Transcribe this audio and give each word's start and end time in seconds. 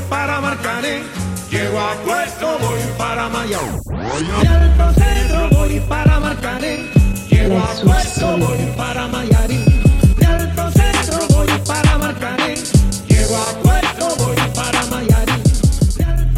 voy 0.00 0.08
para 0.08 0.40
Marcané. 0.40 1.02
Llego 1.50 1.78
a 1.78 1.94
Puerto, 2.04 2.58
voy 2.60 2.80
para 2.96 3.28
Mayao. 3.28 3.80
De 4.40 4.48
Alto 4.48 5.00
Centro 5.00 5.58
voy 5.58 5.80
para 5.80 6.20
Marcané. 6.20 6.90
Llego 7.28 7.58
a 7.58 7.74
Puerto, 7.82 8.38
voy 8.38 8.58
para 8.76 9.08
Mayarín. 9.08 9.64
De 10.18 10.26
Alto 10.26 10.70
Centro 10.70 11.36
voy 11.36 11.48
para 11.66 11.98
Marcané. 11.98 12.54
Llego 13.08 13.36
a 13.36 13.62
Puerto, 13.62 14.24
voy 14.24 14.36
para 14.54 14.86
Mayarín. 14.86 15.42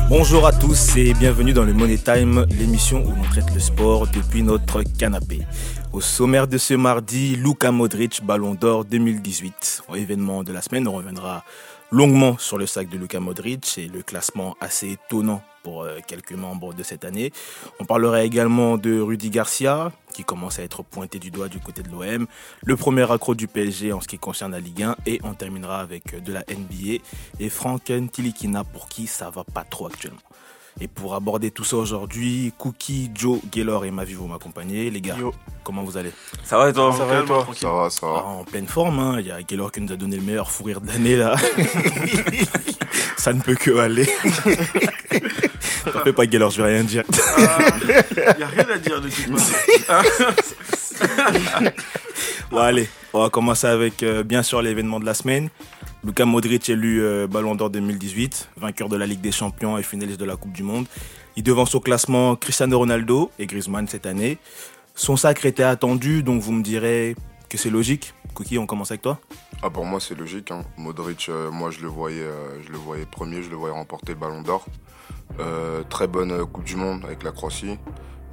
Bonjour 0.09 0.47
à 0.47 0.53
tous 0.53 0.97
et 0.97 1.15
bienvenue 1.15 1.53
dans 1.53 1.65
le 1.65 1.73
Money 1.73 1.99
Time, 1.99 2.47
l'émission 2.59 3.03
où 3.05 3.11
l'on 3.11 3.29
traite 3.31 3.53
le 3.55 3.61
sport 3.61 4.07
depuis 4.09 4.43
notre 4.43 4.83
canapé. 4.83 5.43
Au 5.93 6.01
sommaire 6.01 6.49
de 6.49 6.57
ce 6.57 6.73
mardi, 6.75 7.37
Luka 7.37 7.71
Modric, 7.71 8.25
Ballon 8.25 8.55
d'Or 8.55 8.87
2018. 8.87 9.83
Au 9.89 9.95
événement 9.95 10.43
de 10.43 10.53
la 10.53 10.63
semaine, 10.63 10.89
on 10.89 10.93
reviendra 10.93 11.45
longuement 11.93 12.39
sur 12.39 12.59
le 12.59 12.67
sac 12.67 12.89
de 12.89 12.97
Luka 12.97 13.21
Modric 13.21 13.77
et 13.79 13.87
le 13.87 14.03
classement 14.03 14.57
assez 14.61 14.93
étonnant 14.93 15.43
pour 15.63 15.83
euh, 15.83 15.99
quelques 16.07 16.33
membres 16.33 16.75
de 16.75 16.83
cette 16.83 17.05
année. 17.05 17.33
On 17.79 17.85
parlera 17.85 18.25
également 18.25 18.79
de 18.79 18.99
Rudy 18.99 19.31
Garcia, 19.31 19.93
qui 20.13 20.25
commence 20.25 20.59
à 20.59 20.63
être 20.63 20.83
pointé 20.83 21.19
du 21.19 21.31
doigt 21.31 21.49
du 21.49 21.61
côté 21.61 21.83
de 21.83 21.91
l'OM, 21.91 22.27
le 22.65 22.77
premier 22.77 23.09
accro 23.11 23.35
du 23.35 23.47
PSG 23.47 23.93
en 23.93 24.01
ce 24.01 24.09
qui 24.09 24.19
concerne 24.19 24.53
la 24.53 24.61
Ligue 24.61 24.83
1, 24.83 24.97
et 25.07 25.21
on 25.23 25.35
terminera 25.35 25.81
avec 25.81 26.21
de 26.25 26.33
la 26.33 26.41
NBA 26.49 27.03
et 27.39 27.49
Frank 27.51 27.93
Tilikina 28.11 28.65
pour 28.65 28.89
qui 28.89 29.07
ça 29.07 29.31
va 29.31 29.45
pas 29.45 29.65
trop 29.65 29.87
actuellement. 29.87 30.19
Et 30.81 30.89
pour 30.89 31.15
aborder 31.15 31.51
tout 31.51 31.65
ça 31.65 31.77
aujourd'hui, 31.77 32.53
Cookie, 32.59 33.11
Joe, 33.15 33.39
Gaylor 33.53 33.85
et 33.85 33.91
Mavi 33.91 34.15
vont 34.15 34.27
m'accompagner. 34.27 34.91
Les 34.91 35.01
gars, 35.01 35.17
Yo. 35.19 35.33
comment 35.63 35.83
vous 35.83 35.97
allez? 35.97 36.11
Ça 36.43 36.59
va 36.59 36.71
et 36.71 36.73
toi? 36.73 36.93
Ça 36.97 37.05
va 37.05 37.21
et 37.21 37.25
toi? 37.25 37.43
Tranquille. 37.43 37.61
Ça 37.63 37.73
va, 37.73 37.91
ça 37.91 38.07
Ah, 38.07 38.13
va. 38.13 38.25
En 38.25 38.45
pleine 38.45 38.67
forme, 38.67 38.99
hein. 38.99 39.17
il 39.21 39.27
y 39.27 39.31
a 39.31 39.41
Gaylor 39.43 39.71
qui 39.71 39.81
nous 39.81 39.93
a 39.93 39.97
donné 39.97 40.17
le 40.17 40.23
meilleur 40.23 40.51
fou 40.51 40.65
rire 40.65 40.81
de 40.81 40.89
l'année 40.89 41.17
là. 41.17 41.37
ça 43.17 43.33
ne 43.33 43.41
peut 43.41 43.55
que 43.55 43.77
aller. 43.79 44.07
T'en 45.93 46.01
fais 46.05 46.13
pas 46.13 46.27
Gaylor, 46.27 46.51
je 46.51 46.63
vais 46.63 46.75
rien 46.75 46.85
dire. 46.85 47.05
Il 47.09 48.37
n'y 48.39 48.43
a 48.43 48.47
rien 48.47 48.67
à 48.75 48.79
dire 48.79 49.01
de 49.01 49.09
toute 49.09 49.39
façon. 49.39 49.55
Bon 52.51 52.59
allez, 52.59 52.89
on 53.15 53.23
va 53.23 53.31
commencer 53.31 53.67
avec 53.67 54.03
euh, 54.03 54.23
bien 54.23 54.43
sûr 54.43 54.61
l'événement 54.63 55.01
de 55.01 55.07
la 55.07 55.15
semaine. 55.15 55.49
Luka 56.05 56.25
Modric 56.25 56.69
élu 56.69 57.01
euh, 57.03 57.27
Ballon 57.29 57.55
d'Or 57.55 57.71
2018, 57.71 58.51
vainqueur 58.57 58.89
de 58.89 58.97
la 58.97 59.07
Ligue 59.07 59.21
des 59.21 59.31
Champions 59.31 59.79
et 59.79 59.83
finaliste 59.85 60.19
de 60.19 60.25
la 60.25 60.37
Coupe 60.37 60.53
du 60.53 60.63
Monde. 60.65 60.87
Il 61.37 61.45
devance 61.45 61.75
au 61.75 61.81
classement 61.81 62.35
Cristiano 62.35 62.77
Ronaldo 62.79 63.31
et 63.39 63.47
Griezmann 63.47 63.87
cette 63.87 64.07
année. 64.07 64.39
Son 64.95 65.17
sacre 65.17 65.47
était 65.47 65.63
attendu, 65.63 66.23
donc 66.23 66.43
vous 66.43 66.53
me 66.53 66.63
direz 66.63 67.15
que 67.49 67.57
c'est 67.57 67.71
logique. 67.71 68.15
Cookie, 68.35 68.59
on 68.59 68.67
commence 68.67 68.91
avec 68.91 69.03
toi 69.03 69.21
Ah, 69.63 69.71
pour 69.71 69.85
moi, 69.85 70.01
c'est 70.01 70.19
logique. 70.19 70.51
hein. 70.51 70.63
Modric, 70.77 71.29
euh, 71.29 71.51
moi, 71.51 71.71
je 71.71 71.81
le, 71.81 71.89
voyais, 71.89 72.21
euh, 72.23 72.61
je 72.67 72.73
le 72.73 72.79
voyais 72.79 73.07
premier, 73.07 73.43
je 73.43 73.51
le 73.51 73.57
voyais 73.57 73.75
remporter 73.75 74.13
le 74.15 74.19
ballon 74.19 74.43
d'or. 74.43 74.67
Très 75.89 76.09
bonne 76.09 76.45
Coupe 76.47 76.65
du 76.65 76.77
Monde 76.77 77.05
avec 77.05 77.23
la 77.23 77.31
Croatie. 77.33 77.79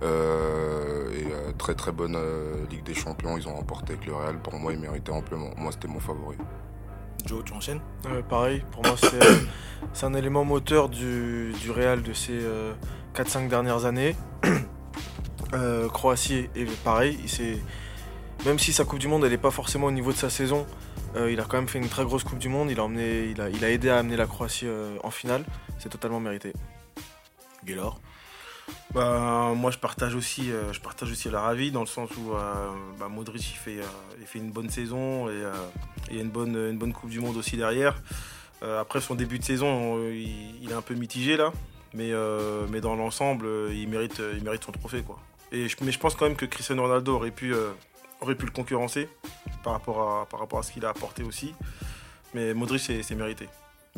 Et 0.01 1.53
très 1.57 1.73
très 1.75 1.93
bonne 1.93 2.17
Ligue 2.69 2.83
des 2.83 2.93
Champions, 2.93 3.37
ils 3.37 3.47
ont 3.47 3.55
remporté 3.55 3.93
avec 3.93 4.05
le 4.05 4.15
Real. 4.15 4.37
Pour 4.41 4.59
moi, 4.59 4.73
il 4.73 4.79
méritait 4.79 5.11
amplement. 5.11 5.51
Moi, 5.55 5.71
c'était 5.71 5.87
mon 5.87 6.01
favori. 6.01 6.35
Joe, 7.25 7.43
tu 7.43 7.53
enchaînes? 7.53 7.81
Euh, 8.07 8.21
pareil, 8.21 8.63
pour 8.71 8.83
moi, 8.83 8.95
c'est 8.97 9.19
c'est 9.93 10.05
un 10.05 10.13
élément 10.13 10.43
moteur 10.45 10.89
du, 10.89 11.53
du 11.61 11.71
Real 11.71 12.01
de 12.01 12.13
ces 12.13 12.39
4-5 13.15 13.47
dernières 13.49 13.85
années. 13.85 14.15
Euh, 15.53 15.89
Croatie 15.89 16.47
est 16.55 16.69
pareil. 16.83 17.17
il 17.23 17.27
s'est- 17.27 17.57
même 18.45 18.59
si 18.59 18.71
sa 18.71 18.85
Coupe 18.85 18.99
du 18.99 19.07
Monde, 19.07 19.23
elle 19.25 19.31
n'est 19.31 19.37
pas 19.39 19.49
forcément 19.49 19.87
au 19.87 19.91
niveau 19.91 20.11
de 20.11 20.17
sa 20.17 20.29
saison, 20.29 20.67
euh, 21.15 21.31
il 21.31 21.39
a 21.39 21.43
quand 21.43 21.57
même 21.57 21.67
fait 21.67 21.79
une 21.79 21.89
très 21.89 22.03
grosse 22.03 22.23
Coupe 22.23 22.37
du 22.37 22.49
Monde. 22.49 22.69
Il 22.69 22.79
a, 22.79 22.83
emmené, 22.83 23.23
il 23.31 23.41
a, 23.41 23.49
il 23.49 23.65
a 23.65 23.71
aidé 23.71 23.89
à 23.89 23.97
amener 23.97 24.15
la 24.15 24.27
Croatie 24.27 24.67
euh, 24.67 24.95
en 25.03 25.09
finale. 25.09 25.43
C'est 25.79 25.89
totalement 25.89 26.19
mérité. 26.19 26.53
Gaylor? 27.65 27.99
Bah, 28.93 29.53
moi, 29.55 29.69
je 29.69 29.77
partage 29.77 30.15
aussi, 30.15 30.51
euh, 30.51 30.73
je 30.73 30.79
partage 30.79 31.11
aussi 31.11 31.29
leur 31.29 31.45
avis 31.45 31.71
dans 31.71 31.81
le 31.81 31.87
sens 31.87 32.09
où 32.17 32.33
euh, 32.33 32.69
bah, 32.99 33.07
Modric 33.07 33.51
il 33.51 33.55
fait, 33.55 33.79
euh, 33.79 33.85
il 34.19 34.25
fait 34.25 34.39
une 34.39 34.51
bonne 34.51 34.69
saison 34.69 35.29
et 35.29 35.33
euh, 35.33 35.53
il 36.09 36.15
y 36.15 36.19
a 36.19 36.23
une 36.23 36.31
bonne, 36.31 36.55
une 36.55 36.77
bonne 36.77 36.93
Coupe 36.93 37.11
du 37.11 37.19
Monde 37.19 37.37
aussi 37.37 37.55
derrière. 37.55 38.01
Euh, 38.63 38.81
après 38.81 38.99
son 38.99 39.13
début 39.15 39.37
de 39.37 39.43
saison, 39.43 39.99
il, 40.09 40.63
il 40.63 40.71
est 40.71 40.73
un 40.73 40.81
peu 40.81 40.95
mitigé 40.95 41.37
là, 41.37 41.53
mais, 41.93 42.11
euh, 42.11 42.65
mais 42.69 42.81
dans 42.81 42.95
l'ensemble, 42.95 43.47
il 43.71 43.87
mérite, 43.87 44.21
il 44.35 44.43
mérite 44.43 44.63
son 44.63 44.71
trophée 44.71 45.03
quoi. 45.03 45.19
Et 45.51 45.67
je, 45.69 45.77
mais 45.81 45.91
je 45.91 45.99
pense 45.99 46.15
quand 46.15 46.25
même 46.25 46.35
que 46.35 46.45
Cristiano 46.45 46.81
Ronaldo 46.81 47.15
aurait 47.15 47.31
pu, 47.31 47.53
euh, 47.53 47.71
aurait 48.21 48.35
pu 48.35 48.45
le 48.45 48.51
concurrencer 48.51 49.07
par 49.63 49.73
rapport 49.73 50.01
à, 50.01 50.25
par 50.25 50.39
rapport 50.39 50.59
à 50.59 50.63
ce 50.63 50.71
qu'il 50.71 50.85
a 50.85 50.89
apporté 50.89 51.23
aussi. 51.23 51.53
Mais 52.33 52.53
Modric, 52.53 52.81
c'est 52.81 53.15
mérité. 53.15 53.47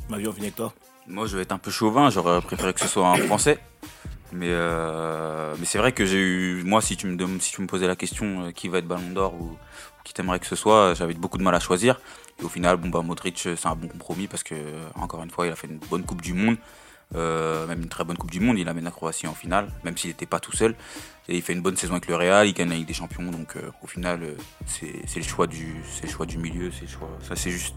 On 0.09 0.15
finit 0.15 0.27
avec 0.27 0.55
toi 0.55 0.73
Moi, 1.07 1.27
je 1.27 1.35
vais 1.35 1.43
être 1.43 1.51
un 1.51 1.57
peu 1.57 1.71
chauvin. 1.71 2.09
J'aurais 2.09 2.41
préféré 2.41 2.73
que 2.73 2.79
ce 2.79 2.87
soit 2.87 3.09
un 3.09 3.15
Français. 3.15 3.59
Mais, 4.33 4.47
euh, 4.49 5.55
mais 5.59 5.65
c'est 5.65 5.77
vrai 5.77 5.91
que 5.91 6.05
j'ai 6.05 6.19
eu. 6.19 6.63
Moi, 6.63 6.81
si 6.81 6.95
tu 6.97 7.07
me, 7.07 7.39
si 7.39 7.51
tu 7.51 7.61
me 7.61 7.67
posais 7.67 7.87
la 7.87 7.95
question 7.95 8.45
euh, 8.47 8.51
qui 8.51 8.69
va 8.69 8.77
être 8.79 8.87
Ballon 8.87 9.09
d'Or 9.11 9.33
ou, 9.33 9.57
qui 10.03 10.13
t'aimerais 10.13 10.39
que 10.39 10.45
ce 10.47 10.55
soit, 10.55 10.93
j'avais 10.93 11.13
beaucoup 11.13 11.37
de 11.37 11.43
mal 11.43 11.53
à 11.55 11.59
choisir. 11.59 11.99
Et 12.41 12.43
au 12.45 12.49
final, 12.49 12.77
bon, 12.77 12.89
bah, 12.89 13.01
Modric, 13.01 13.37
c'est 13.37 13.65
un 13.67 13.75
bon 13.75 13.87
compromis 13.87 14.27
parce 14.27 14.43
que, 14.43 14.55
euh, 14.55 14.87
encore 14.95 15.21
une 15.23 15.29
fois, 15.29 15.45
il 15.47 15.51
a 15.51 15.55
fait 15.55 15.67
une 15.67 15.79
bonne 15.89 16.03
Coupe 16.03 16.21
du 16.21 16.33
Monde. 16.33 16.57
euh, 17.13 17.67
même 17.67 17.81
une 17.81 17.89
très 17.89 18.05
bonne 18.05 18.15
Coupe 18.17 18.31
du 18.31 18.39
Monde. 18.39 18.57
Il 18.57 18.69
amène 18.69 18.85
la 18.85 18.91
Croatie 18.91 19.27
en 19.27 19.33
finale, 19.33 19.67
même 19.83 19.97
s'il 19.97 20.09
n'était 20.11 20.25
pas 20.25 20.39
tout 20.39 20.53
seul. 20.55 20.75
Et 21.27 21.35
il 21.35 21.41
fait 21.41 21.51
une 21.53 21.61
bonne 21.61 21.75
saison 21.75 21.91
avec 21.93 22.07
le 22.07 22.15
Real. 22.15 22.47
Il 22.47 22.53
gagne 22.53 22.69
la 22.69 22.75
Ligue 22.75 22.87
des 22.87 22.93
Champions. 22.93 23.29
Donc, 23.29 23.57
euh, 23.57 23.69
au 23.83 23.87
final, 23.87 24.23
euh, 24.23 24.35
c'est 24.65 25.17
le, 25.17 25.23
choix 25.23 25.45
du- 25.45 25.75
c'est 25.91 26.03
le 26.07 26.09
choix 26.11 26.25
du 26.25 26.37
milieu. 26.37 26.71
c'est 26.71 26.87
choix- 26.87 27.09
Ça, 27.21 27.35
c'est 27.35 27.51
juste. 27.51 27.75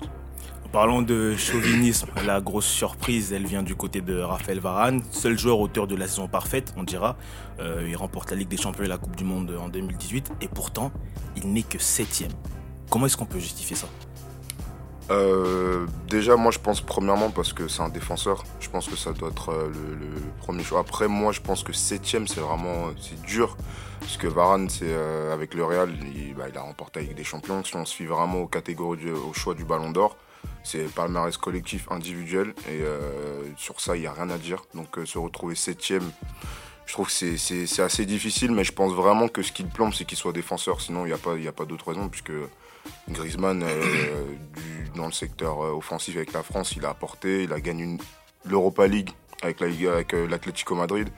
En 0.75 0.79
parlant 0.79 1.03
de 1.03 1.37
chauvinisme, 1.37 2.09
la 2.27 2.41
grosse 2.41 2.67
surprise, 2.67 3.33
elle 3.33 3.47
vient 3.47 3.63
du 3.63 3.77
côté 3.77 4.01
de 4.01 4.19
Raphaël 4.19 4.59
Varane, 4.59 5.05
seul 5.13 5.39
joueur 5.39 5.61
auteur 5.61 5.87
de 5.87 5.95
la 5.95 6.09
saison 6.09 6.27
parfaite, 6.27 6.75
on 6.77 6.83
dira. 6.83 7.17
Euh, 7.61 7.87
il 7.89 7.95
remporte 7.95 8.33
la 8.33 8.37
Ligue 8.37 8.49
des 8.49 8.57
Champions 8.57 8.83
et 8.83 8.89
la 8.89 8.99
Coupe 8.99 9.15
du 9.15 9.23
Monde 9.23 9.57
en 9.63 9.69
2018, 9.69 10.33
et 10.41 10.49
pourtant, 10.49 10.91
il 11.37 11.53
n'est 11.53 11.63
que 11.63 11.79
septième. 11.79 12.33
Comment 12.91 13.07
est-ce 13.07 13.17
qu'on 13.17 13.25
peut 13.25 13.39
justifier 13.39 13.77
ça? 13.77 13.87
Euh, 15.13 15.87
déjà, 16.09 16.35
moi, 16.35 16.51
je 16.51 16.59
pense 16.59 16.81
premièrement 16.81 17.31
parce 17.31 17.53
que 17.53 17.69
c'est 17.69 17.83
un 17.83 17.89
défenseur. 17.89 18.43
Je 18.59 18.69
pense 18.69 18.89
que 18.89 18.97
ça 18.97 19.13
doit 19.13 19.29
être 19.29 19.51
euh, 19.51 19.69
le, 19.69 20.09
premier 20.41 20.65
choix. 20.65 20.81
Après, 20.81 21.07
moi, 21.07 21.31
je 21.31 21.41
pense 21.41 21.63
que 21.63 21.73
septième, 21.73 22.27
c'est 22.27 22.41
vraiment 22.41 22.89
dur. 23.25 23.57
Parce 24.01 24.17
que 24.17 24.27
Varane, 24.27 24.69
c'est 24.69 24.93
avec 25.33 25.55
le 25.55 25.65
Real, 25.65 25.91
il, 26.17 26.35
bah, 26.35 26.47
a 26.53 26.61
remporté 26.61 26.99
la 26.99 27.07
Ligue 27.07 27.17
des 27.17 27.23
Champions. 27.23 27.63
Si 27.63 27.77
on 27.77 27.85
se 27.85 27.95
fie 27.95 28.07
vraiment 28.07 28.41
aux 28.41 28.49
catégories, 28.49 29.13
au 29.13 29.33
choix 29.33 29.55
du 29.55 29.65
Ballon 29.65 29.93
d'Or, 29.93 30.17
c'est 30.65 30.93
palmarès 30.93 31.37
collectif, 31.37 31.87
individuel. 31.91 32.55
Et 32.69 32.81
euh, 32.81 33.43
sur 33.57 33.81
ça, 33.81 33.97
il 33.97 34.01
n'y 34.01 34.07
a 34.07 34.13
rien 34.13 34.31
à 34.31 34.39
dire. 34.39 34.65
Donc, 34.75 34.99
euh, 34.99 35.07
se 35.07 35.19
retrouver 35.19 35.55
septième, 35.55 36.11
je 36.87 36.93
trouve 36.95 37.07
que 37.07 37.37
c'est- 37.37 37.81
assez 37.81 38.07
difficile. 38.07 38.51
Mais 38.51 38.65
je 38.65 38.73
pense 38.73 38.93
vraiment 38.93 39.29
que 39.29 39.43
ce 39.43 39.53
qui 39.53 39.63
le 39.63 39.69
plombe, 39.69 39.93
c'est 39.95 40.05
qu'il 40.05 40.19
soit 40.19 40.33
défenseur. 40.33 40.81
Sinon, 40.81 41.05
il 41.05 41.09
n'y 41.09 41.15
a 41.15 41.19
pas, 41.19 41.37
pas 41.53 41.65
d'autre 41.65 41.89
raison. 41.89 42.09
Puisque 42.09 42.33
Griezmann, 43.09 43.63
euh, 43.63 44.25
dans 44.97 45.07
le 45.07 45.13
secteur 45.13 45.59
offensif 45.59 46.17
avec 46.17 46.33
la 46.33 46.43
France, 46.43 46.75
il 46.77 46.85
a 46.85 46.91
apporté, 46.91 47.45
il 47.45 47.53
a 47.53 47.61
gagné 47.61 47.99
l'Europa 48.45 48.87
League 48.87 49.11
avec 49.45 49.61
la 49.61 49.69
Ligue- 49.69 49.87
avec 49.87 50.15
euh, 50.15 50.27
l'Atlético 50.29 50.75
Madrid. 50.75 51.09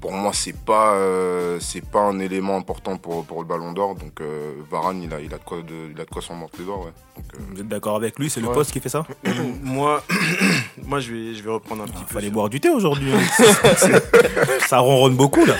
Pour 0.00 0.12
moi, 0.12 0.30
c'est 0.32 0.56
pas 0.56 0.94
euh, 0.94 1.58
c'est 1.60 1.84
pas 1.84 2.00
un 2.00 2.20
élément 2.20 2.56
important 2.56 2.96
pour, 2.96 3.24
pour 3.26 3.40
le 3.42 3.46
Ballon 3.46 3.72
d'Or. 3.72 3.96
Donc 3.96 4.20
euh, 4.20 4.52
Varane, 4.70 5.02
il 5.02 5.12
a 5.12 5.20
il 5.20 5.34
a 5.34 5.38
de 5.38 5.42
quoi 5.44 5.58
de, 5.58 5.90
il 5.94 6.00
a 6.00 6.04
de 6.04 6.10
quoi 6.10 6.22
s'en 6.22 6.34
mordre 6.34 6.54
les 6.58 6.64
doigts. 6.64 6.78
Ouais. 6.78 6.92
Donc, 7.16 7.24
euh, 7.34 7.38
Vous 7.52 7.60
êtes 7.60 7.68
d'accord 7.68 7.96
avec 7.96 8.18
lui 8.18 8.30
C'est 8.30 8.40
le 8.40 8.46
Ouais. 8.48 8.54
poste 8.54 8.72
qui 8.72 8.80
fait 8.80 8.88
ça 8.88 9.04
moi, 9.62 10.02
moi 10.84 11.00
je, 11.00 11.12
vais, 11.12 11.34
je 11.34 11.42
vais 11.42 11.50
reprendre 11.50 11.82
un 11.82 11.86
petit 11.86 11.98
Il 12.00 12.06
peu. 12.06 12.14
fallait 12.14 12.26
sur- 12.28 12.32
boire 12.34 12.48
du 12.48 12.60
thé 12.60 12.70
aujourd'hui. 12.70 13.12
hein. 13.12 13.20
ça 14.66 14.78
ronronne 14.78 15.16
beaucoup 15.16 15.44
là. 15.44 15.54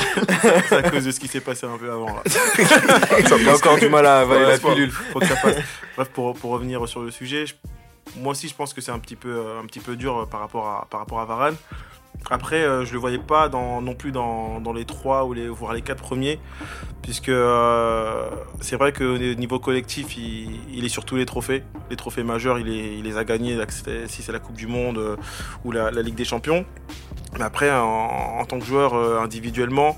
C'est 0.68 0.76
à 0.86 0.90
cause 0.90 1.04
de 1.04 1.10
ce 1.10 1.20
qui 1.20 1.28
s'est 1.28 1.40
passé 1.40 1.66
un 1.66 1.76
peu 1.76 1.90
avant. 1.90 2.06
Là. 2.06 2.22
Il 3.42 3.48
a 3.48 3.54
encore 3.54 3.78
du 3.78 3.88
mal 3.88 4.06
à 4.06 4.20
avaler 4.20 4.44
Ouais, 4.44 4.52
la 4.52 4.58
pilule. 4.58 4.90
faut 4.90 5.18
que 5.18 5.26
ça 5.26 5.36
passe. 5.36 5.56
Bref, 5.96 6.08
pour, 6.10 6.34
pour 6.34 6.50
revenir 6.52 6.86
sur 6.88 7.02
le 7.02 7.10
sujet, 7.10 7.46
je- 7.46 7.54
moi 8.16 8.30
aussi 8.32 8.48
je 8.48 8.54
pense 8.54 8.72
que 8.72 8.80
c'est 8.80 8.92
un 8.92 8.98
petit 8.98 9.16
peu, 9.16 9.42
un 9.60 9.66
petit 9.66 9.80
peu 9.80 9.96
dur 9.96 10.26
par 10.30 10.40
rapport 10.40 10.66
à, 10.66 10.86
par 10.90 11.00
rapport 11.00 11.20
à 11.20 11.24
Varane. 11.26 11.56
Après, 12.28 12.62
euh, 12.62 12.84
je 12.84 12.92
le 12.92 12.98
voyais 12.98 13.18
pas 13.18 13.48
non 13.48 13.94
plus 13.94 14.12
dans, 14.12 14.60
les 14.74 14.84
trois 14.84 15.24
ou 15.24 15.32
les, 15.32 15.48
voire 15.48 15.72
les 15.72 15.82
quatre 15.82 16.02
premiers, 16.02 16.38
puisque 17.02 17.28
euh, 17.28 18.28
c'est 18.60 18.76
vrai 18.76 18.92
qu'au 18.92 19.16
niveau 19.16 19.58
collectif, 19.58 20.16
il, 20.16 20.84
est 20.84 20.88
sur 20.88 21.04
tous 21.04 21.16
les 21.16 21.26
trophées. 21.26 21.62
Les 21.90 21.96
trophées 21.96 22.22
majeurs, 22.22 22.58
il, 22.58 23.02
les- 23.02 23.16
a 23.16 23.24
gagnés, 23.24 23.56
que 23.56 24.06
si 24.06 24.22
c'est 24.22 24.32
la 24.32 24.38
Coupe 24.38 24.56
du 24.56 24.66
Monde 24.66 24.98
euh, 24.98 25.16
ou 25.64 25.72
la, 25.72 25.90
Ligue 25.90 26.14
des 26.14 26.24
Champions. 26.24 26.64
Mais 27.38 27.44
après, 27.44 27.70
en, 27.72 28.44
tant 28.46 28.58
que 28.58 28.64
joueur 28.64 28.94
euh, 28.94 29.20
individuellement, 29.20 29.96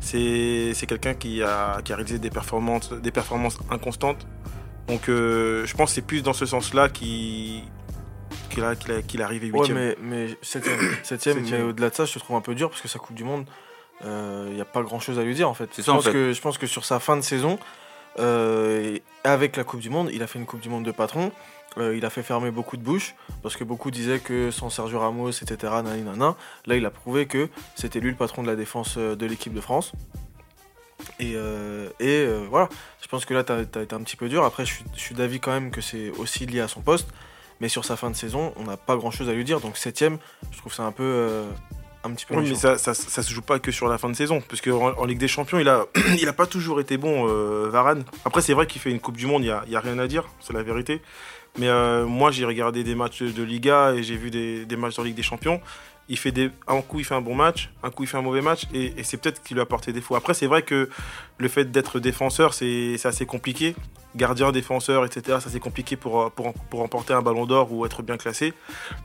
c'est 0.00 0.74
quelqu'un 0.86 1.14
qui 1.14 1.42
a, 1.42 1.78
réalisé 1.86 2.18
des 2.18 2.30
performances, 2.30 2.92
inconstantes. 3.70 4.26
Donc 4.88 5.02
je 5.06 5.74
pense 5.74 5.90
que 5.90 5.94
c'est 5.94 6.06
plus 6.06 6.22
dans 6.22 6.32
ce 6.32 6.44
sens-là 6.44 6.88
qu'il 6.88 7.62
qu'il 8.52 8.64
a- 8.64 8.76
qu'il 8.76 8.92
a- 8.92 9.02
qu'il 9.02 9.20
est 9.20 9.24
arrivé 9.24 9.50
Ouais, 9.50 9.58
huitième. 9.58 9.78
mais, 9.78 9.96
mais 10.00 10.36
septième, 10.42 10.78
septième, 11.02 11.36
mais 11.36 11.42
Septième. 11.42 11.68
au-delà 11.68 11.90
de 11.90 11.94
ça, 11.94 12.04
je 12.04 12.12
te 12.14 12.18
trouve 12.18 12.36
un 12.36 12.40
peu 12.40 12.54
dur 12.54 12.68
parce 12.70 12.80
que 12.82 12.88
sa 12.88 12.98
Coupe 12.98 13.16
du 13.16 13.24
Monde, 13.24 13.46
il 14.04 14.54
n'y 14.54 14.60
a 14.60 14.64
pas 14.64 14.82
grand-chose 14.82 15.18
à 15.18 15.22
lui 15.22 15.34
dire 15.34 15.48
en 15.48 15.54
fait. 15.54 15.70
Je 15.76 15.82
ça, 15.82 15.92
en 15.92 15.96
pense 15.96 16.04
fait. 16.04 16.12
Que, 16.12 16.32
je 16.32 16.40
pense 16.40 16.58
que 16.58 16.66
sur 16.66 16.84
sa 16.84 16.98
fin 17.00 17.16
de 17.16 17.22
saison, 17.22 17.58
Euh, 18.18 18.98
avec 19.24 19.56
la 19.56 19.64
Coupe 19.64 19.80
du 19.80 19.88
Monde, 19.88 20.10
il 20.12 20.22
a 20.22 20.26
fait 20.26 20.38
une 20.38 20.44
Coupe 20.44 20.60
du 20.60 20.68
Monde 20.68 20.84
de 20.84 20.92
patron. 20.92 21.32
Euh, 21.78 21.96
il 21.96 22.04
a 22.04 22.10
fait 22.10 22.22
fermer 22.22 22.50
beaucoup 22.50 22.76
de 22.76 22.82
bouches 22.82 23.14
parce 23.42 23.56
que 23.56 23.64
beaucoup 23.64 23.90
disaient 23.90 24.18
que 24.18 24.50
sans 24.50 24.68
Sergio 24.68 24.98
Ramos, 24.98 25.30
etc. 25.30 25.72
Là, 26.66 26.76
il 26.76 26.84
a 26.84 26.90
prouvé 26.90 27.24
que 27.24 27.48
c'était 27.74 28.00
lui 28.00 28.10
le 28.10 28.16
patron 28.16 28.42
de 28.42 28.48
la 28.48 28.54
défense 28.56 28.96
euh, 28.98 29.16
de 29.16 29.24
l'équipe 29.24 29.54
de 29.54 29.62
France. 29.62 29.92
Et, 31.18 31.32
euh, 31.36 31.88
et, 32.00 32.18
euh, 32.26 32.44
voilà, 32.50 32.68
je 33.00 33.08
pense 33.08 33.24
que 33.24 33.32
là, 33.32 33.44
tu 33.44 33.52
as, 33.52 33.60
été 33.62 33.94
un 33.94 34.02
petit 34.02 34.16
peu 34.16 34.28
dur. 34.28 34.44
Après, 34.44 34.66
je 34.66 34.74
suis, 34.74 34.84
je 34.94 35.00
suis 35.00 35.14
d'avis 35.14 35.40
quand 35.40 35.52
même 35.52 35.70
que 35.70 35.80
c'est 35.80 36.10
aussi 36.18 36.44
lié 36.44 36.60
à 36.60 36.68
son 36.68 36.82
poste. 36.82 37.08
Mais 37.62 37.68
sur 37.68 37.84
sa 37.84 37.96
fin 37.96 38.10
de 38.10 38.16
saison, 38.16 38.52
on 38.56 38.64
n'a 38.64 38.76
pas 38.76 38.96
grand 38.96 39.12
chose 39.12 39.28
à 39.28 39.32
lui 39.32 39.44
dire. 39.44 39.60
Donc, 39.60 39.76
septième, 39.78 40.18
je 40.50 40.58
trouve 40.58 40.74
ça 40.74 40.82
un 40.82 40.92
peu. 40.92 41.04
euh, 41.04 41.48
un 42.04 42.10
petit 42.10 42.26
peu. 42.26 42.34
Oui, 42.36 42.48
mais 42.48 42.56
ça, 42.56 42.76
ça, 42.76 42.92
ça 42.92 43.22
se 43.22 43.32
joue 43.32 43.40
pas 43.40 43.60
que 43.60 43.70
sur 43.70 43.86
la 43.88 43.96
fin 43.98 44.08
de 44.10 44.16
saison, 44.16 44.42
parce 44.48 44.60
qu'en 44.60 44.92
en 44.98 45.04
Ligue 45.04 45.18
des 45.18 45.28
Champions, 45.28 45.60
il 45.60 45.68
a, 45.68 45.86
il 46.20 46.28
a 46.28 46.32
pas 46.32 46.46
toujours 46.46 46.80
été 46.80 46.96
bon, 46.96 47.28
euh, 47.28 47.68
Varane. 47.70 48.04
Après, 48.24 48.42
c'est 48.42 48.52
vrai 48.52 48.66
qu'il 48.66 48.80
fait 48.82 48.90
une 48.90 48.98
Coupe 48.98 49.16
du 49.16 49.26
Monde, 49.26 49.44
il 49.44 49.46
y 49.46 49.50
a, 49.52 49.62
y 49.68 49.76
a 49.76 49.80
rien 49.80 49.98
à 50.00 50.08
dire, 50.08 50.24
c'est 50.40 50.52
la 50.52 50.64
vérité. 50.64 51.00
Mais 51.58 51.68
euh, 51.68 52.04
moi, 52.04 52.32
j'ai 52.32 52.44
regardé 52.44 52.82
des 52.82 52.96
matchs 52.96 53.22
de 53.22 53.42
Liga 53.44 53.92
et 53.94 54.02
j'ai 54.02 54.16
vu 54.16 54.30
des, 54.32 54.64
des 54.64 54.76
matchs 54.76 54.96
de 54.96 55.02
Ligue 55.04 55.14
des 55.14 55.22
Champions. 55.22 55.60
Il 56.12 56.18
fait 56.18 56.34
un 56.68 56.82
coup, 56.82 56.98
il 56.98 57.06
fait 57.06 57.14
un 57.14 57.22
bon 57.22 57.34
match, 57.34 57.70
un 57.82 57.88
coup, 57.88 58.02
il 58.02 58.06
fait 58.06 58.18
un 58.18 58.22
mauvais 58.22 58.42
match, 58.42 58.66
et, 58.74 58.92
c'est 59.02 59.16
peut-être 59.16 59.42
qu'il 59.42 59.54
lui 59.54 59.60
a 59.60 59.62
apporté 59.62 59.94
défaut. 59.94 60.14
Après, 60.14 60.34
c'est 60.34 60.46
vrai 60.46 60.60
que 60.60 60.90
le 61.38 61.48
fait 61.48 61.70
d'être 61.72 62.00
défenseur, 62.00 62.52
c'est 62.52 62.98
assez 63.02 63.24
compliqué. 63.24 63.74
Gardien, 64.14 64.52
défenseur, 64.52 65.06
etc., 65.06 65.38
ça 65.40 65.48
c'est 65.48 65.58
compliqué 65.58 65.96
pour, 65.96 66.30
pour, 66.32 66.52
pour 66.52 66.80
remporter 66.80 67.14
un 67.14 67.22
ballon 67.22 67.46
d'or 67.46 67.72
ou 67.72 67.86
être 67.86 68.02
bien 68.02 68.18
classé. 68.18 68.52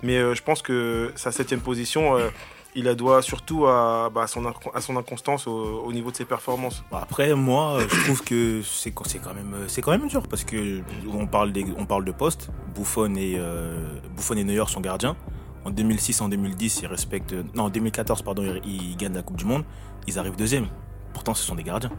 Mais 0.04 0.18
euh, 0.18 0.36
je 0.36 0.44
pense 0.44 0.62
que 0.62 1.14
sa 1.16 1.32
septième 1.32 1.62
position, 1.62 2.18
euh, 2.18 2.28
il 2.76 2.84
la 2.84 2.94
doit 2.94 3.22
surtout 3.22 3.68
à, 3.68 4.12
bah, 4.14 4.28
son, 4.28 4.46
à 4.74 4.82
son 4.82 4.98
inconstance 4.98 5.48
au, 5.48 5.84
au 5.86 5.94
niveau 5.94 6.12
de 6.12 6.18
ses 6.18 6.26
performances. 6.26 6.84
Bon, 6.92 6.98
Après, 6.98 7.34
moi, 7.36 7.78
euh, 7.78 7.88
je 7.90 8.04
trouve 8.04 8.22
que 8.22 8.62
c'est 8.64 8.92
quand- 8.92 9.06
même 9.34 9.56
quand 9.82 9.92
même 9.92 10.10
dur 10.10 10.28
parce 10.28 10.44
que 10.44 10.82
on 11.10 11.26
parle 11.26 11.54
parle 11.88 12.04
de 12.04 12.12
poste. 12.12 12.50
Buffon 12.76 13.16
et 13.16 13.40
Buffon 14.18 14.36
et 14.36 14.44
Neuer 14.44 14.66
sont 14.68 14.82
gardiens. 14.82 15.16
En 15.68 15.72
2006, 15.72 16.22
en 16.22 16.30
2010, 16.30 16.80
ils 16.84 16.88
respectent. 16.88 17.36
Non, 17.54 17.64
en 17.64 17.70
2014, 17.70 18.22
pardon, 18.22 18.42
ils, 18.66 18.96
gagnent 18.96 19.16
la 19.16 19.22
Coupe 19.22 19.36
du 19.36 19.44
Monde. 19.44 19.66
Ils 20.08 20.18
arrivent 20.18 20.38
deuxième. 20.38 20.68
Pourtant, 21.14 21.34
ce 21.34 21.44
sont 21.44 21.56
des 21.56 21.64
gardiens. 21.64 21.92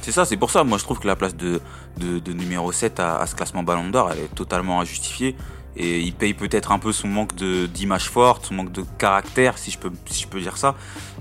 C'est 0.00 0.10
ça, 0.10 0.24
c'est 0.24 0.38
pour 0.38 0.50
ça. 0.50 0.64
Moi, 0.64 0.78
je 0.78 0.84
trouve 0.84 0.98
que 0.98 1.06
la 1.06 1.14
place 1.14 1.36
de, 1.36 1.60
de, 1.98 2.32
numéro 2.32 2.72
7 2.72 2.98
à, 2.98 3.26
ce 3.26 3.34
classement 3.34 3.62
Ballon 3.62 3.90
d'Or, 3.90 4.12
est 4.12 4.34
totalement 4.34 4.80
injustifiée. 4.80 5.36
Et 5.76 6.00
il 6.00 6.14
paye 6.14 6.32
peut-être 6.32 6.72
un 6.72 6.78
peu 6.78 6.92
son 6.92 7.08
manque 7.08 7.34
d'image 7.34 8.08
forte, 8.08 8.46
son 8.46 8.54
manque 8.54 8.72
de 8.72 8.84
caractère, 8.96 9.58
si 9.58 9.70
je, 9.70 9.76
peux, 9.78 9.92
si 10.06 10.22
je 10.22 10.28
peux 10.28 10.40
dire 10.40 10.56
ça. 10.56 10.74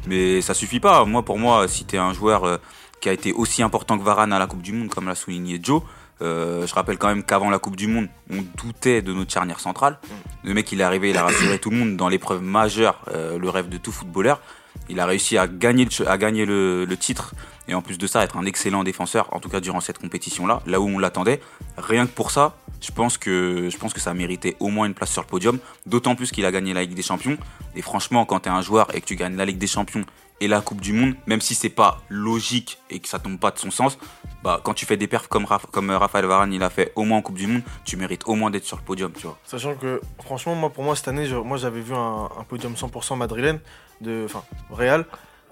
Mais 0.07 0.39
ça 0.39 0.53
suffit 0.53 0.79
pas. 0.79 1.03
Moi, 1.03 1.25
pour 1.25 1.37
moi, 1.37 1.67
si 1.67 1.83
tu 1.83 1.97
es 1.97 1.99
un 1.99 2.13
joueur 2.13 2.45
euh, 2.45 2.57
qui 3.01 3.09
a 3.09 3.11
été 3.11 3.33
aussi 3.33 3.61
important 3.61 3.97
que 3.97 4.03
Varane 4.05 4.31
à 4.31 4.39
la 4.39 4.47
Coupe 4.47 4.61
du 4.61 4.71
Monde, 4.71 4.87
comme 4.87 5.05
l'a 5.05 5.15
souligné 5.15 5.59
Joe, 5.61 5.81
euh, 6.21 6.67
je 6.67 6.73
rappelle 6.73 6.97
quand 6.97 7.07
même 7.07 7.23
qu'avant 7.23 7.49
la 7.49 7.59
Coupe 7.59 7.75
du 7.75 7.87
Monde, 7.87 8.07
on 8.29 8.43
doutait 8.61 9.01
de 9.01 9.13
notre 9.13 9.31
charnière 9.31 9.59
centrale. 9.59 9.99
Le 10.43 10.53
mec, 10.53 10.71
il 10.71 10.81
est 10.81 10.83
arrivé, 10.83 11.09
il 11.09 11.17
a 11.17 11.23
rassuré 11.23 11.59
tout 11.59 11.69
le 11.69 11.77
monde 11.77 11.97
dans 11.97 12.09
l'épreuve 12.09 12.41
majeure, 12.41 13.01
euh, 13.13 13.37
le 13.37 13.49
rêve 13.49 13.69
de 13.69 13.77
tout 13.77 13.91
footballeur. 13.91 14.41
Il 14.89 14.99
a 14.99 15.05
réussi 15.05 15.37
à 15.37 15.47
gagner, 15.47 15.85
le, 15.85 16.95
titre 16.99 17.33
et 17.67 17.73
en 17.73 17.81
plus 17.81 17.97
de 17.97 18.07
ça, 18.07 18.23
être 18.23 18.37
un 18.37 18.45
excellent 18.45 18.83
défenseur, 18.83 19.33
en 19.33 19.39
tout 19.39 19.49
cas 19.49 19.59
durant 19.59 19.81
cette 19.81 19.99
compétition-là, 19.99 20.61
là 20.65 20.79
où 20.79 20.87
on 20.87 20.99
l'attendait. 20.99 21.41
Rien 21.77 22.05
que 22.05 22.11
pour 22.11 22.31
ça, 22.31 22.57
je 22.81 22.91
pense 22.91 23.17
que, 23.17 23.69
je 23.69 23.77
pense 23.77 23.93
que 23.93 23.99
ça 23.99 24.13
méritait 24.13 24.55
au 24.59 24.69
moins 24.69 24.87
une 24.87 24.93
place 24.93 25.11
sur 25.11 25.21
le 25.21 25.27
podium, 25.27 25.59
d'autant 25.85 26.15
plus 26.15 26.31
qu'il 26.31 26.45
a 26.45 26.51
gagné 26.51 26.73
la 26.73 26.81
Ligue 26.81 26.95
des 26.95 27.03
Champions. 27.03 27.37
Et 27.75 27.81
franchement, 27.81 28.25
quand 28.25 28.41
tu 28.41 28.49
es 28.49 28.51
un 28.51 28.61
joueur 28.61 28.93
et 28.95 29.01
que 29.01 29.05
tu 29.05 29.15
gagnes 29.15 29.35
la 29.35 29.45
Ligue 29.45 29.57
des 29.57 29.67
Champions 29.67 30.05
et 30.41 30.47
la 30.49 30.59
Coupe 30.59 30.81
du 30.81 30.91
Monde, 30.91 31.15
même 31.27 31.39
si 31.39 31.55
c'est 31.55 31.69
pas 31.69 31.99
logique 32.09 32.79
et 32.89 32.99
que 32.99 33.07
ça 33.07 33.19
tombe 33.19 33.39
pas 33.39 33.51
de 33.51 33.59
son 33.59 33.71
sens, 33.71 33.97
bah, 34.43 34.59
quand 34.63 34.73
tu 34.73 34.85
fais 34.85 34.97
des 34.97 35.07
perfs 35.07 35.27
comme, 35.27 35.45
Raf- 35.45 35.67
comme 35.71 35.89
euh, 35.91 35.97
Varane, 35.99 36.51
il 36.51 36.63
a 36.63 36.69
fait 36.69 36.91
au 36.95 37.03
moins 37.03 37.19
en 37.19 37.21
Coupe 37.21 37.37
du 37.37 37.47
Monde, 37.47 37.61
tu 37.85 37.95
mérites 37.95 38.23
au 38.27 38.33
moins 38.35 38.49
d'être 38.49 38.65
sur 38.65 38.75
le 38.77 38.83
podium, 38.83 39.11
tu 39.13 39.21
vois. 39.27 39.37
Sachant 39.45 39.75
que, 39.75 40.01
franchement, 40.23 40.55
moi, 40.55 40.69
pour 40.71 40.83
moi, 40.83 40.95
cette 40.95 41.07
année, 41.07 41.29
moi, 41.45 41.57
j'avais 41.57 41.81
vu 41.81 41.93
un, 41.93 42.27
un 42.37 42.43
podium 42.43 42.73
100% 42.73 43.17
madrilène, 43.17 43.59
de, 44.01 44.23
enfin, 44.25 44.43
Real. 44.71 45.05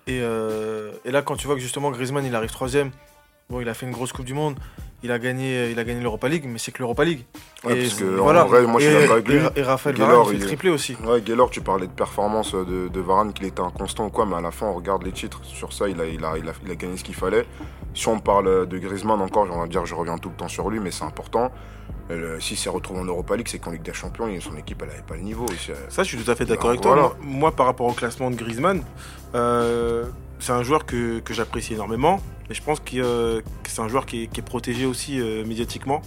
Et, 0.07 0.19
euh, 0.21 0.91
et 1.05 1.11
là, 1.11 1.21
quand 1.21 1.35
tu 1.35 1.45
vois 1.45 1.55
que 1.55 1.61
justement 1.61 1.91
Griezmann, 1.91 2.25
il 2.25 2.33
arrive 2.35 2.49
troisième, 2.49 2.89
bon, 3.49 3.61
il 3.61 3.69
a 3.69 3.75
fait 3.75 3.85
une 3.85 3.91
grosse 3.91 4.11
Coupe 4.11 4.25
du 4.25 4.33
Monde, 4.33 4.57
il 5.03 5.11
a 5.11 5.19
gagné, 5.19 5.71
il 5.71 5.79
a 5.79 5.83
gagné 5.83 6.01
l'Europa 6.01 6.27
League, 6.27 6.43
mais 6.47 6.57
c'est 6.59 6.71
que 6.71 6.79
l'Europa 6.79 7.03
League. 7.05 7.25
Ouais, 7.63 7.77
et 7.77 7.81
parce 7.83 7.93
que, 7.95 8.03
voilà. 8.03 8.45
en 8.45 8.47
vrai, 8.47 8.61
moi, 8.63 8.79
je 8.81 8.85
suis 8.87 8.93
d'accord 8.95 9.11
avec 9.13 9.27
lui. 9.27 9.37
Et, 9.55 9.59
et 9.59 9.63
Raphaël 9.63 9.95
Gaylor, 9.95 10.09
Varane, 10.23 10.33
il 10.35 10.39
fait 10.41 10.47
triplé 10.47 10.69
aussi. 10.69 10.97
Ouais, 11.05 11.21
Gaylor, 11.21 11.49
tu 11.49 11.61
parlais 11.61 11.87
de 11.87 11.91
performance 11.91 12.53
de, 12.53 12.87
de 12.89 12.99
Varane, 12.99 13.31
qu'il 13.33 13.45
était 13.45 13.61
inconstant 13.61 14.07
ou 14.07 14.09
quoi, 14.09 14.25
mais 14.25 14.35
à 14.35 14.41
la 14.41 14.51
fin, 14.51 14.65
on 14.67 14.73
regarde 14.73 15.03
les 15.03 15.11
titres. 15.11 15.39
Sur 15.43 15.71
ça, 15.73 15.87
il 15.87 15.99
a, 16.01 16.05
il 16.05 16.23
a, 16.25 16.37
il 16.37 16.47
a, 16.49 16.53
il 16.65 16.71
a 16.71 16.75
gagné 16.75 16.97
ce 16.97 17.03
qu'il 17.03 17.15
fallait. 17.15 17.45
Si 17.93 18.07
on 18.07 18.19
parle 18.19 18.67
de 18.67 18.77
Griezmann 18.77 19.21
encore, 19.21 19.47
on 19.51 19.59
va 19.61 19.67
dire, 19.67 19.85
je 19.85 19.95
reviens 19.95 20.17
tout 20.17 20.29
le 20.29 20.35
temps 20.35 20.47
sur 20.47 20.69
lui, 20.69 20.79
mais 20.79 20.91
c'est 20.91 21.05
important. 21.05 21.51
Euh, 22.11 22.39
S'il 22.39 22.57
s'est 22.57 22.69
retrouvé 22.71 22.99
en 23.01 23.05
Europa 23.05 23.35
League, 23.35 23.47
c'est 23.49 23.59
qu'en 23.59 23.69
Ligue 23.71 23.83
des 23.83 23.93
Champions, 23.93 24.27
son 24.41 24.57
équipe, 24.57 24.81
elle 24.83 24.89
avait 24.89 25.01
pas 25.03 25.15
le 25.15 25.21
niveau. 25.21 25.45
C'est- 25.59 25.73
Ça, 25.91 26.01
je 26.03 26.07
suis 26.15 26.17
tout 26.23 26.29
à 26.31 26.35
fait 26.35 26.43
d'accord 26.45 26.71
Alors, 26.71 26.71
avec 26.71 26.81
toi. 26.81 26.93
voilà. 26.95 27.11
Moi, 27.21 27.51
par 27.51 27.67
rapport 27.67 27.85
au 27.87 27.93
classement 27.93 28.31
de 28.31 28.35
Griezmann, 28.35 28.83
euh, 29.35 30.05
c'est 30.49 30.55
un 30.55 30.63
joueur 30.63 30.87
que, 30.87 31.19
que 31.19 31.31
j'apprécie 31.31 31.75
énormément. 31.75 32.19
Et 32.49 32.55
je 32.55 32.63
pense 32.63 32.81
euh, 32.95 33.41
que 33.61 33.69
c'est 33.69 33.81
un 33.81 33.87
joueur 33.87 34.07
qui 34.07 34.23
est, 34.23 34.27
qui 34.27 34.39
est 34.39 34.43
protégé 34.43 34.87
aussi 34.87 35.19
euh, 35.21 35.45
médiatiquement. 35.45 36.01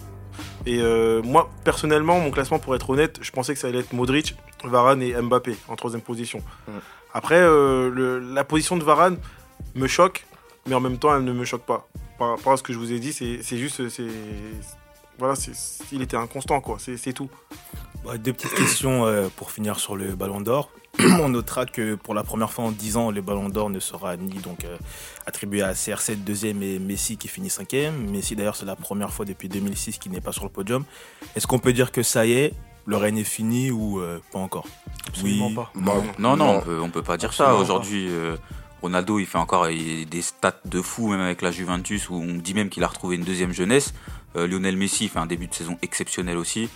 Et 0.66 0.80
euh, 0.80 1.22
moi, 1.22 1.48
personnellement, 1.62 2.18
mon 2.18 2.32
classement, 2.32 2.58
pour 2.58 2.74
être 2.74 2.90
honnête, 2.90 3.20
je 3.22 3.30
pensais 3.30 3.54
que 3.54 3.60
ça 3.60 3.68
allait 3.68 3.78
être 3.78 3.92
Modric, 3.92 4.34
Varane 4.64 5.00
et 5.00 5.12
Mbappé 5.14 5.54
en 5.68 5.76
troisième 5.76 6.00
position. 6.02 6.42
Après, 7.14 7.38
euh, 7.40 7.88
le- 7.88 8.18
la 8.18 8.42
position 8.42 8.76
de 8.76 8.82
Varane 8.82 9.16
me 9.76 9.86
choque, 9.86 10.26
mais 10.66 10.74
en 10.74 10.80
même 10.80 10.98
temps, 10.98 11.14
elle 11.14 11.22
ne 11.22 11.32
me 11.32 11.44
choque 11.44 11.62
pas. 11.64 11.86
Par 12.18 12.30
rapport 12.30 12.54
à 12.54 12.56
ce 12.56 12.64
que 12.64 12.72
je 12.72 12.78
vous 12.78 12.92
ai 12.92 12.98
dit, 12.98 13.12
c'est 13.12 13.56
juste. 13.56 13.88
c'est 13.90 14.06
voilà, 15.20 15.36
c'est- 15.36 15.84
il 15.92 16.02
était 16.02 16.16
inconstant, 16.16 16.60
quoi. 16.60 16.78
C'est 16.80 16.96
c'est 16.96 17.12
tout. 17.12 17.28
Bah, 18.04 18.18
deux 18.18 18.32
petites 18.32 18.54
questions 18.54 19.06
euh, 19.06 19.28
pour 19.36 19.52
finir 19.52 19.78
sur 19.78 19.94
le 19.94 20.16
Ballon 20.16 20.40
d'Or. 20.40 20.68
On 21.20 21.30
notera 21.30 21.64
que 21.64 21.94
pour 21.94 22.12
la 22.14 22.22
première 22.22 22.52
fois 22.52 22.64
en 22.66 22.70
10 22.70 22.96
ans, 22.98 23.10
le 23.10 23.22
Ballon 23.22 23.48
d'Or 23.48 23.70
ne 23.70 23.80
sera 23.80 24.16
ni 24.18 24.38
donc 24.40 24.64
euh, 24.64 24.76
attribué 25.26 25.62
à 25.62 25.72
CR7 25.72 26.16
deuxième 26.22 26.62
et 26.62 26.78
Messi 26.78 27.16
qui 27.16 27.28
finit 27.28 27.48
cinquième. 27.48 28.10
Messi 28.10 28.36
d'ailleurs 28.36 28.56
c'est 28.56 28.66
la 28.66 28.76
première 28.76 29.10
fois 29.12 29.24
depuis 29.24 29.48
2006 29.48 29.96
qu'il 29.98 30.12
n'est 30.12 30.20
pas 30.20 30.32
sur 30.32 30.44
le 30.44 30.50
podium. 30.50 30.84
Est-ce 31.34 31.46
qu'on 31.46 31.58
peut 31.58 31.72
dire 31.72 31.92
que 31.92 32.02
ça 32.02 32.26
y 32.26 32.32
est, 32.32 32.52
le 32.84 32.96
règne 32.98 33.18
est 33.18 33.24
fini 33.24 33.70
ou 33.70 34.00
euh, 34.00 34.20
pas 34.32 34.38
encore? 34.38 34.66
Absolument 35.08 35.46
Oui. 35.48 35.54
pas. 35.54 35.70
Non, 35.74 36.04
Non, 36.18 36.36
non, 36.36 36.56
on 36.58 36.60
peut, 36.60 36.80
on 36.80 36.90
peut 36.90 37.02
pas 37.02 37.16
dire 37.16 37.32
ça. 37.32 37.54
Aujourd'hui, 37.54 38.08
euh, 38.10 38.36
Ronaldo, 38.82 39.18
il 39.18 39.26
fait 39.26 39.38
encore 39.38 39.70
il- 39.70 40.06
des 40.06 40.20
stats 40.22 40.60
de 40.66 40.82
fou, 40.82 41.08
même 41.08 41.20
avec 41.20 41.40
la 41.40 41.50
Juventus, 41.52 42.10
où 42.10 42.16
on 42.16 42.34
dit 42.34 42.52
même 42.52 42.68
qu'il 42.68 42.84
a 42.84 42.88
retrouvé 42.88 43.16
une 43.16 43.24
deuxième 43.24 43.52
jeunesse. 43.52 43.94
Euh, 44.36 44.46
Lionel 44.46 44.76
Messi 44.76 45.08
fait 45.08 45.18
un 45.18 45.26
début 45.26 45.46
de 45.46 45.54
saison 45.54 45.78
exceptionnel 45.82 46.36
aussi. 46.36 46.68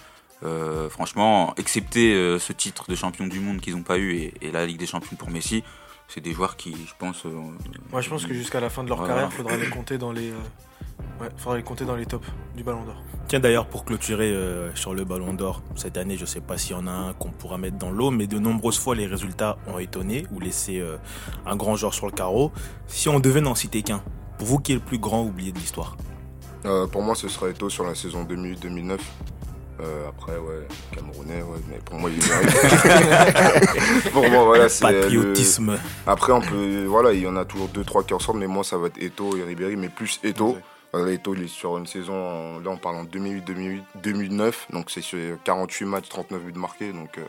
Euh, 0.43 0.89
franchement, 0.91 1.55
excepté 1.57 2.13
euh, 2.15 2.39
ce 2.39 2.53
titre 2.53 2.85
de 2.91 2.95
champion 2.95 3.27
du 3.27 3.41
monde 3.41 3.61
qu'ils 3.61 3.75
n'ont 3.75 3.83
pas 3.83 3.97
eu 3.99 4.15
et, 4.17 4.35
et 4.43 4.51
la 4.53 4.67
Ligue 4.67 4.79
des 4.79 4.87
champions 4.87 5.17
pour 5.17 5.31
Messi, 5.31 5.65
c'est 6.09 6.21
des 6.21 6.33
joueurs 6.33 6.57
qui, 6.57 6.73
je 6.73 6.93
pense. 6.99 7.25
euh, 7.25 7.31
Moi, 7.91 8.01
je 8.03 8.11
pense 8.11 8.27
que 8.27 8.35
jusqu'à 8.35 8.61
la 8.61 8.69
fin 8.71 8.85
de 8.85 8.89
leur 8.89 8.99
Voilà. 8.99 9.15
carrière, 9.15 9.31
il 9.33 9.37
faudra 9.37 9.57
les 9.57 9.69
compter 9.71 9.99
dans 9.99 10.13
les. 10.13 10.31
euh, 10.31 10.35
Ouais, 11.21 11.29
faudra 11.39 11.57
les 11.57 11.63
compter 11.63 11.85
dans 11.87 11.97
les 11.97 12.05
tops 12.07 12.27
du 12.55 12.63
Ballon 12.63 12.83
d'Or. 12.85 13.03
Tiens 13.29 13.41
d'ailleurs 13.41 13.67
pour 13.67 13.85
clôturer 13.87 14.31
euh, 14.31 14.75
sur 14.75 14.95
le 14.95 15.05
Ballon 15.05 15.33
d'Or, 15.35 15.63
cette 15.75 15.97
année 15.97 16.17
je 16.19 16.25
sais 16.27 16.41
pas 16.43 16.57
s'il 16.59 16.73
y 16.73 16.79
en 16.79 16.87
a 16.87 16.91
un 16.91 17.13
qu'on 17.15 17.31
pourra 17.31 17.57
mettre 17.59 17.77
dans 17.79 17.91
l'eau, 17.91 18.11
mais 18.11 18.27
de 18.27 18.39
nombreuses 18.39 18.79
fois 18.79 18.95
les 18.95 19.07
résultats 19.07 19.57
ont 19.67 19.79
étonné 19.79 20.27
ou 20.33 20.41
laissé 20.41 20.79
euh, 20.81 20.97
un 21.47 21.57
grand 21.57 21.77
joueur 21.77 21.93
sur 21.95 22.07
le 22.07 22.13
carreau. 22.13 22.53
Si 22.87 23.09
on 23.09 23.19
devait 23.21 23.41
n'en 23.41 23.55
citer 23.55 23.83
qu'un, 23.83 24.03
pour 24.39 24.47
vous 24.47 24.59
qui 24.59 24.73
est 24.73 24.77
le 24.77 24.81
plus 24.83 24.99
grand 24.99 25.23
oublié 25.23 25.53
de 25.53 25.59
l'histoire? 25.59 25.97
Euh, 26.67 26.87
pour 26.87 27.03
moi, 27.03 27.15
ce 27.15 27.29
serait 27.29 27.51
Eto 27.51 27.69
sur 27.71 27.85
la 27.85 27.95
saison 27.95 28.25
2008-2009. 28.25 28.99
Euh, 29.81 30.09
après, 30.09 30.33
ouais, 30.39 30.67
Camerounais, 30.95 31.43
ouais, 31.43 31.59
mais 31.71 31.79
pour 31.85 31.99
moi, 31.99 32.09
il 32.11 32.17
mérite. 32.17 34.11
pour 34.13 34.29
moi, 34.31 34.45
voilà, 34.45 34.69
c'est. 34.71 34.91
le- 34.91 35.01
Patriotisme. 35.03 35.79
Après, 36.07 36.33
on 36.33 36.41
peut. 36.41 36.85
Voilà, 36.87 37.13
il 37.13 37.21
y 37.21 37.27
en 37.27 37.37
a 37.37 37.45
toujours 37.45 37.69
2-3 37.69 38.07
qui 38.07 38.15
ressortent, 38.15 38.39
mais 38.39 38.47
moi, 38.47 38.65
ça 38.65 38.79
va 38.79 38.87
être 38.87 39.01
Eto 39.03 39.37
et 39.37 39.43
Ribéry, 39.43 39.77
mais 39.77 39.89
plus 39.91 40.19
Eto. 40.25 40.57
Voilà, 40.93 41.13
Eto, 41.13 41.35
il 41.35 41.43
est 41.43 41.49
sur 41.49 41.77
une 41.77 41.87
saison. 41.87 42.15
en- 42.15 42.59
Là, 42.61 42.71
on 42.71 42.79
parle 42.79 42.97
en 42.97 43.05
2008-2009, 43.05 44.67
donc 44.73 44.91
c'est 44.91 45.03
sur 45.03 45.19
48 45.45 45.85
matchs, 45.85 46.09
39 46.09 46.43
buts 46.43 46.53
marqués. 46.59 46.93
Donc. 46.93 47.19
euh, 47.19 47.23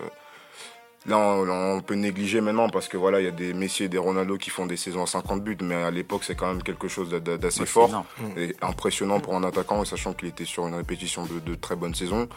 Là, 1.08 1.18
on, 1.18 1.50
on 1.78 1.82
peut 1.82 1.96
négliger 1.96 2.42
maintenant 2.42 2.70
parce 2.70 2.88
que 2.90 2.98
voilà, 2.98 3.22
il 3.22 3.24
y 3.24 3.28
a 3.28 3.32
des 3.32 3.54
Messi 3.54 3.84
et 3.86 3.90
des 3.90 3.98
Ronaldo 3.98 4.38
qui 4.38 4.50
font 4.50 4.66
des 4.66 4.76
saisons 4.76 5.04
à 5.04 5.08
50 5.08 5.42
buts, 5.42 5.58
mais 5.62 5.76
à 5.76 5.90
l'époque, 5.90 6.24
c'est 6.26 6.36
quand 6.36 6.48
même 6.48 6.62
quelque 6.62 6.88
chose 6.90 7.10
d'a- 7.10 7.20
d'a- 7.22 7.38
d'assez 7.38 7.66
fort 7.66 8.04
et 8.38 8.56
impressionnant 8.62 9.20
pour 9.22 9.34
un 9.36 9.44
attaquant, 9.44 9.84
sachant 9.86 10.14
qu'il 10.14 10.28
était 10.28 10.44
sur 10.46 10.68
une 10.68 10.76
répétition 10.76 11.26
de, 11.26 11.40
de 11.40 11.56
très 11.56 11.76
bonnes 11.78 11.96
saisons. 11.96 12.28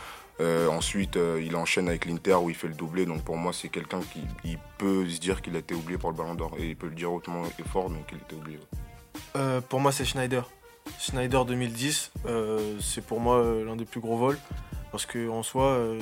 Euh, 0.40 0.68
ensuite, 0.68 1.16
euh, 1.16 1.42
il 1.44 1.54
enchaîne 1.56 1.88
avec 1.88 2.06
l'Inter 2.06 2.36
où 2.36 2.48
il 2.48 2.54
fait 2.56 2.68
le 2.68 2.74
doublé. 2.74 3.04
Donc 3.06 3.22
pour 3.24 3.36
moi, 3.36 3.52
c'est 3.52 3.68
quelqu'un 3.68 4.00
qui 4.12 4.20
il 4.44 4.58
peut 4.78 5.06
se 5.08 5.18
dire 5.18 5.42
qu'il 5.42 5.54
a 5.56 5.58
été 5.58 5.74
oublié 5.74 5.98
pour 5.98 6.10
le 6.12 6.16
Ballon 6.16 6.34
d'Or 6.34 6.52
et 6.58 6.68
il 6.68 6.76
peut 6.76 6.86
le 6.86 6.94
dire 6.94 7.12
hautement 7.12 7.42
et 7.58 7.62
fort, 7.68 7.90
donc 7.90 8.04
il 8.12 8.18
était 8.18 8.36
oublié. 8.36 8.56
ouais. 8.58 8.78
Euh, 9.36 9.60
pour 9.60 9.80
moi, 9.80 9.90
c'est 9.92 10.04
Schneider. 10.04 10.48
Schneider 10.98 11.44
2010, 11.44 12.12
euh, 12.26 12.76
c'est 12.80 13.04
pour 13.04 13.20
moi 13.20 13.36
euh, 13.36 13.64
l'un 13.64 13.76
des 13.76 13.84
plus 13.84 14.00
gros 14.00 14.16
vols. 14.16 14.38
Parce 14.92 15.06
qu'en 15.06 15.42
soi, 15.42 15.64
euh, 15.66 15.98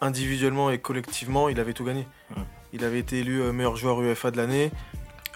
individuellement 0.00 0.70
et 0.70 0.78
collectivement, 0.78 1.48
il 1.48 1.58
avait 1.60 1.72
tout 1.72 1.84
gagné. 1.84 2.06
Ouais. 2.36 2.42
Il 2.72 2.84
avait 2.84 2.98
été 2.98 3.20
élu 3.20 3.40
euh, 3.40 3.52
meilleur 3.52 3.76
joueur 3.76 4.00
UEFA 4.02 4.30
de 4.30 4.36
l'année. 4.36 4.70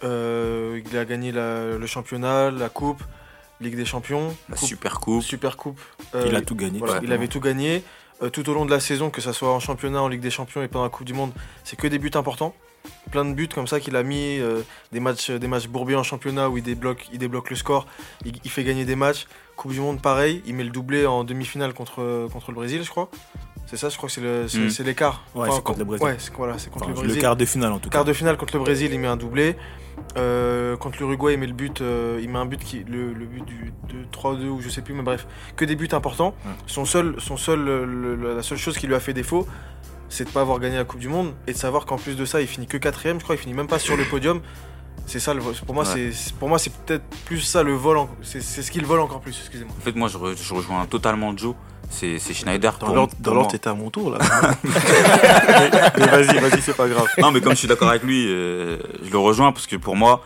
Euh, 0.04 0.80
il 0.90 0.96
a 0.96 1.04
gagné 1.04 1.32
la- 1.32 1.76
le 1.76 1.86
championnat, 1.86 2.50
la 2.50 2.68
coupe. 2.68 3.02
Ligue 3.60 3.76
des 3.76 3.84
Champions, 3.84 4.34
La 4.48 4.56
Coupe- 4.56 4.68
Super 4.68 5.00
Coupe. 5.00 5.22
Super 5.22 5.56
Coupe. 5.58 5.78
Il 6.14 6.18
Euh, 6.34 6.36
a 6.38 6.40
tout 6.40 6.54
gagné. 6.54 6.78
voilà, 6.78 7.00
il 7.02 7.12
avait 7.12 7.28
tout 7.28 7.40
gagné 7.40 7.82
euh, 8.22 8.30
tout 8.30 8.48
au 8.48 8.54
long 8.54 8.64
de 8.64 8.70
la 8.70 8.80
saison, 8.80 9.10
que 9.10 9.20
ce 9.20 9.32
soit 9.32 9.52
en 9.52 9.60
championnat, 9.60 10.00
en 10.00 10.08
Ligue 10.08 10.22
des 10.22 10.30
Champions 10.30 10.62
et 10.62 10.68
pendant 10.68 10.84
la 10.84 10.90
Coupe 10.90 11.04
du 11.06 11.12
Monde. 11.12 11.32
C'est 11.62 11.76
que 11.76 11.86
des 11.86 11.98
buts 11.98 12.10
importants. 12.14 12.54
Plein 13.10 13.26
de 13.26 13.34
buts 13.34 13.48
comme 13.54 13.66
ça 13.66 13.78
qu'il 13.78 13.96
a 13.96 14.02
mis, 14.02 14.38
euh, 14.38 14.62
des 14.92 15.00
matchs, 15.00 15.30
des 15.30 15.46
matchs 15.46 15.68
bourbiers 15.68 15.96
en 15.96 16.02
championnat 16.02 16.48
où 16.48 16.56
il 16.56 16.62
débloque, 16.62 17.06
il 17.12 17.18
débloque 17.18 17.50
le 17.50 17.56
score, 17.56 17.86
il, 18.24 18.32
il 18.42 18.50
fait 18.50 18.64
gagner 18.64 18.86
des 18.86 18.96
matchs. 18.96 19.26
Coupe 19.56 19.72
du 19.72 19.80
Monde, 19.80 20.00
pareil, 20.00 20.42
il 20.46 20.54
met 20.54 20.64
le 20.64 20.70
doublé 20.70 21.04
en 21.04 21.22
demi-finale 21.24 21.74
contre, 21.74 22.28
contre 22.32 22.50
le 22.52 22.54
Brésil, 22.54 22.82
je 22.82 22.88
crois. 22.88 23.10
C'est 23.70 23.76
ça, 23.76 23.88
je 23.88 23.96
crois 23.96 24.08
que 24.08 24.12
c'est 24.12 24.20
le- 24.20 24.48
c'est 24.48 24.82
Mm. 24.82 24.86
l'écart. 24.86 25.22
Ouais, 25.34 25.48
c'est 25.52 25.62
contre 25.62 25.78
le 25.78 25.84
Brésil. 25.84 26.04
Ouais, 26.04 26.16
c'est 26.18 26.34
voilà, 26.34 26.58
c'est 26.58 26.70
contre 26.70 26.90
Enfin, 26.90 27.02
le 27.06 27.14
quart 27.14 27.36
de 27.36 27.44
finale 27.44 27.70
en 27.72 27.78
tout 27.78 27.88
cas. 27.88 27.98
Quart 27.98 28.04
de 28.04 28.12
finale 28.12 28.36
contre 28.36 28.56
le 28.56 28.64
Brésil, 28.64 28.90
il 28.92 28.98
met 28.98 29.06
un 29.06 29.16
doublé. 29.16 29.54
Euh, 30.16 30.76
contre 30.76 30.98
l'Uruguay, 30.98 31.34
il 31.34 31.38
met 31.38 31.46
le 31.46 31.52
but, 31.52 31.80
euh, 31.80 32.18
il 32.22 32.28
met 32.30 32.38
un 32.38 32.46
but 32.46 32.58
qui, 32.64 32.82
le, 32.88 33.12
le 33.12 33.26
but 33.26 33.44
du 33.44 33.72
de 33.88 34.04
3-2 34.10 34.48
ou 34.48 34.60
je 34.60 34.68
sais 34.68 34.82
plus, 34.82 34.92
mais 34.94 35.02
bref, 35.02 35.26
que 35.56 35.64
des 35.64 35.76
buts 35.76 35.88
importants. 35.92 36.34
Ouais. 36.44 36.52
Son 36.66 36.84
seul, 36.84 37.14
son 37.18 37.36
seul, 37.36 37.68
euh, 37.68 37.86
le- 37.86 38.34
la 38.36 38.42
seule 38.42 38.58
chose 38.58 38.76
qui 38.76 38.86
lui 38.88 38.94
a 38.96 39.00
fait 39.00 39.12
défaut, 39.12 39.46
c'est 40.08 40.24
de 40.24 40.30
pas 40.30 40.40
avoir 40.40 40.58
gagné 40.58 40.76
la 40.76 40.84
Coupe 40.84 40.98
du 41.00 41.08
Monde 41.08 41.32
et 41.46 41.52
de 41.52 41.56
savoir 41.56 41.86
qu'en 41.86 41.96
plus 41.96 42.16
de 42.16 42.24
ça, 42.24 42.40
il 42.40 42.46
finit 42.48 42.66
que 42.66 42.76
quatrième. 42.76 43.18
Je 43.20 43.24
crois, 43.24 43.36
il 43.36 43.38
finit 43.38 43.54
même 43.54 43.68
pas 43.68 43.78
sur 43.78 43.96
le 43.96 44.04
podium. 44.04 44.40
C'est 45.06 45.20
ça, 45.20 45.32
le 45.34 45.40
vol. 45.40 45.54
pour 45.66 45.74
moi, 45.74 45.84
Ouais. 45.88 46.10
c'est 46.12 46.34
pour 46.34 46.48
moi, 46.48 46.58
c'est 46.58 46.72
peut-être 46.72 47.04
plus 47.24 47.40
ça 47.40 47.62
le 47.62 47.72
vol. 47.74 47.96
en- 47.98 48.10
C'est 48.22 48.40
c'est 48.42 48.62
ce 48.62 48.70
qu'il 48.70 48.84
vole 48.84 49.00
encore 49.00 49.20
plus. 49.20 49.36
Excusez-moi. 49.40 49.74
En 49.78 49.80
fait, 49.82 49.94
moi, 49.94 50.08
je, 50.08 50.18
re- 50.18 50.36
je 50.36 50.54
rejoins 50.54 50.84
totalement 50.86 51.36
Joe. 51.36 51.54
C'est 51.90 52.18
Schneider. 52.32 52.78
Dans 52.78 52.86
l'ordre, 52.94 53.50
t'étais 53.50 53.68
à 53.68 53.74
mon 53.74 53.90
tour 53.90 54.10
là. 54.12 54.18
mais 54.64 54.70
mais 55.98 56.06
vas-y, 56.06 56.38
vas-y, 56.38 56.62
c'est 56.62 56.76
pas 56.76 56.88
grave. 56.88 57.06
Non, 57.18 57.30
mais 57.30 57.40
comme 57.40 57.52
je 57.52 57.58
suis 57.58 57.68
d'accord 57.68 57.88
avec 57.90 58.02
lui, 58.02 58.26
euh, 58.28 58.78
je 59.04 59.10
le 59.10 59.18
rejoins 59.18 59.52
parce 59.52 59.66
que 59.66 59.76
pour 59.76 59.96
moi, 59.96 60.24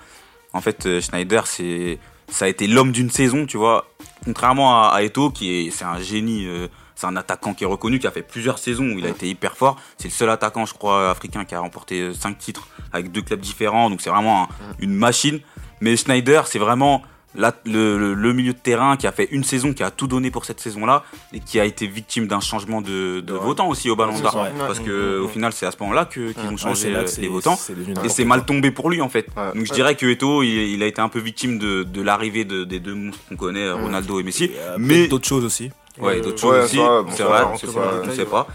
en 0.52 0.61
fait, 0.61 0.87
euh, 0.87 1.00
Schneider, 1.00 1.47
c'est 1.47 1.99
ça 2.28 2.44
a 2.47 2.49
été 2.49 2.66
l'homme 2.66 2.92
d'une 2.92 3.11
saison, 3.11 3.47
tu 3.47 3.56
vois. 3.56 3.87
Contrairement 4.25 4.85
à, 4.85 4.88
à 4.94 5.02
Eto'o, 5.02 5.30
qui 5.30 5.50
est 5.66 5.71
c'est 5.71 5.85
un 5.85 6.00
génie, 6.00 6.47
euh, 6.47 6.68
c'est 6.94 7.06
un 7.06 7.16
attaquant 7.16 7.54
qui 7.54 7.64
est 7.64 7.66
reconnu, 7.66 7.99
qui 7.99 8.06
a 8.06 8.11
fait 8.11 8.23
plusieurs 8.23 8.59
saisons 8.59 8.85
où 8.85 8.99
il 8.99 9.06
a 9.06 9.11
été 9.11 9.28
hyper 9.28 9.56
fort. 9.56 9.76
C'est 9.99 10.09
le 10.09 10.12
seul 10.14 10.30
attaquant, 10.30 10.64
je 10.66 10.75
crois, 10.75 11.11
africain 11.11 11.44
qui 11.44 11.54
a 11.54 11.61
remporté 11.61 12.12
5 12.14 12.38
titres 12.38 12.68
avec 12.92 13.11
deux 13.11 13.23
clubs 13.23 13.40
différents. 13.40 13.90
Donc 13.90 14.00
c'est 14.00 14.11
vraiment 14.11 14.44
un- 14.44 14.49
une 14.78 14.94
machine. 14.94 15.40
Mais 15.80 15.97
Schneider, 15.97 16.47
c'est 16.47 16.59
vraiment 16.61 17.02
la- 17.35 17.55
le, 17.64 18.33
milieu 18.33 18.53
de 18.53 18.59
terrain 18.59 18.97
qui 18.97 19.07
a 19.07 19.12
fait 19.12 19.29
une 19.31 19.45
saison, 19.45 19.73
qui 19.73 19.83
a 19.83 19.91
tout 19.91 20.07
donné 20.07 20.31
pour 20.31 20.45
cette 20.45 20.61
saison-là 20.61 21.05
et 21.33 21.41
qui 21.41 21.59
a 21.61 21.64
été 21.64 21.87
victime 21.87 22.26
d'un 22.26 22.41
changement 22.41 22.81
de, 22.81 23.21
de 23.21 23.33
Ouais. 23.33 23.38
votants 23.41 23.69
aussi 23.69 23.91
au 23.91 23.97
Ballon 23.97 24.19
d'Or. 24.19 24.47
Parce 24.59 24.81
que 24.81 25.19
au 25.21 25.29
final, 25.29 25.53
c'est 25.53 25.67
à 25.67 25.71
ce 25.71 25.76
moment-là 25.81 26.05
que- 26.05 26.33
qu'ils 26.33 26.47
ont 26.47 26.50
Ouais, 26.53 26.57
changé 26.57 26.91
là 26.91 27.05
les 27.19 27.29
votants. 27.29 27.59
Et 28.05 28.09
c'est 28.09 28.25
mal 28.25 28.45
tombé 28.45 28.71
pour 28.71 28.91
lui 28.91 29.00
en 29.00 29.09
fait. 29.09 29.26
Donc 29.55 29.64
je 29.67 29.73
dirais 29.73 29.95
que 29.97 30.07
Eto'o, 30.07 30.43
il, 30.43 30.49
il 30.50 30.83
a 30.83 30.87
été 30.87 31.00
un 31.00 31.09
peu 31.09 31.19
victime 31.21 31.59
de, 31.59 31.83
de 31.83 32.03
l'arrivée 32.03 32.45
de- 32.45 32.64
des 32.64 32.81
deux 32.81 32.95
monstres 32.95 33.21
qu'on 33.29 33.37
connaît, 33.37 33.71
Ronaldo 33.73 34.21
et 34.21 34.23
Messi. 34.23 34.45
Et, 34.45 34.53
euh, 34.59 34.76
Mais 34.79 35.07
d'autres 35.09 35.26
choses 35.29 35.45
aussi. 35.45 35.71
Ouais, 36.01 36.19
Euh, 36.19 36.23
d'autres 36.23 36.41
choses 36.41 36.53
ouais, 36.55 36.65
aussi, 36.65 37.17
c'est 37.17 37.23
vrai, 37.23 37.43
on 37.45 37.57
sait 37.57 37.67
pas- 37.67 37.73
pas. 37.73 38.01
on 38.03 38.07
ne 38.07 38.13
sait 38.13 38.25
pas. 38.25 38.47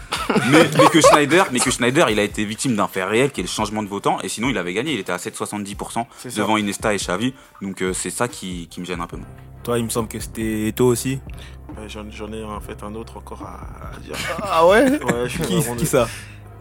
mais, 0.50 0.70
mais 0.78 0.86
que 0.90 1.00
Schneider, 1.00 1.46
mais 1.52 1.60
que 1.60 1.70
Schneider, 1.70 2.10
il 2.10 2.18
a 2.18 2.22
été 2.22 2.44
victime 2.44 2.76
d'un 2.76 2.88
fait 2.88 3.04
réel 3.04 3.30
qui 3.30 3.40
est 3.40 3.44
le 3.44 3.48
changement 3.48 3.82
de 3.82 3.88
votants. 3.88 4.18
Et 4.22 4.28
sinon, 4.28 4.48
il 4.50 4.58
avait 4.58 4.72
gagné. 4.74 4.92
Il 4.92 5.00
était 5.00 5.12
à 5.12 5.16
7,70% 5.18 6.06
C'est 6.18 6.30
ça. 6.30 6.40
devant 6.40 6.56
Iniesta 6.56 6.92
et 6.94 6.96
Xavi. 6.98 7.34
Donc 7.62 7.82
euh, 7.82 7.92
c'est 7.92 8.10
ça 8.10 8.28
qui, 8.28 8.68
qui 8.68 8.80
me 8.80 8.86
gêne 8.86 9.00
un 9.00 9.06
peu. 9.06 9.18
Toi, 9.62 9.78
il 9.78 9.84
me 9.84 9.90
semble 9.90 10.08
que 10.08 10.18
c'était 10.20 10.68
Eto 10.68 10.86
aussi. 10.86 11.20
Ouais, 11.78 11.88
J'en 11.88 12.32
ai 12.32 12.42
en 12.42 12.60
fait 12.60 12.82
un 12.82 12.94
autre 12.94 13.18
encore 13.18 13.42
à, 13.42 13.94
à 13.94 14.00
dire. 14.00 14.16
Ah 14.42 14.66
ouais? 14.66 14.90
Ouais, 15.04 15.28
je 15.28 15.28
suis 15.28 15.42
Qui, 15.42 15.76
qui 15.76 15.86
ça? 15.86 16.08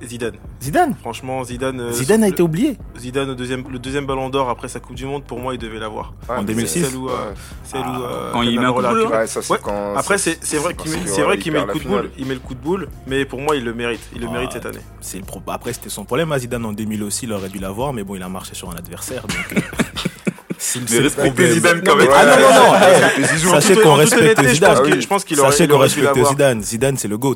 Zidane. 0.02 0.36
Zidane 0.62 0.96
Franchement, 1.00 1.44
Zidane. 1.44 1.80
euh, 1.82 1.92
Zidane 1.92 2.24
a 2.24 2.28
le- 2.28 2.34
été 2.34 2.42
oublié 2.42 2.78
Zidane, 2.98 3.28
le 3.30 3.36
deuxième, 3.36 3.64
le 3.70 3.80
deuxième 3.80 4.06
ballon 4.06 4.30
d'or 4.30 4.50
après 4.50 4.68
sa 4.68 4.80
Coupe 4.80 4.96
du 4.96 5.06
Monde, 5.06 5.24
pour 5.24 5.40
moi, 5.40 5.54
il 5.54 5.58
devait 5.60 5.80
l'avoir. 5.80 6.14
Ouais, 6.30 6.36
En 6.38 6.40
mais 6.42 6.54
2006. 6.54 6.86
Celle 6.86 6.96
où, 6.96 7.10
euh, 7.10 7.12
Ouais. 7.12 7.34
celle 7.64 7.82
où, 7.82 8.04
euh, 8.04 8.32
Quand 8.32 8.42
il 8.44 8.60
met 8.60 8.66
un 8.66 8.74
coup 8.74 8.82
de 8.82 8.88
boule, 8.88 9.04
l'a 9.12 9.20
Ouais, 9.20 9.28
ça 9.28 9.42
c'est 9.42 9.54
Ouais. 9.54 9.60
quand. 9.62 9.96
Après, 9.96 10.18
c'est 10.18 10.38
c'est 10.42 10.58
vrai 10.58 10.74
qu'il 10.74 10.92
met, 10.92 10.98
que, 11.00 11.04
c'est 11.08 11.12
vrai 11.16 11.24
voilà, 11.24 11.38
qu'il 11.38 11.48
il 11.48 11.54
met 11.54 11.66
le 11.66 11.72
coup 11.74 11.80
de 11.80 11.88
boule. 11.88 12.12
Il 12.18 12.26
met 12.26 12.34
le 12.34 12.40
coup 12.40 12.54
de 12.56 12.60
boule, 12.62 12.88
mais 13.08 13.26
pour 13.26 13.42
moi, 13.42 13.56
il 13.56 13.64
le 13.66 13.74
mérite. 13.74 14.02
Il 14.16 14.22
le 14.22 14.28
Ah, 14.30 14.34
mérite 14.34 14.52
cette 14.54 14.66
année. 14.66 14.80
C'est 15.02 15.18
le 15.20 15.26
pro- 15.26 15.42
Après, 15.48 15.74
c'était 15.74 15.90
son 15.90 16.06
problème. 16.06 16.32
à 16.32 16.40
Zidane 16.40 16.66
en 16.66 16.74
2000 16.74 17.04
aussi, 17.04 17.26
il 17.26 17.34
aurait 17.34 17.50
dû 17.50 17.60
l'avoir, 17.60 17.94
mais 17.94 18.04
bon, 18.04 18.16
il 18.16 18.24
a 18.24 18.30
marché 18.30 18.56
sur 18.56 18.70
un 18.70 18.76
adversaire. 18.76 19.24
Donc, 19.28 19.58
euh, 19.58 19.62
Mais 20.92 21.00
respectez. 21.00 21.52
Zidane 21.54 21.82
quand 21.84 21.92
Non, 21.96 21.98
même. 21.98 22.10
Ah 22.14 22.26
non, 22.26 22.32
non, 22.42 22.72
non 23.22 23.28
Zizou. 23.28 23.50
Sachez 23.50 23.76
qu'on 23.76 23.94
respecte 23.96 24.46
Zidane. 24.48 24.76
pense 24.76 24.82
qu'il- 24.86 24.94
Oui. 24.96 25.02
Je 25.02 25.08
pense 25.08 25.24
qu'il 25.24 25.40
aurait, 25.40 25.52
Sachez 25.52 25.68
qu'on 25.68 25.78
respecte. 25.80 26.26
Zidane. 26.28 26.62
Zidane, 26.64 26.98
c'est 26.98 27.08
le 27.08 27.18
GOAT. 27.18 27.36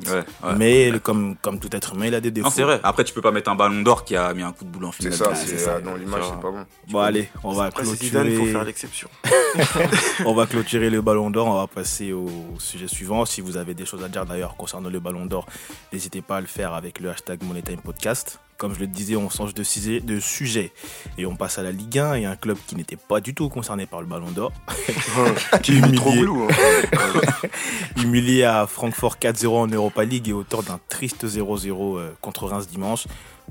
Mais 0.58 0.92
comme, 1.02 1.36
comme 1.42 1.60
tout 1.60 1.74
être 1.76 1.94
humain, 1.96 2.06
il 2.08 2.16
a 2.16 2.22
des 2.22 2.32
défauts. 2.32 2.48
Non, 2.48 2.54
c'est 2.56 2.64
vrai. 2.64 2.80
Après, 2.84 3.04
tu 3.04 3.14
peux 3.14 3.22
pas 3.22 3.32
mettre 3.32 3.50
un 3.50 3.56
ballon 3.56 3.82
d'or 3.82 4.04
qui 4.06 4.16
a 4.16 4.34
mis 4.34 4.44
un 4.44 4.52
coup 4.52 4.66
de 4.66 4.70
boule 4.70 4.86
en 4.86 4.92
C'est 4.92 5.12
finale. 5.12 5.36
c'est 5.36 5.58
ça. 5.58 5.80
dans 5.82 5.96
l'image, 5.96 6.24
c'est 6.26 6.42
pas 6.42 6.52
bon. 6.52 6.66
Bon, 6.90 7.00
allez, 7.00 7.30
on 7.44 7.54
va 7.54 7.70
Zidane, 7.84 8.28
il 8.28 8.32
faut 8.32 8.38
clôturer. 8.38 8.52
faire 8.52 8.64
l'exception. 8.64 9.10
On 10.26 10.34
va 10.34 10.46
clôturer 10.46 10.90
le 10.90 11.02
ballon 11.02 11.30
d'or. 11.30 11.48
On 11.48 11.58
va 11.60 11.68
passer 11.68 12.12
au 12.12 12.28
sujet 12.60 12.88
suivant. 12.88 13.26
Si 13.26 13.42
vous 13.42 13.58
avez 13.58 13.74
des 13.74 13.86
choses 13.86 14.04
à 14.04 14.08
dire 14.08 14.26
d'ailleurs 14.26 14.56
concernant 14.56 14.90
le 14.90 15.00
ballon 15.00 15.26
d'or, 15.26 15.46
n'hésitez 15.92 16.22
pas 16.22 16.38
à 16.38 16.42
le 16.42 16.48
faire 16.48 16.74
avec 16.74 17.00
le 17.00 17.10
hashtag 17.10 17.44
MoneyTime 17.44 17.80
Podcast. 17.80 18.40
Comme 18.58 18.74
je 18.74 18.80
le 18.80 18.88
disais, 18.88 19.16
on 19.16 19.30
change 19.30 19.54
de, 19.54 19.64
sujet- 19.64 20.72
et 21.18 21.26
on 21.26 21.36
passe 21.36 21.58
à 21.58 21.64
la 21.64 21.72
Ligue 21.72 22.00
1 22.00 22.14
et 22.16 22.26
un 22.26 22.36
club 22.36 22.58
qui 22.68 22.76
n'était 22.76 22.96
pas 22.98 23.20
du 23.20 23.34
tout 23.34 23.50
concerné 23.50 23.86
par 23.86 24.00
le 24.02 24.08
ballon 24.08 24.32
d'or. 24.32 24.52
Qui 25.64 25.78
est 25.78 25.96
trop 25.96 26.12
Humilié. 26.12 26.22
glou. 26.22 26.48
hein. 26.50 27.48
Humilié 28.02 28.44
à 28.44 28.68
Francfort 28.68 29.18
4-0 29.20 29.48
en 29.48 29.68
Europa 29.68 30.04
League 30.06 30.30
et 30.30 30.34
auteur 30.34 30.64
d'un 30.64 30.80
triste 30.90 31.26
0-0 31.26 31.98
euh, 31.98 32.12
contre 32.22 32.46
Reims 32.48 32.68
dimanche. 32.68 33.06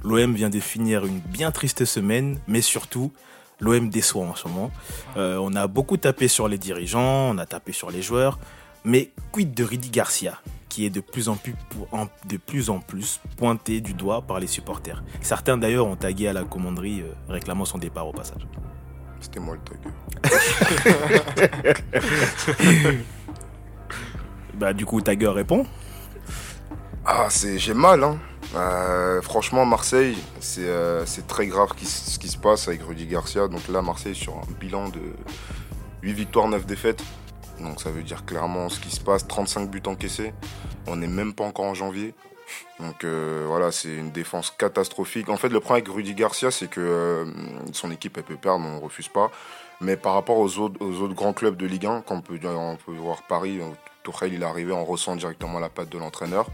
L'OM 0.05 0.35
vient 0.35 0.51
de 0.51 0.61
finir 0.61 1.05
une 1.05 1.19
bien 1.21 1.51
triste 1.51 1.85
semaine, 1.85 2.39
mais 2.49 2.61
surtout, 2.61 3.13
l'OM 3.61 3.89
déçoit 3.89 4.25
en 4.27 4.35
ce 4.35 4.49
moment. 4.49 4.71
Euh, 5.17 5.39
on 5.41 5.55
a 5.55 5.67
beaucoup 5.67 5.97
tapé 5.97 6.29
sur 6.29 6.49
les 6.49 6.59
dirigeants, 6.59 7.31
on 7.31 7.39
a 7.39 7.47
tapé 7.47 7.73
sur 7.73 7.91
les 7.91 8.03
joueurs, 8.03 8.39
mais 8.85 9.11
quid 9.31 9.55
de 9.55 9.65
Rudy 9.65 9.91
Garcia? 9.91 10.41
Qui 10.73 10.87
est 10.87 10.91
de 10.91 11.00
plus 11.00 11.29
en 11.29 11.37
plus, 11.37 11.55
en- 11.93 12.07
de 12.26 12.38
plus, 12.38 12.71
en 12.71 12.79
plus 12.81 13.21
pointé 13.37 13.83
du 13.83 13.93
doigt 13.93 14.23
par 14.23 14.41
les 14.41 14.47
supporters. 14.47 15.02
Certains 15.21 15.59
d'ailleurs 15.59 15.87
ont 15.87 15.97
tagué 15.97 16.29
à 16.29 16.33
la 16.33 16.45
commanderie 16.45 17.02
euh, 17.02 17.12
réclamant 17.29 17.67
son 17.67 17.76
départ 17.76 18.09
au 18.09 18.12
passage. 18.12 18.47
C'était 19.21 19.38
moi 19.38 19.55
le 19.57 19.61
tag. 19.61 19.79
Bah, 24.55 24.73
du 24.73 24.85
coup, 24.87 25.00
Tiger 25.00 25.29
répond. 25.29 25.67
Ah, 27.05 27.26
c'est 27.31 27.59
j'ai 27.59 27.75
mal, 27.75 28.02
hein. 28.05 28.19
Euh, 28.55 29.21
franchement, 29.23 29.64
Marseille, 29.64 30.17
c'est 30.41 30.67
euh, 30.67 31.05
très 31.26 31.47
grave 31.47 31.71
qui- 31.76 31.87
ce 31.87 32.19
qui 32.19 32.29
se 32.29 32.37
passe 32.37 32.69
avec 32.69 32.83
Rudy 32.83 33.07
Garcia. 33.07 33.49
Donc 33.49 33.67
là, 33.69 33.83
Marseille 33.83 34.14
sur 34.14 34.35
un 34.37 34.43
bilan 34.61 34.88
de 34.91 35.00
8 36.02 36.12
victoires, 36.12 36.49
9 36.49 36.67
défaites. 36.67 37.02
Donc 37.62 37.81
ça 37.81 37.90
veut 37.90 38.02
dire 38.02 38.25
clairement 38.25 38.69
ce 38.69 38.81
qui 38.81 38.90
se 38.90 39.00
passe. 39.00 39.26
35 39.26 39.71
buts 39.71 39.83
encaissés. 39.87 40.33
On 40.87 40.97
n'est 40.97 41.07
même 41.07 41.35
pas 41.35 41.45
encore 41.45 41.66
en 41.66 41.75
janvier. 41.75 42.14
Donc 42.81 43.04
euh, 43.04 43.45
voilà, 43.47 43.73
c'est 43.73 43.95
une 43.95 44.11
défense 44.11 44.50
catastrophique. 44.50 45.28
En 45.28 45.37
fait, 45.37 45.49
le 45.49 45.61
problème 45.61 45.85
avec 45.85 45.95
Rudy 45.95 46.14
Garcia, 46.14 46.50
c'est 46.50 46.69
que 46.69 46.81
euh, 46.81 47.25
son 47.73 47.90
équipe, 47.90 48.16
elle 48.19 48.25
peut 48.25 48.37
perdre, 48.37 48.64
on 48.66 48.76
ne 48.76 48.81
refuse 48.81 49.09
pas. 49.09 49.31
Mais 49.81 49.97
par 49.97 50.14
rapport 50.14 50.38
aux 50.38 50.59
autres, 50.59 50.85
aux 50.85 51.00
autres 51.00 51.14
grands 51.14 51.33
clubs 51.33 51.57
de 51.57 51.66
Ligue 51.66 51.87
1, 51.87 52.02
quand 52.02 52.16
on 52.16 52.21
peut, 52.21 52.38
voir 52.87 53.23
Paris, 53.23 53.61
Tourelle, 54.03 54.33
il 54.35 54.43
est 54.43 54.47
arrivé, 54.47 54.73
on 54.73 54.85
ressent 54.85 55.17
directement 55.17 55.59
la 55.59 55.69
patte 55.69 55.89
de 55.89 55.99
l'entraîneur. 55.99 56.47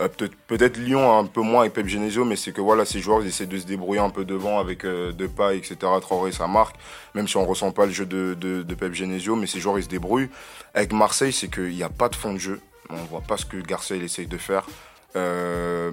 Euh, 0.00 0.08
peut-être, 0.08 0.34
peut-être 0.46 0.76
Lyon 0.76 1.18
un 1.18 1.26
peu 1.26 1.42
moins 1.42 1.62
avec 1.62 1.72
Pep 1.74 1.86
Genesio, 1.86 2.24
mais 2.24 2.36
c'est 2.36 2.52
que 2.52 2.60
voilà, 2.60 2.84
ces 2.84 3.00
joueurs 3.00 3.22
ils 3.22 3.28
essaient 3.28 3.46
de 3.46 3.58
se 3.58 3.66
débrouiller 3.66 4.00
un 4.00 4.10
peu 4.10 4.24
devant 4.24 4.58
avec 4.58 4.84
euh, 4.84 5.12
Depay, 5.12 5.58
etc. 5.58 5.76
Traoré, 6.00 6.32
ça 6.32 6.46
marque, 6.46 6.76
même 7.14 7.28
si 7.28 7.36
on 7.36 7.46
ressent 7.46 7.72
pas 7.72 7.86
le 7.86 7.92
jeu 7.92 8.06
de, 8.06 8.74
Pep 8.74 8.94
Genesio, 8.94 9.36
mais 9.36 9.46
ces 9.46 9.60
joueurs 9.60 9.78
ils 9.78 9.84
se 9.84 9.88
débrouillent. 9.88 10.30
Avec 10.74 10.92
Marseille, 10.92 11.32
c'est 11.32 11.48
qu'il 11.48 11.74
n'y 11.74 11.82
a 11.82 11.90
pas 11.90 12.08
de 12.08 12.16
fond 12.16 12.32
de 12.32 12.38
jeu. 12.38 12.60
On 12.90 12.96
voit 12.96 13.20
pas 13.20 13.36
ce 13.36 13.44
que 13.44 13.56
Garcia 13.56 13.96
il 13.96 14.02
essaye 14.02 14.26
de 14.26 14.38
faire. 14.38 14.66
Euh, 15.14 15.90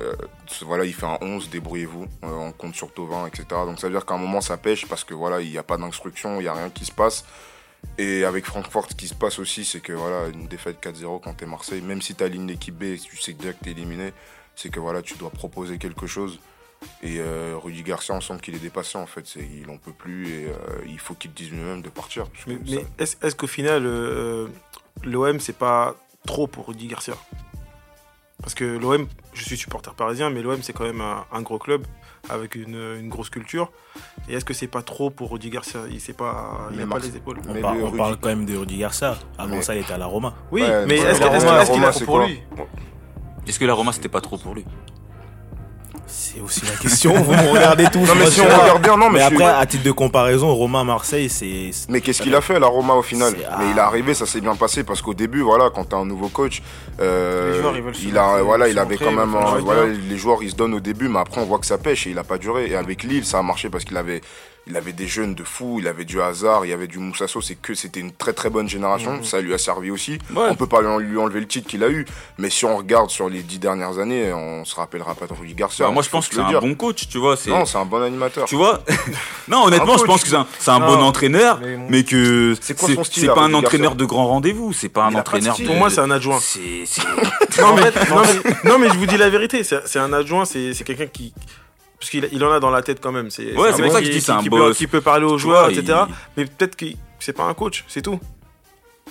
euh, 0.00 0.12
voilà, 0.62 0.84
il 0.84 0.92
fait 0.92 1.06
un 1.06 1.18
11, 1.20 1.48
débrouillez-vous, 1.50 2.06
on 2.22 2.52
compte 2.52 2.74
sur 2.74 2.92
Tovin, 2.92 3.26
etc. 3.26 3.44
Donc 3.50 3.78
ça 3.78 3.86
veut 3.86 3.92
dire 3.92 4.04
qu'à 4.04 4.14
un 4.14 4.18
moment 4.18 4.40
ça 4.40 4.56
pêche 4.56 4.86
parce 4.86 5.04
que 5.04 5.14
voilà, 5.14 5.40
il 5.40 5.50
n'y 5.50 5.58
a 5.58 5.62
pas 5.62 5.76
d'instruction, 5.76 6.40
il 6.40 6.42
n'y 6.42 6.48
a 6.48 6.54
rien 6.54 6.70
qui 6.70 6.84
se 6.84 6.92
passe. 6.92 7.24
Et 7.98 8.24
avec 8.24 8.46
Francfort, 8.46 8.88
ce 8.90 8.94
qui 8.94 9.06
se 9.08 9.14
passe 9.14 9.38
aussi, 9.38 9.64
c'est 9.64 9.80
que 9.80 9.92
voilà, 9.92 10.28
une 10.28 10.46
défaite 10.46 10.82
4-0 10.82 11.20
quand 11.22 11.34
t'es 11.34 11.46
Marseille, 11.46 11.82
même 11.82 12.00
si 12.00 12.14
tu 12.14 12.24
alignes 12.24 12.46
l'équipe 12.46 12.74
B 12.76 12.84
et 12.84 12.96
que 12.98 13.02
tu 13.02 13.16
sais 13.18 13.32
déjà 13.34 13.52
que 13.52 13.62
t'es 13.64 13.72
éliminé, 13.72 14.12
c'est 14.56 14.70
que 14.70 14.80
voilà, 14.80 15.02
tu 15.02 15.14
dois 15.18 15.30
proposer 15.30 15.78
quelque 15.78 16.06
chose. 16.06 16.38
Et 17.02 17.18
euh, 17.20 17.56
Rudy 17.62 17.82
Garcia, 17.82 18.14
on 18.14 18.20
sent 18.20 18.34
qu'il 18.42 18.54
est 18.56 18.58
dépassé 18.60 18.98
en 18.98 19.06
fait, 19.06 19.24
c'est, 19.26 19.40
il 19.46 19.68
en 19.70 19.76
peut 19.76 19.92
plus 19.92 20.28
et 20.30 20.46
euh, 20.46 20.52
il 20.86 20.98
faut 20.98 21.14
qu'il 21.14 21.32
dise 21.32 21.50
lui-même 21.50 21.80
de 21.82 21.88
partir. 21.90 22.26
Mais, 22.46 22.54
ça- 22.54 22.60
mais 22.70 22.86
est-ce 22.98 23.16
est-ce 23.24 23.36
qu'au 23.36 23.46
final, 23.46 23.84
euh, 23.86 24.48
l'OM, 25.04 25.38
c'est 25.38 25.56
pas 25.56 25.94
trop 26.26 26.46
pour 26.48 26.66
Rudy 26.68 26.88
Garcia? 26.88 27.14
Parce 28.40 28.54
que 28.54 28.64
l'OM, 28.64 29.06
je 29.34 29.44
suis 29.44 29.56
supporter 29.56 29.94
parisien, 29.94 30.30
mais 30.30 30.42
l'OM, 30.42 30.60
c'est 30.62 30.72
quand 30.72 30.84
même 30.84 31.00
un, 31.00 31.24
un 31.30 31.42
gros 31.42 31.58
club 31.60 31.86
avec 32.30 32.54
une, 32.54 32.76
une 33.00 33.08
grosse 33.08 33.30
culture. 33.30 33.70
Et 34.28 34.34
est-ce 34.34 34.44
que 34.44 34.54
c'est 34.54 34.66
pas 34.68 34.82
trop 34.82 35.10
pour 35.10 35.30
Rudy 35.32 35.50
Garcia? 35.50 35.80
Il 35.90 36.00
sait 36.00 36.12
pas, 36.12 36.68
il 36.72 36.80
a 36.80 36.86
pas 36.86 36.98
les 36.98 37.16
épaules. 37.16 37.38
On, 37.48 37.52
Mais 37.54 37.60
par- 37.60 37.74
le 37.74 37.82
on 37.82 37.86
Rudy- 37.86 37.96
parle 37.98 38.16
quand 38.18 38.28
même 38.28 38.46
de 38.46 38.56
Rudy 38.56 38.78
Garcia. 38.78 39.16
Avant 39.38 39.56
Mais- 39.56 39.62
ça, 39.62 39.74
il 39.74 39.80
était 39.82 39.92
à 39.92 39.98
la 39.98 40.06
Roma. 40.06 40.34
Oui, 40.50 40.62
Ouais, 40.62 40.86
mais 40.86 40.96
est-ce 40.96 41.06
est-ce 41.22 41.70
qu'il 41.72 41.84
a 41.84 41.92
c'est 41.92 42.04
trop 42.04 42.18
pour 42.18 42.26
lui? 42.26 42.40
Est-ce 43.46 43.58
que 43.58 43.64
la 43.64 43.74
Roma 43.74 43.92
c'était 43.92 44.08
pas 44.08 44.20
trop 44.20 44.38
pour 44.38 44.54
lui? 44.54 44.64
C'est 46.06 46.40
aussi 46.40 46.60
la 46.66 46.72
question. 46.72 47.14
Vous 47.14 47.32
me 47.32 47.48
regardez 47.50 47.84
tous. 47.90 48.00
Non, 48.06 48.14
mais 48.16 48.26
si 48.26 48.36
je 48.36 48.42
on 48.42 48.44
sais 48.44 48.50
pas. 48.50 48.58
regarde 48.58 48.82
bien, 48.82 48.96
non, 48.96 49.08
mais, 49.10 49.18
Mais 49.18 49.20
je 49.20 49.26
suis- 49.34 49.42
après, 49.42 49.60
à 49.60 49.66
titre 49.66 49.84
de 49.84 49.92
comparaison, 49.92 50.54
Romain 50.54 50.84
Marseille, 50.84 51.28
c'est. 51.28 51.70
Mais 51.88 52.00
qu'est-ce 52.00 52.20
qu'il 52.22 52.34
a 52.34 52.40
fait 52.40 52.58
la 52.60 52.66
Roma 52.66 52.94
au 52.94 53.02
final 53.02 53.32
Mais 53.58 53.70
il 53.70 53.76
est 53.76 53.80
arrivé, 53.80 54.12
ça 54.14 54.26
s'est 54.26 54.40
bien 54.40 54.54
passé 54.56 54.84
parce 54.84 55.00
qu'au 55.00 55.14
début, 55.14 55.40
voilà, 55.40 55.70
quand 55.74 55.84
t'as 55.84 55.96
un 55.96 56.04
nouveau 56.04 56.28
coach, 56.28 56.62
euh, 57.00 57.52
Les 57.54 57.60
joueurs, 57.60 57.76
ils 57.76 57.82
veulent 57.82 57.94
se 57.94 58.06
il 58.06 58.18
a, 58.18 58.26
montrer, 58.26 58.42
voilà, 58.42 58.68
il 58.68 58.78
avait 58.78 58.90
montrer, 58.96 59.04
quand 59.06 59.12
même, 59.12 59.36
voilà, 59.64 59.86
les 59.86 60.16
joueurs 60.18 60.42
ils 60.42 60.50
se 60.50 60.56
donnent 60.56 60.74
au 60.74 60.80
début, 60.80 61.08
mais 61.08 61.20
après 61.20 61.40
on 61.40 61.44
voit 61.44 61.58
que 61.58 61.66
ça 61.66 61.78
pêche 61.78 62.06
et 62.06 62.10
il 62.10 62.18
a 62.18 62.24
pas 62.24 62.38
duré. 62.38 62.70
Et 62.70 62.76
avec 62.76 63.02
Lille, 63.04 63.24
ça 63.24 63.38
a 63.38 63.42
marché 63.42 63.70
parce 63.70 63.84
qu'il 63.84 63.96
avait, 63.96 64.20
il 64.66 64.76
avait 64.76 64.92
des 64.92 65.08
jeunes 65.08 65.34
de 65.34 65.42
fou, 65.42 65.78
il 65.80 65.88
avait 65.88 66.04
du 66.04 66.20
hasard, 66.22 66.64
il 66.64 66.68
y 66.68 66.72
avait 66.72 66.86
du 66.86 66.98
Moussasso, 66.98 67.40
c'est 67.40 67.56
que 67.56 67.74
c'était 67.74 67.98
une 68.00 68.12
très 68.12 68.32
très 68.32 68.48
bonne 68.48 68.68
génération, 68.68 69.14
Mhm. 69.14 69.24
ça 69.24 69.40
lui 69.40 69.52
a 69.54 69.58
servi 69.58 69.90
aussi. 69.90 70.18
Ouais. 70.34 70.46
On 70.50 70.54
peut 70.54 70.68
pas 70.68 70.80
lui 70.82 71.04
lui 71.06 71.18
enlever 71.18 71.40
le 71.40 71.48
titre 71.48 71.68
qu'il 71.68 71.82
a 71.82 71.88
eu, 71.88 72.06
mais 72.38 72.48
si 72.48 72.64
on 72.64 72.76
regarde 72.76 73.10
sur 73.10 73.28
les 73.28 73.42
dix 73.42 73.58
dernières 73.58 73.98
années, 73.98 74.32
on 74.32 74.64
se 74.64 74.74
rappellera 74.76 75.14
pas 75.16 75.26
de 75.26 75.32
Rudi 75.32 75.54
Garcia. 75.54 75.86
Bah, 75.86 75.92
moi, 75.92 76.02
je 76.04 76.10
pense 76.10 76.26
se 76.26 76.30
que 76.30 76.36
c'est 76.36 76.42
un 76.42 76.48
dire. 76.48 76.60
bon 76.60 76.74
coach, 76.76 77.08
tu 77.08 77.18
vois. 77.18 77.36
c'est- 77.36 77.50
Non, 77.50 77.64
c'est 77.64 77.78
un 77.78 77.84
bon 77.84 78.02
animateur. 78.02 78.46
Tu 78.46 78.54
vois 78.54 78.82
Non, 79.48 79.64
honnêtement, 79.64 79.96
je 79.98 80.04
pense 80.04 80.22
que 80.22 80.28
c'est 80.28 80.70
un, 80.70 80.80
bon 80.80 81.02
entraîneur, 81.02 81.60
mais 81.88 82.04
que 82.04 82.54
C'est 82.60 82.74
pas 82.74 82.84
un 82.84 82.86
Rudy 82.88 82.96
Garcia 83.10 83.56
entraîneur 83.58 83.94
de 83.96 84.04
grand 84.04 84.26
rendez-vous, 84.28 84.72
c'est 84.72 84.88
pas 84.88 85.04
un 85.06 85.10
Il 85.10 85.16
entraîneur 85.16 85.56
de- 85.58 85.64
Pour 85.64 85.74
moi, 85.74 85.90
c'est 85.90 86.00
un 86.00 86.10
adjoint. 86.10 86.38
C'est 86.40 86.84
c'est- 86.86 87.02
Non 87.60 87.74
mais, 87.74 87.82
non, 88.08 88.22
mais, 88.22 88.70
non, 88.70 88.78
mais 88.78 88.88
je 88.88 88.94
vous 88.96 89.06
dis 89.06 89.16
la 89.16 89.28
vérité, 89.28 89.64
c'est 89.64 89.86
c'est 89.86 89.98
un 89.98 90.12
adjoint, 90.12 90.44
c'est 90.44 90.72
c'est 90.72 90.84
quelqu'un 90.84 91.06
qui. 91.06 91.34
Parce 92.02 92.10
qu'il 92.10 92.28
il 92.32 92.42
en 92.42 92.50
a 92.50 92.58
dans 92.58 92.70
la 92.70 92.82
tête 92.82 92.98
quand 93.00 93.12
même. 93.12 93.30
C'est 93.30 93.56
Ouais, 93.56 93.72
c'est 93.72 93.80
pour 93.80 93.92
ça 93.92 94.00
que 94.00 94.06
qui- 94.06 94.10
je 94.12 94.16
dis 94.18 94.20
c'est 94.20 94.32
qui- 94.32 94.38
un 94.38 94.42
qui 94.42 94.50
peut, 94.50 94.56
boss. 94.58 94.76
qui 94.76 94.86
peut 94.88 95.00
parler 95.00 95.24
aux 95.24 95.38
joueurs, 95.38 95.70
vois, 95.70 95.72
etc. 95.72 96.00
il- 96.08 96.14
Mais 96.36 96.44
peut-être 96.46 96.74
que 96.74 96.86
c'est 97.20 97.32
pas 97.32 97.44
un 97.44 97.54
coach, 97.54 97.84
c'est 97.86 98.02
tout. 98.02 98.18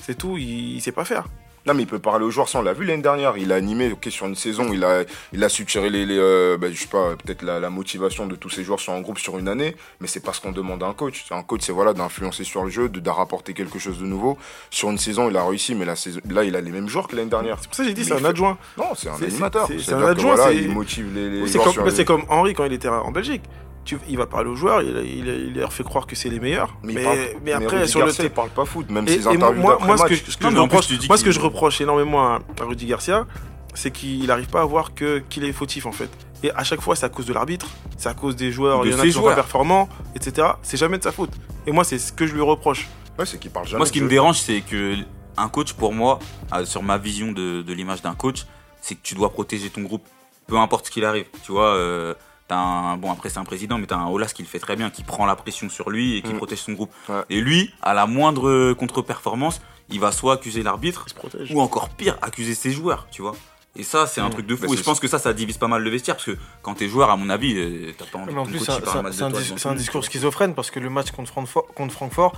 C'est 0.02 0.18
tout, 0.18 0.36
il, 0.38 0.76
il 0.76 0.82
sait 0.82 0.92
pas 0.92 1.06
faire. 1.06 1.24
Non, 1.68 1.76
mais 1.76 1.84
il 1.84 1.88
peut 1.88 2.00
parler 2.00 2.26
aux 2.26 2.32
joueurs, 2.32 2.50
ça 2.50 2.58
on 2.60 2.64
l'a 2.64 2.74
vu 2.74 2.86
l'année 2.86 3.04
dernière. 3.04 3.38
Il 3.38 3.52
a 3.52 3.56
animé 3.56 3.92
ok, 3.92 4.08
sur 4.10 4.26
une 4.26 4.34
saison, 4.36 4.70
il 4.74 4.84
a, 4.84 5.04
il 5.32 5.44
a 5.44 5.48
su 5.50 5.64
tirer 5.66 5.92
les, 5.92 6.08
les, 6.08 6.18
euh, 6.18 6.58
bah, 6.58 6.68
je 6.72 6.76
sais 6.78 6.88
pas, 6.88 7.16
peut-être 7.24 7.44
la, 7.44 7.60
la 7.60 7.70
motivation 7.70 8.26
de 8.26 8.36
tous 8.36 8.50
ces 8.50 8.64
joueurs 8.64 8.80
sur 8.80 8.94
un 8.94 9.02
groupe 9.02 9.20
sur 9.20 9.38
une 9.38 9.48
année, 9.48 9.76
mais 10.00 10.08
c'est 10.08 10.22
pas 10.22 10.34
ce 10.34 10.42
qu'on 10.42 10.52
demande 10.52 10.82
à 10.82 10.88
un 10.88 10.94
coach. 10.94 11.24
Un 11.30 11.44
coach, 11.44 11.62
c'est 11.64 11.72
voilà, 11.72 11.94
d'influencer 11.94 12.44
sur 12.44 12.64
le 12.64 12.72
jeu, 12.72 12.90
de, 12.90 13.00
de 13.00 13.10
rapporter 13.12 13.54
quelque 13.54 13.78
chose 13.78 14.00
de 14.00 14.06
nouveau. 14.06 14.40
Sur 14.72 14.90
une 14.90 14.98
saison, 14.98 15.30
il 15.30 15.38
a 15.38 15.46
réussi, 15.46 15.76
mais 15.76 15.86
la 15.86 15.96
saison, 15.96 16.20
là, 16.30 16.44
il 16.44 16.56
a 16.56 16.62
les 16.62 16.72
mêmes 16.72 16.90
joueurs 16.90 17.08
que 17.08 17.16
l'année 17.16 17.30
dernière. 17.30 17.58
C'est 17.62 17.68
pour 17.68 17.76
ça 17.76 17.84
que 17.84 17.90
j'ai 17.90 17.94
dit 17.96 18.06
c'est 18.06 18.14
un 18.14 18.18
fait- 18.18 18.26
adjoint. 18.28 18.58
Non, 18.78 18.86
c'est 18.96 19.10
un 19.10 19.16
animateur. 19.22 19.68
c'est- 19.68 19.94
un 19.94 20.00
que, 20.02 20.06
adjoint, 20.06 20.36
voilà, 20.36 20.52
il 20.54 20.70
motive 20.72 21.14
les, 21.14 21.30
les 21.30 21.48
C'est 21.48 21.54
joueurs 21.62 21.76
comme, 21.76 22.06
comme 22.06 22.24
Henri 22.30 22.54
quand 22.56 22.66
il 22.66 22.74
était 22.74 22.88
en 22.88 23.12
Belgique. 23.12 23.44
Tu, 23.84 23.98
il 24.08 24.16
va 24.18 24.28
parler 24.28 24.50
aux 24.50 24.56
joueurs, 24.56 24.82
il, 24.84 24.90
il, 25.06 25.28
il 25.28 25.54
leur 25.56 25.74
fait 25.74 25.84
croire 25.84 26.06
que 26.06 26.16
c'est 26.16 26.30
les 26.30 26.40
meilleurs. 26.40 26.76
Mais, 26.84 26.94
Mais, 26.94 27.02
il 27.02 27.04
parle- 27.06 27.18
mais 27.44 27.52
après, 27.54 27.78
Rudy 27.80 27.90
sur 27.90 28.00
le 28.02 28.06
Garcia, 28.06 28.24
il 28.26 28.30
terrain. 28.30 28.36
parle 28.48 28.50
pas 28.52 28.66
foot, 28.66 28.90
même 28.92 29.08
Et, 29.08 29.12
ses 29.12 29.18
et 29.20 29.22
moi, 29.24 29.34
interviews 29.34 29.62
moi, 29.62 29.72
d'après 29.72 29.88
moi, 29.88 29.98
ce 29.98 30.04
que, 30.04 30.14
je- 30.16 30.32
ce 30.32 30.38
que 30.38 30.44
Non, 30.44 30.50
je 30.52 30.56
mais 30.56 30.62
en 30.62 30.68
plus, 30.68 30.78
reproche, 30.78 31.08
moi, 31.08 31.18
ce 31.18 31.24
que 31.24 31.32
je 31.32 31.40
reproche 31.40 31.82
énormément 31.82 32.22
à, 32.28 32.40
à 32.60 32.64
Rudy 32.64 32.86
Garcia, 32.86 33.26
c'est 33.74 33.90
qu'il 33.92 34.28
n'arrive 34.28 34.48
pas 34.50 34.62
à 34.62 34.66
voir 34.66 34.94
que 34.94 35.20
qu'il 35.30 35.44
est 35.46 35.52
fautif 35.54 35.86
en 35.88 35.92
fait. 35.92 36.10
Et 36.44 36.52
à 36.52 36.64
chaque 36.64 36.82
fois, 36.82 36.96
c'est 36.96 37.06
à 37.06 37.10
cause 37.10 37.26
de 37.26 37.34
l'arbitre, 37.34 37.68
c'est 37.98 38.10
à 38.10 38.14
cause 38.14 38.36
des 38.36 38.52
joueurs, 38.52 38.82
De 38.82 38.88
il 38.88 38.92
y 38.92 38.96
en 38.96 39.00
a 39.00 39.04
qui 39.04 39.12
sont 39.12 39.20
pas 39.20 39.24
joueurs. 39.26 39.36
performants, 39.36 39.90
etc. 40.16 40.50
C'est 40.62 40.78
jamais 40.78 40.98
de 40.98 41.04
sa 41.04 41.12
faute. 41.12 41.32
Et 41.66 41.72
moi, 41.72 41.84
c'est 41.84 41.98
ce 42.00 42.12
que 42.12 42.26
je 42.28 42.34
lui 42.34 42.42
reproche. 42.42 42.88
Ouais, 43.18 43.26
c'est 43.26 43.40
qu'il 43.40 43.52
parle 43.52 43.66
jamais. 43.68 43.78
Moi, 43.78 43.86
ce 43.88 43.92
qui 43.92 44.02
me 44.02 44.10
dérange, 44.10 44.40
c'est 44.40 44.62
que 44.62 44.96
un 45.38 45.50
coach, 45.50 45.74
pour 45.74 45.94
moi, 45.94 46.20
euh, 46.54 46.66
sur 46.66 46.84
ma 46.84 46.98
vision 46.98 47.32
de, 47.32 47.62
de 47.62 47.74
l'image 47.74 48.02
d'un 48.02 48.14
coach, 48.16 48.46
c'est 48.82 48.96
que 48.96 49.02
tu 49.04 49.16
dois 49.16 49.30
protéger 49.32 49.70
ton 49.70 49.82
groupe, 49.82 50.04
peu 50.48 50.58
importe 50.58 50.88
ce 50.88 50.92
qu'il 50.92 51.06
arrive. 51.06 51.26
Tu 51.44 51.52
vois, 51.52 51.76
euh, 51.76 52.14
t'as 52.52 52.58
un 52.58 52.98
bon 52.98 53.12
après 53.12 53.30
c'est 53.30 53.40
un 53.40 53.46
président, 53.46 53.78
mais 53.78 53.88
t'as 53.88 53.96
un 53.96 54.08
Olas 54.10 54.34
qui 54.36 54.42
le 54.44 54.48
fait 54.50 54.60
très 54.60 54.76
bien, 54.76 54.90
qui 54.90 55.04
prend 55.04 55.26
la 55.26 55.36
pression 55.38 55.70
sur 55.70 55.90
lui 55.90 56.18
et 56.18 56.22
qui 56.22 56.34
Mm. 56.34 56.38
protège 56.38 56.60
son 56.60 56.74
groupe. 56.74 56.92
Ouais. 57.08 57.22
Et 57.30 57.40
lui, 57.40 57.74
à 57.82 57.94
la 57.94 58.06
moindre 58.08 58.74
contre-performance, 58.74 59.62
il 59.90 60.00
va 60.02 60.12
soit 60.12 60.34
accuser 60.34 60.62
l'arbitre, 60.64 61.06
ou 61.52 61.62
encore 61.62 61.90
pire, 61.90 62.18
accuser 62.22 62.54
ses 62.56 62.72
joueurs. 62.72 63.08
Tu 63.12 63.22
vois. 63.22 63.36
Et 63.78 63.84
ça, 63.84 64.06
c'est 64.06 64.20
un 64.20 64.28
Mm. 64.28 64.32
truc 64.32 64.48
de 64.48 64.56
Bah, 64.56 64.68
fou. 64.68 64.74
Et 64.74 64.76
c'est- 64.76 64.82
je 64.82 64.84
pense 64.84 65.00
que 65.00 65.08
ça, 65.08 65.18
ça 65.18 65.32
divise 65.34 65.58
pas 65.58 65.68
mal 65.70 65.82
le 65.82 65.90
vestiaire 65.90 66.16
parce 66.18 66.26
que 66.26 66.38
quand 66.62 66.74
t'es 66.74 66.90
joueur, 66.90 67.10
à 67.10 67.16
mon 67.16 67.30
avis, 67.30 67.54
euh, 67.58 67.94
t'as 67.98 68.04
pas 68.06 68.18
envie 68.20 68.34
Mais 68.34 68.40
en 68.42 68.44
que 68.46 68.52
ton 68.52 68.58
plus, 68.58 68.66
coach, 68.66 68.76
c'est 68.84 68.90
un- 68.98 69.00
un, 69.00 69.04
de 69.04 69.24
un 69.24 69.32
tout 69.56 69.68
un 69.70 69.76
discours 69.76 70.04
schizophrène 70.04 70.54
parce 70.56 70.72
que 70.72 70.80
le 70.82 70.90
match 70.90 71.12
contre 71.12 71.32
Francfort, 71.32 71.68
contre 71.74 71.94
Francfort 71.94 72.34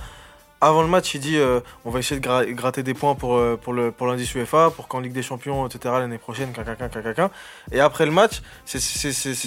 avant 0.66 0.82
le 0.82 0.88
match, 0.88 1.14
il 1.14 1.20
dit 1.20 1.36
euh, 1.36 1.60
on 1.84 1.90
va 1.90 1.98
essayer 2.00 2.20
de 2.20 2.26
gra- 2.26 2.44
gratter 2.52 2.82
des 2.82 2.94
points 2.94 3.14
pour, 3.14 3.36
euh, 3.36 3.56
pour, 3.56 3.72
le, 3.72 3.90
pour 3.90 4.06
l'indice 4.06 4.34
UEFA, 4.34 4.70
pour 4.70 4.88
qu'en 4.88 5.00
Ligue 5.00 5.12
des 5.12 5.22
Champions, 5.22 5.66
etc., 5.66 5.94
l'année 5.98 6.18
prochaine, 6.18 6.52
cacaca, 6.52 6.88
cacaca. 6.88 7.30
Et 7.72 7.80
après 7.80 8.06
le 8.06 8.12
match, 8.12 8.42
c'est 8.64 8.78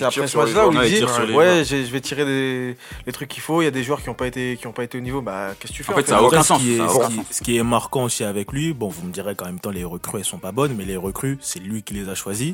après 0.04 0.28
ce 0.28 0.38
match-là 0.38 0.68
où 0.68 0.72
il 0.74 0.80
dit 0.82 1.04
Ouais, 1.34 1.64
je 1.66 1.76
vais 1.92 2.02
tirer 2.02 2.26
des, 2.26 2.78
les 3.06 3.12
trucs 3.14 3.30
qu'il 3.30 3.42
faut. 3.42 3.62
Il 3.62 3.66
y 3.66 3.68
a 3.68 3.72
des 3.72 3.84
joueurs 3.84 4.02
qui 4.02 4.08
n'ont 4.10 4.16
pas, 4.16 4.28
été- 4.28 4.58
qui 4.60 4.68
ont 4.68 4.72
pas 4.74 4.84
été 4.84 4.98
au 4.98 5.02
niveau. 5.02 5.22
Bah, 5.22 5.50
qu'est-ce 5.60 5.72
que 5.74 5.78
tu 5.78 5.84
fais 5.84 5.94
En 5.94 5.96
fait, 5.96 6.04
en 6.04 6.06
ça 6.08 6.16
a 6.16 6.20
fait 6.20 6.26
aucun 6.26 6.42
ce 6.44 6.48
sens. 6.48 6.62
qui, 6.62 6.74
est, 6.74 6.78
ça 6.78 6.84
a 6.86 6.90
ce 6.90 7.08
qui- 7.10 7.16
sens. 7.16 7.26
ce 7.32 7.42
qui 7.42 7.58
est 7.58 7.64
marquant 7.64 8.04
aussi 8.04 8.24
avec 8.24 8.52
lui, 8.52 8.74
bon, 8.74 8.88
vous 8.90 9.06
me 9.08 9.12
direz 9.12 9.36
qu'en 9.36 9.46
même 9.46 9.60
temps, 9.60 9.72
les 9.72 9.84
recrues, 9.84 10.20
elles 10.20 10.26
sont 10.26 10.38
pas 10.40 10.52
bonnes, 10.52 10.76
mais 10.78 10.86
les 10.86 10.98
recrues, 10.98 11.38
c'est 11.42 11.60
lui 11.60 11.84
qui 11.84 11.94
les 11.94 12.10
a 12.10 12.16
choisis. 12.16 12.54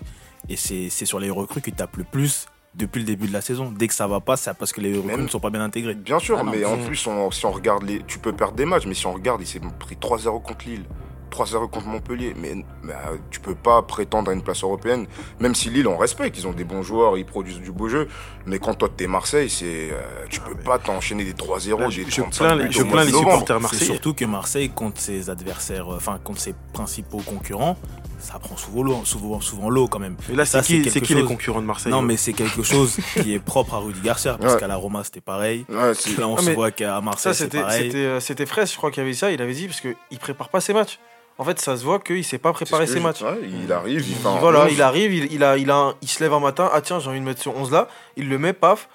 Et 0.49 0.57
c'est 0.57 0.89
c'est 0.89 1.05
sur 1.05 1.19
les 1.19 1.29
recrues 1.29 1.61
qu'il 1.61 1.73
tape 1.73 1.95
le 1.97 2.03
plus 2.03 2.47
depuis 2.75 2.99
le 2.99 3.05
début 3.05 3.27
de 3.27 3.33
la 3.33 3.41
saison. 3.41 3.71
Dès 3.77 3.87
que 3.87 3.93
ça 3.93 4.07
va 4.07 4.19
pas, 4.19 4.35
c'est 4.37 4.53
parce 4.55 4.71
que 4.73 4.81
les 4.81 4.97
recrues 4.97 5.21
ne 5.23 5.27
sont 5.27 5.39
pas 5.39 5.49
bien 5.49 5.61
intégrées. 5.61 5.95
Bien 5.95 6.19
sûr, 6.19 6.37
Ah 6.39 6.43
non, 6.43 6.51
mais 6.51 6.65
en 6.65 6.77
plus, 6.77 7.05
on- 7.07 7.31
si 7.31 7.45
on 7.45 7.51
regarde 7.51 7.83
les. 7.83 8.01
Tu 8.07 8.19
peux 8.19 8.33
perdre 8.33 8.55
des 8.55 8.65
matchs, 8.65 8.85
mais 8.87 8.93
si 8.95 9.05
on 9.07 9.13
regarde, 9.13 9.41
il 9.41 9.47
s'est 9.47 9.61
pris 9.79 9.95
3-0 9.95 10.39
contre 10.39 10.65
Lille. 10.65 10.83
3-0 11.31 11.67
contre 11.67 11.87
Montpellier, 11.87 12.35
mais, 12.39 12.53
mais, 12.83 12.93
euh, 12.93 13.17
tu 13.31 13.39
peux 13.39 13.55
pas 13.55 13.81
prétendre 13.81 14.29
à 14.29 14.35
une 14.35 14.43
place 14.43 14.63
européenne, 14.63 15.07
même 15.39 15.55
si 15.55 15.71
Lille 15.71 15.87
on 15.87 15.97
respecte, 15.97 16.37
ils 16.37 16.45
ont 16.45 16.51
des 16.53 16.63
bons 16.63 16.83
joueurs, 16.83 17.17
ils 17.17 17.25
produisent 17.25 17.59
du 17.59 17.71
beau 17.71 17.89
jeu, 17.89 18.07
mais 18.45 18.59
quand 18.59 18.75
toi 18.75 18.87
t'es 18.95 19.07
Marseille, 19.07 19.49
c'est 19.49 19.89
euh, 19.91 19.99
tu 20.29 20.39
peux 20.41 20.53
pas 20.53 20.77
t'enchaîner 20.77 21.23
des 21.25 21.33
3-0, 21.33 21.79
Là, 21.79 21.87
des 21.87 21.91
je, 21.91 22.01
je 22.07 22.21
35 22.21 22.45
plains, 22.45 22.55
les- 22.55 22.65
buts 22.65 22.73
je 22.73 22.83
plains 22.83 23.01
de 23.05 23.09
les 23.11 23.17
supporters 23.17 23.59
marseillais. 23.59 23.85
surtout 23.85 24.13
que 24.13 24.25
Marseille, 24.25 24.69
contre 24.69 25.01
ses 25.01 25.31
adversaires, 25.31 25.91
euh, 25.91 25.95
enfin, 25.97 26.19
contre 26.23 26.39
ses 26.39 26.53
principaux 26.71 27.21
concurrents, 27.25 27.77
ça 28.23 28.39
prend 28.39 28.57
souvent 28.57 28.83
l'eau, 28.83 29.01
souvent, 29.05 29.39
souvent 29.41 29.69
l'eau 29.69 29.87
quand 29.87 29.99
même. 29.99 30.15
Mais 30.29 30.35
là, 30.35 30.45
c'est 30.45 30.61
qui, 30.63 30.81
qui 30.81 31.13
les 31.13 31.23
concurrents 31.23 31.61
de 31.61 31.65
Marseille 31.67 31.91
Non, 31.91 32.01
mais 32.01 32.17
c'est 32.17 32.33
quelque 32.33 32.63
chose 32.63 32.97
qui 33.21 33.33
est 33.33 33.39
propre 33.39 33.73
à 33.75 33.77
Rudy 33.77 33.99
Garcia, 34.01 34.37
parce 34.39 34.53
Ouais. 34.53 34.59
qu'à 34.59 34.67
la 34.67 34.75
Roma, 34.77 35.03
c'était 35.03 35.21
pareil. 35.21 35.65
Ouais, 35.69 35.91
Là, 36.17 36.27
on 36.27 36.35
Ah, 36.35 36.41
se 36.41 36.49
voit 36.51 36.71
qu'à 36.71 36.99
Marseille, 37.01 37.35
c'était 37.35 37.61
pareil. 37.61 37.91
c'était, 38.21 38.43
euh, 38.43 38.45
Fraisse, 38.47 38.71
je 38.71 38.77
crois 38.77 38.89
qu'il 38.91 39.03
y 39.03 39.05
avait 39.05 39.13
ça. 39.13 39.31
Il 39.31 39.41
avait 39.41 39.53
dit 39.53 39.67
parce 39.67 39.81
qu'il 39.81 40.19
prépare 40.19 40.49
pas 40.49 40.61
ses 40.61 40.73
matchs. 40.73 40.99
En 41.37 41.43
fait, 41.43 41.59
ça 41.59 41.75
se 41.77 41.83
voit 41.83 41.99
qu'il 41.99 42.23
sait 42.23 42.37
pas 42.37 42.53
préparer 42.53 42.85
c'est 42.85 42.93
ce 42.93 42.97
ses 42.99 43.03
matchs. 43.03 43.21
ouais, 43.23 43.39
il 43.63 43.71
arrive, 43.71 44.01
il 44.01 44.09
Il- 44.09 44.15
fait 44.15 44.27
un 44.27 44.37
voilà, 44.37 44.65
11. 44.65 44.71
il 44.73 44.81
arrive, 44.83 45.13
il, 45.13 45.33
il 45.33 45.43
a, 45.43 45.57
il, 45.57 45.71
a 45.71 45.75
un- 45.75 45.93
il 46.01 46.07
se 46.07 46.23
lève 46.23 46.31
un 46.33 46.39
matin, 46.39 46.69
ah 46.71 46.79
tiens, 46.81 46.99
j'ai 46.99 47.09
envie 47.09 47.19
de 47.19 47.25
mettre 47.25 47.41
ce 47.41 47.49
11 47.49 47.71
là, 47.71 47.87
il 48.17 48.29
le 48.29 48.37
met, 48.37 48.53
paf, 48.53 48.87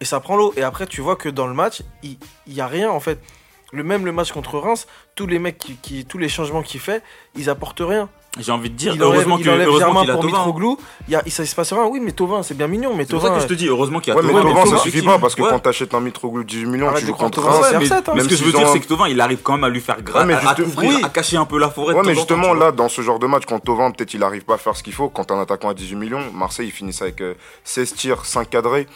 et 0.00 0.04
ça 0.04 0.20
prend 0.20 0.36
l'eau. 0.36 0.52
Et 0.58 0.62
après, 0.62 0.86
tu 0.86 1.00
vois 1.00 1.16
que 1.16 1.30
dans 1.30 1.46
le 1.46 1.54
match, 1.54 1.80
il 2.02 2.18
n'y 2.46 2.60
a 2.60 2.66
rien 2.66 2.90
en 2.90 3.00
fait. 3.00 3.18
Le 3.72 3.82
même 3.82 4.04
le 4.04 4.12
match 4.12 4.30
contre 4.30 4.58
Reims, 4.58 4.86
tous 5.14 5.26
les 5.26 5.38
mecs 5.38 5.56
qui, 5.58 5.76
qui- 5.76 6.04
tous 6.04 6.18
les 6.18 6.28
changements 6.28 6.62
qu'il 6.62 6.80
fait, 6.80 7.02
ils 7.34 7.48
apportent 7.48 7.80
rien. 7.80 8.08
J'ai 8.38 8.52
envie 8.52 8.68
de 8.70 8.74
dire, 8.74 8.94
il 8.94 9.00
heureusement 9.02 9.38
il 9.38 9.44
que- 9.44 9.50
enlève 9.50 9.68
heureusement 9.68 10.00
qu'il 10.02 10.10
a 10.10 10.14
pour. 10.14 10.24
Mitroglou, 10.24 10.78
il 11.08 11.12
y 11.12 11.16
a, 11.16 11.22
ça 11.28 11.44
se 11.46 11.54
passe 11.54 11.72
rien. 11.72 11.84
Oui, 11.86 12.00
mais 12.02 12.12
Tovin, 12.12 12.42
c'est 12.42 12.54
bien 12.56 12.66
mignon, 12.66 12.92
mais 12.94 13.04
C'est 13.04 13.12
pour 13.12 13.22
ça 13.22 13.28
Tovin. 13.28 13.38
que 13.38 13.42
je 13.44 13.48
te 13.48 13.54
dis, 13.54 13.66
heureusement 13.68 13.98
qu'il 14.00 14.12
y 14.12 14.16
a 14.16 14.20
Ouais, 14.20 14.26
mais 14.26 14.32
Thauvin, 14.32 14.66
ça 14.66 14.78
suffit 14.78 15.02
pas 15.02 15.18
parce 15.18 15.34
que 15.34 15.42
ouais. 15.42 15.48
quand 15.50 15.58
t'achètes 15.58 15.94
un 15.94 16.00
Mitroglou 16.00 16.42
de 16.44 16.48
18 16.48 16.66
millions, 16.66 16.88
Arrête 16.88 17.04
tu 17.06 17.12
croire 17.12 17.30
contre 17.30 17.42
c'est 17.64 17.78
mais, 17.78 17.84
R7, 17.86 18.02
mais 18.14 18.20
ce 18.22 18.28
que 18.28 18.36
je 18.36 18.44
veux 18.44 18.52
dire, 18.52 18.68
c'est 18.68 18.80
que 18.80 18.86
Tovin, 18.86 19.08
il 19.08 19.20
arrive 19.20 19.38
quand 19.42 19.52
même 19.54 19.64
à 19.64 19.68
lui 19.68 19.80
faire 19.80 20.02
grâce, 20.02 20.28
à, 20.28 20.36
à 20.36 20.40
justement- 20.40 20.66
couvrir, 20.68 20.90
oui. 20.96 21.02
à 21.04 21.08
cacher 21.08 21.36
un 21.38 21.44
peu 21.46 21.58
la 21.58 21.70
forêt. 21.70 21.94
Ouais, 21.94 22.02
mais 22.04 22.14
justement, 22.14 22.52
là, 22.54 22.72
dans 22.72 22.88
ce 22.88 23.00
genre 23.02 23.18
de 23.18 23.26
match, 23.26 23.44
quand 23.46 23.58
Tovin, 23.58 23.90
peut-être 23.90 24.12
il 24.14 24.22
arrive 24.22 24.44
pas 24.44 24.54
à 24.54 24.58
faire 24.58 24.76
ce 24.76 24.82
qu'il 24.82 24.92
faut, 24.92 25.08
quand 25.08 25.30
un 25.30 25.40
attaquant 25.40 25.70
à 25.70 25.74
18 25.74 25.96
millions, 25.96 26.20
Marseille, 26.34 26.66
ils 26.68 26.72
finissent 26.72 27.02
avec 27.02 27.20
euh, 27.22 27.34
16 27.64 27.94
tirs, 27.94 28.24
5 28.26 28.50
cadrés. 28.50 28.86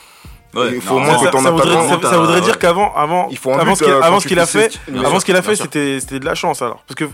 Ouais, 0.54 0.72
il 0.74 0.80
faut 0.80 0.94
non, 0.94 1.02
au 1.02 1.04
moins 1.04 1.12
ça- 1.14 1.18
que 1.18 1.24
ça, 1.26 1.30
ton 1.30 1.42
ça 1.42 1.50
voudrait, 1.52 1.88
ça- 1.88 2.10
ça 2.10 2.18
voudrait 2.18 2.40
dire 2.40 2.58
qu'avant 2.58 2.92
avant, 2.96 3.28
Il 3.30 3.38
faut 3.38 3.52
un 3.52 3.58
avant 3.60 3.76
ce 3.76 3.84
qu'il 3.84 3.92
euh, 3.92 4.00
avant 4.02 4.18
ce 4.18 4.26
qu'il 4.26 4.38
a 4.40 4.46
fait, 4.46 4.70
16 4.72 4.80
Bien 4.88 5.04
avant 5.04 5.20
ce 5.20 5.24
qu'il 5.24 5.36
a 5.36 5.42
fait, 5.42 5.54
c'était 5.54 6.00
c'était 6.00 6.18
de 6.18 6.24
la 6.24 6.34
chance 6.34 6.60
alors. 6.60 6.82
Parce 6.88 6.96
que 6.96 7.04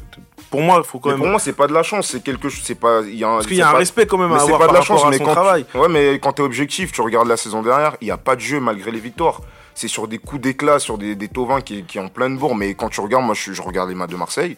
pour 0.50 0.60
moi, 0.62 0.80
il 0.82 0.86
faut 0.88 0.98
quand 0.98 1.08
Mais 1.08 1.14
même. 1.14 1.22
pour 1.22 1.30
moi, 1.30 1.38
c'est 1.38 1.52
pas 1.52 1.66
de 1.66 1.72
la 1.72 1.82
chance, 1.82 2.08
c'est 2.08 2.22
quelque 2.22 2.48
chose. 2.48 2.62
C'est 2.64 2.74
pas. 2.74 3.02
Il 3.02 3.14
y 3.16 3.24
a 3.24 3.28
un, 3.28 3.34
parce 3.36 3.46
qu'il 3.46 3.56
y 3.56 3.60
a 3.62 3.64
c'est 3.64 3.68
un 3.70 3.72
pas- 3.72 3.78
respect 3.78 4.06
quand 4.06 4.18
même 4.18 4.28
Mais 4.30 4.36
à 4.36 4.38
c'est 4.38 4.44
avoir 4.44 4.58
pas 4.60 4.66
de 4.66 4.72
par 4.72 4.80
la 4.80 4.84
chance, 4.86 5.02
mais 5.10 5.18
son 5.18 5.24
quand, 5.24 5.32
travail. 5.32 5.64
ouais, 5.74 5.88
mais 5.88 6.18
quand 6.18 6.32
t'es 6.32 6.42
objectif, 6.42 6.92
tu 6.92 7.00
regardes 7.00 7.28
la 7.28 7.36
saison 7.36 7.62
dernière, 7.62 7.96
il 8.00 8.06
n'y 8.06 8.10
a 8.10 8.16
pas 8.16 8.36
de 8.36 8.40
jeu 8.40 8.60
malgré 8.60 8.90
les 8.90 9.00
victoires. 9.00 9.40
C'est 9.74 9.88
sur 9.88 10.08
des 10.08 10.18
coups 10.18 10.40
d'éclat, 10.40 10.78
sur 10.78 10.96
des, 10.96 11.14
des 11.14 11.28
tauvins 11.28 11.60
qui, 11.60 11.84
qui 11.84 11.98
ont 11.98 12.08
plein 12.08 12.30
de 12.30 12.36
bourre. 12.36 12.54
Mais 12.54 12.72
quand 12.74 12.88
tu 12.88 13.00
regardes, 13.00 13.24
moi 13.24 13.34
je, 13.34 13.52
je 13.52 13.60
regarde 13.60 13.88
les 13.90 13.94
matchs 13.94 14.10
de 14.10 14.16
Marseille, 14.16 14.56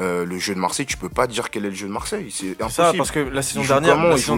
euh, 0.00 0.24
le 0.24 0.38
jeu 0.38 0.54
de 0.54 0.58
Marseille, 0.58 0.86
tu 0.86 0.96
peux 0.96 1.10
pas 1.10 1.26
dire 1.26 1.50
quel 1.50 1.66
est 1.66 1.68
le 1.68 1.74
jeu 1.74 1.86
de 1.86 1.92
Marseille. 1.92 2.28
C'est 2.30 2.56
C'est 2.56 2.62
impossible. 2.62 2.86
ça, 2.86 2.92
parce 2.96 3.10
que 3.10 3.18
la 3.20 3.42
saison 3.42 3.60
dernière, 3.62 3.96
la 4.02 4.16
saison 4.16 4.36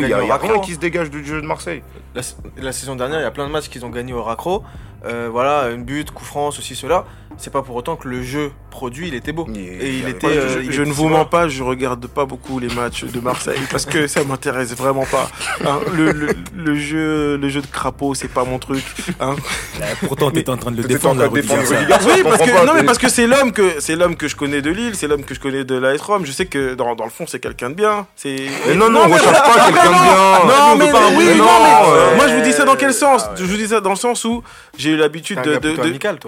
il 0.00 0.08
y 0.08 0.14
a 0.14 0.24
y 0.24 0.30
a, 0.30 0.36
rien 0.38 0.58
qui 0.60 0.72
se 0.72 0.78
dégage 0.78 1.10
du 1.10 1.22
jeu 1.26 1.42
de 1.42 1.46
Marseille. 1.46 1.82
La, 2.14 2.22
la 2.56 2.72
saison 2.72 2.96
dernière, 2.96 3.20
il 3.20 3.24
y 3.24 3.26
a 3.26 3.30
plein 3.30 3.46
de 3.46 3.52
matchs 3.52 3.68
qu'ils 3.68 3.84
ont 3.84 3.90
gagné 3.90 4.14
au 4.14 4.22
raccro. 4.22 4.62
Euh, 5.04 5.28
voilà, 5.30 5.68
une 5.70 5.84
but, 5.84 6.10
coup 6.10 6.24
franc, 6.24 6.50
ceci, 6.50 6.74
cela. 6.74 7.04
C'est 7.38 7.52
pas 7.52 7.62
pour 7.62 7.76
autant 7.76 7.96
que 7.96 8.08
le 8.08 8.22
jeu 8.22 8.50
produit, 8.70 9.08
il 9.08 9.14
était 9.14 9.32
beau. 9.32 9.46
Et- 9.54 9.58
Et 9.60 9.90
il 9.98 10.02
avait 10.02 10.10
était, 10.12 10.26
euh, 10.26 10.54
je, 10.54 10.58
il 10.60 10.72
je 10.72 10.82
ne 10.82 10.92
vous 10.92 11.08
mens 11.08 11.24
pas, 11.24 11.48
je 11.48 11.62
regarde 11.62 12.06
pas 12.06 12.24
beaucoup 12.26 12.58
les 12.58 12.68
matchs 12.68 13.04
de 13.04 13.20
Marseille 13.20 13.60
parce 13.70 13.86
que 13.86 14.06
ça 14.06 14.24
m'intéresse 14.24 14.74
vraiment 14.76 15.04
pas. 15.06 15.30
Hein, 15.64 15.80
le, 15.94 16.12
le- 16.12 16.28
le 16.56 16.76
jeu, 16.76 17.36
le 17.36 17.48
jeu 17.48 17.60
de 17.60 17.66
crapaud, 17.66 18.14
c'est 18.14 18.28
pas 18.28 18.44
mon 18.44 18.58
truc. 18.58 18.82
hein. 19.20 19.36
Là, 19.80 19.86
Pourtant, 20.06 20.30
t'étais 20.30 20.50
en 20.50 20.56
train 20.56 20.70
de 20.72 20.76
le 20.82 20.84
défendre, 20.88 21.28
de 21.28 21.40
défendre. 21.40 21.60
Rudy 21.62 21.86
Garcia. 21.86 22.12
Oui, 22.14 22.22
parce 22.24 22.42
que, 22.42 22.66
non, 22.66 22.74
mais 22.74 22.82
parce 22.84 22.98
que 22.98 23.08
c'est 23.08 23.26
l'homme 23.26 23.52
que 23.52 23.80
c'est 23.80 23.96
l'homme 23.96 24.16
que 24.16 24.28
je 24.28 24.36
connais 24.36 24.60
de 24.62 24.70
Lille, 24.70 24.92
c'est 24.94 25.06
l'homme 25.06 25.24
que 25.24 25.34
je 25.34 25.40
connais 25.40 25.64
de 25.64 25.76
l'AS 25.76 26.00
Rome. 26.00 26.26
Je 26.26 26.32
sais 26.32 26.46
que 26.46 26.74
dans, 26.74 26.94
dans 26.94 27.04
le 27.04 27.10
fond, 27.10 27.24
c'est 27.26 27.38
quelqu'un 27.40 27.70
de 27.70 27.74
bien. 27.74 28.06
C'est. 28.16 28.36
Mais 28.66 28.74
non, 28.74 28.90
non, 28.90 29.00
on 29.06 29.12
recherche 29.12 29.40
pas 29.42 29.64
quelqu'un 29.66 29.84
de 29.84 29.88
bien. 29.90 30.46
Non, 30.46 30.76
mais, 30.76 30.90
pas 30.90 30.98
un 31.06 31.16
oui, 31.16 31.24
bon- 31.26 31.36
non, 31.38 31.44
non, 31.44 31.92
mais 31.92 31.98
euh, 31.98 32.16
moi 32.16 32.28
je 32.28 32.34
vous 32.34 32.42
dis 32.42 32.52
ça 32.52 32.64
dans 32.64 32.76
quel 32.76 32.92
sens? 32.92 33.24
Je 33.36 33.44
vous 33.44 33.56
dis 33.56 33.68
ça 33.68 33.80
dans 33.80 33.90
le 33.90 33.96
sens 33.96 34.24
où 34.24 34.42
j'ai 34.76 34.90
eu 34.90 34.96
l'habitude 34.96 35.38
de. 35.42 35.50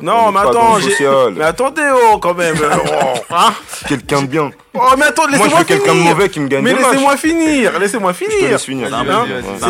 Non, 0.02 0.30
mais 0.32 0.40
attends, 0.40 0.78
j'ai- 0.78 0.99
social. 1.04 1.34
mais 1.36 1.44
attendez, 1.44 1.82
oh, 2.12 2.18
quand 2.18 2.34
même. 2.34 2.56
oh, 2.62 3.18
hein 3.30 3.52
Quelqu'un 3.88 4.22
de 4.22 4.26
bien. 4.26 4.50
Oh, 4.72 4.78
mais 4.96 5.06
je 5.06 5.32
laissez-moi 5.32 5.58
veux 5.58 5.64
quelqu'un 5.64 5.94
de 5.94 5.98
finir. 5.98 6.14
mauvais 6.14 6.28
qui 6.28 6.38
me 6.40 6.46
gagne 6.48 6.62
Mais 6.62 6.74
laissez-moi 6.74 7.16
finir, 7.16 7.78
laissez-moi 7.78 8.12
Je 8.12 8.24
te 8.24 8.30
finir. 8.30 8.50
laisse 8.50 8.64
finir. 8.64 8.88
C'est 8.88 8.94
un, 8.94 9.10
Hein 9.10 9.26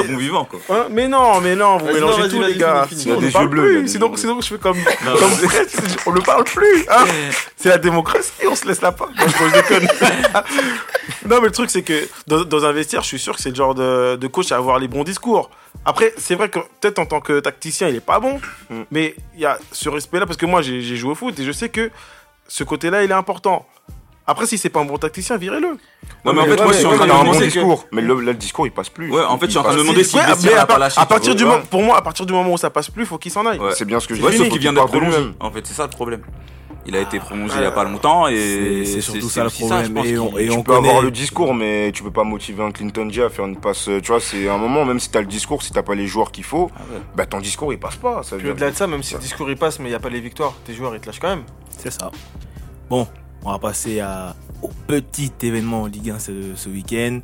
bon- 0.08 0.16
vivant, 0.18 0.44
quoi. 0.44 0.60
Hein, 0.68 0.86
mais 0.90 1.08
non, 1.08 1.40
mais 1.40 1.56
non, 1.56 1.78
vous 1.78 1.86
mélangez 1.86 2.22
non, 2.22 2.28
tout, 2.28 2.42
les 2.42 2.54
gars. 2.56 2.86
Sinon, 2.94 3.16
on 3.16 3.20
Il 3.20 3.20
y 3.20 3.20
a 3.20 3.20
ne 3.22 3.26
des 3.26 3.32
parle 3.32 3.48
bleus, 3.48 3.78
plus. 3.80 3.88
Sinon, 3.88 4.12
je 4.40 4.46
fais 4.46 4.58
comme, 4.58 4.76
comme 5.18 5.30
Fred, 5.30 5.68
on 6.06 6.12
ne 6.12 6.20
parle 6.20 6.44
plus. 6.44 6.84
Hein. 6.90 7.04
C'est 7.56 7.70
la 7.70 7.78
démocratie, 7.78 8.30
on 8.50 8.54
se 8.54 8.66
laisse 8.66 8.82
la 8.82 8.92
part. 8.92 9.08
Moi, 9.16 9.26
je 9.28 9.54
déconne. 9.54 9.88
non, 11.26 11.36
mais 11.40 11.46
le 11.46 11.50
truc, 11.52 11.70
c'est 11.70 11.82
que 11.82 12.06
dans, 12.26 12.44
dans 12.44 12.64
un 12.64 12.72
vestiaire, 12.72 13.02
je 13.02 13.08
suis 13.08 13.18
sûr 13.18 13.34
que 13.36 13.40
c'est 13.42 13.50
le 13.50 13.54
genre 13.54 13.74
de, 13.74 14.16
de 14.16 14.26
coach 14.26 14.52
à 14.52 14.56
avoir 14.56 14.78
les 14.78 14.88
bons 14.88 15.04
discours. 15.04 15.50
Après, 15.84 16.12
c'est 16.18 16.34
vrai 16.34 16.48
que 16.48 16.58
peut-être 16.80 16.98
en 16.98 17.06
tant 17.06 17.20
que 17.20 17.40
tacticien, 17.40 17.88
il 17.88 17.96
est 17.96 18.00
pas 18.04 18.20
bon, 18.20 18.38
Mm. 18.68 18.82
mais 18.90 19.14
il 19.34 19.40
y 19.40 19.46
a 19.46 19.58
ce 19.72 19.88
respect-là, 19.88 20.26
parce 20.26 20.36
que 20.36 20.46
moi, 20.46 20.60
j'ai 20.62 20.82
joué 20.96 21.12
au 21.12 21.14
foot 21.14 21.38
et 21.38 21.44
je 21.44 21.52
sais 21.52 21.68
que 21.70 21.90
ce 22.48 22.64
côté-là, 22.64 23.02
il 23.04 23.10
est 23.10 23.14
important. 23.14 23.66
Après, 24.26 24.46
si 24.46 24.58
c'est 24.58 24.68
pas 24.68 24.80
un 24.80 24.84
bon 24.84 24.98
tacticien, 24.98 25.36
virez-le. 25.38 25.68
Non, 26.24 26.32
mais 26.32 26.40
en 26.40 26.44
Ouais, 26.44 26.50
fait, 26.50 26.56
moi, 26.56 26.66
ouais, 26.66 26.72
je 26.74 26.78
suis 26.78 26.86
en 26.86 26.94
train 26.94 27.06
de 27.06 27.10
un 27.12 27.24
bon 27.24 27.32
discours. 27.40 27.86
Mais 27.90 28.02
le, 28.02 28.14
là, 28.20 28.32
le 28.32 28.34
discours, 28.34 28.66
il 28.66 28.70
passe 28.70 28.88
plus. 28.90 29.10
Ouais, 29.10 29.24
en 29.24 29.38
fait, 29.38 29.46
je 29.46 29.50
suis 29.52 29.58
en 29.58 29.62
train 29.62 29.72
de 29.72 29.78
me 29.78 29.82
Il 29.82 29.86
demander 29.88 30.04
si 30.04 30.18
à, 31.00 31.06
partir 31.06 31.34
du 31.34 31.44
moment, 31.44 31.62
pour 31.68 31.82
moi, 31.82 31.96
à 31.96 32.02
partir 32.02 32.26
du 32.26 32.32
moment 32.32 32.52
où 32.52 32.58
ça 32.58 32.70
passe 32.70 32.90
plus, 32.90 33.06
faut 33.06 33.18
qu'il 33.18 33.32
s'en 33.32 33.44
aille. 33.46 33.58
Ouais. 33.58 33.72
C'est 33.74 33.86
bien 33.86 33.98
ce 33.98 34.06
que 34.06 34.14
Ouais, 34.14 34.30
dit. 34.30 34.36
sauf 34.36 34.46
faut 34.46 34.52
qu'il 34.52 34.60
vient 34.60 34.72
d'être 34.72 34.84
de 34.86 34.90
prolongé. 34.90 35.16
lui-même. 35.16 35.34
En 35.40 35.50
fait, 35.50 35.66
c'est 35.66 35.74
ça 35.74 35.84
le 35.84 35.90
problème. 35.90 36.22
Il 36.86 36.96
a 36.96 37.00
été 37.00 37.18
prolongé 37.20 37.54
il 37.58 37.62
y 37.62 37.66
a 37.66 37.70
pas 37.70 37.84
longtemps 37.84 38.26
et 38.26 38.84
C'est 38.86 39.00
surtout 39.02 39.28
ça 39.28 39.44
le 39.44 39.50
problème. 39.50 39.92
pense, 39.94 40.06
et 40.06 40.12
qui- 40.12 40.18
on, 40.18 40.38
et 40.38 40.46
Tu 40.46 40.50
on 40.52 40.62
peux 40.62 40.74
avoir 40.74 40.94
connaît. 40.94 41.04
le 41.04 41.10
discours, 41.10 41.54
mais 41.54 41.92
tu 41.92 42.02
peux 42.02 42.10
pas 42.10 42.24
motiver 42.24 42.62
un 42.62 42.70
Clinton 42.72 43.08
J 43.10 43.22
à 43.22 43.28
faire 43.28 43.44
une 43.44 43.56
passe. 43.56 43.84
Tu 44.02 44.06
vois, 44.10 44.18
c'est 44.20 44.48
un 44.48 44.56
moment, 44.58 44.84
même 44.86 44.98
si 44.98 45.10
t'as 45.10 45.20
le 45.20 45.26
discours, 45.26 45.62
si 45.62 45.72
t'as 45.72 45.82
pas 45.82 45.94
les 45.94 46.06
joueurs 46.06 46.32
qu'il 46.32 46.42
faut, 46.44 46.70
Ah 46.74 46.80
ouais. 46.92 47.00
bah 47.14 47.26
ton 47.26 47.38
discours 47.38 47.72
il 47.72 47.78
passe 47.78 47.96
pas. 47.96 48.22
Ça 48.22 48.36
veut 48.36 48.42
Puis 48.42 48.50
au-delà 48.50 48.70
de 48.70 48.76
ça, 48.76 48.86
même 48.86 49.02
si 49.02 49.14
le 49.14 49.20
discours 49.20 49.50
il 49.50 49.56
passe, 49.56 49.78
mais 49.78 49.86
il 49.86 49.90
n'y 49.90 49.94
a 49.94 50.00
pas 50.00 50.08
les 50.08 50.20
victoires, 50.20 50.54
tes 50.64 50.72
joueurs 50.74 50.94
ils 50.94 51.00
te 51.00 51.06
lâchent 51.06 51.20
quand 51.20 51.28
même. 51.28 51.44
C'est 51.78 51.90
ça. 51.92 52.10
Bon, 52.88 53.06
on 53.44 53.52
va 53.52 53.58
passer 53.58 54.00
à, 54.00 54.34
au 54.62 54.70
petit 54.86 55.30
événement 55.42 55.82
en 55.82 55.86
Ligue 55.86 56.10
1 56.10 56.18
ce, 56.18 56.32
ce 56.56 56.68
week-end. 56.70 57.20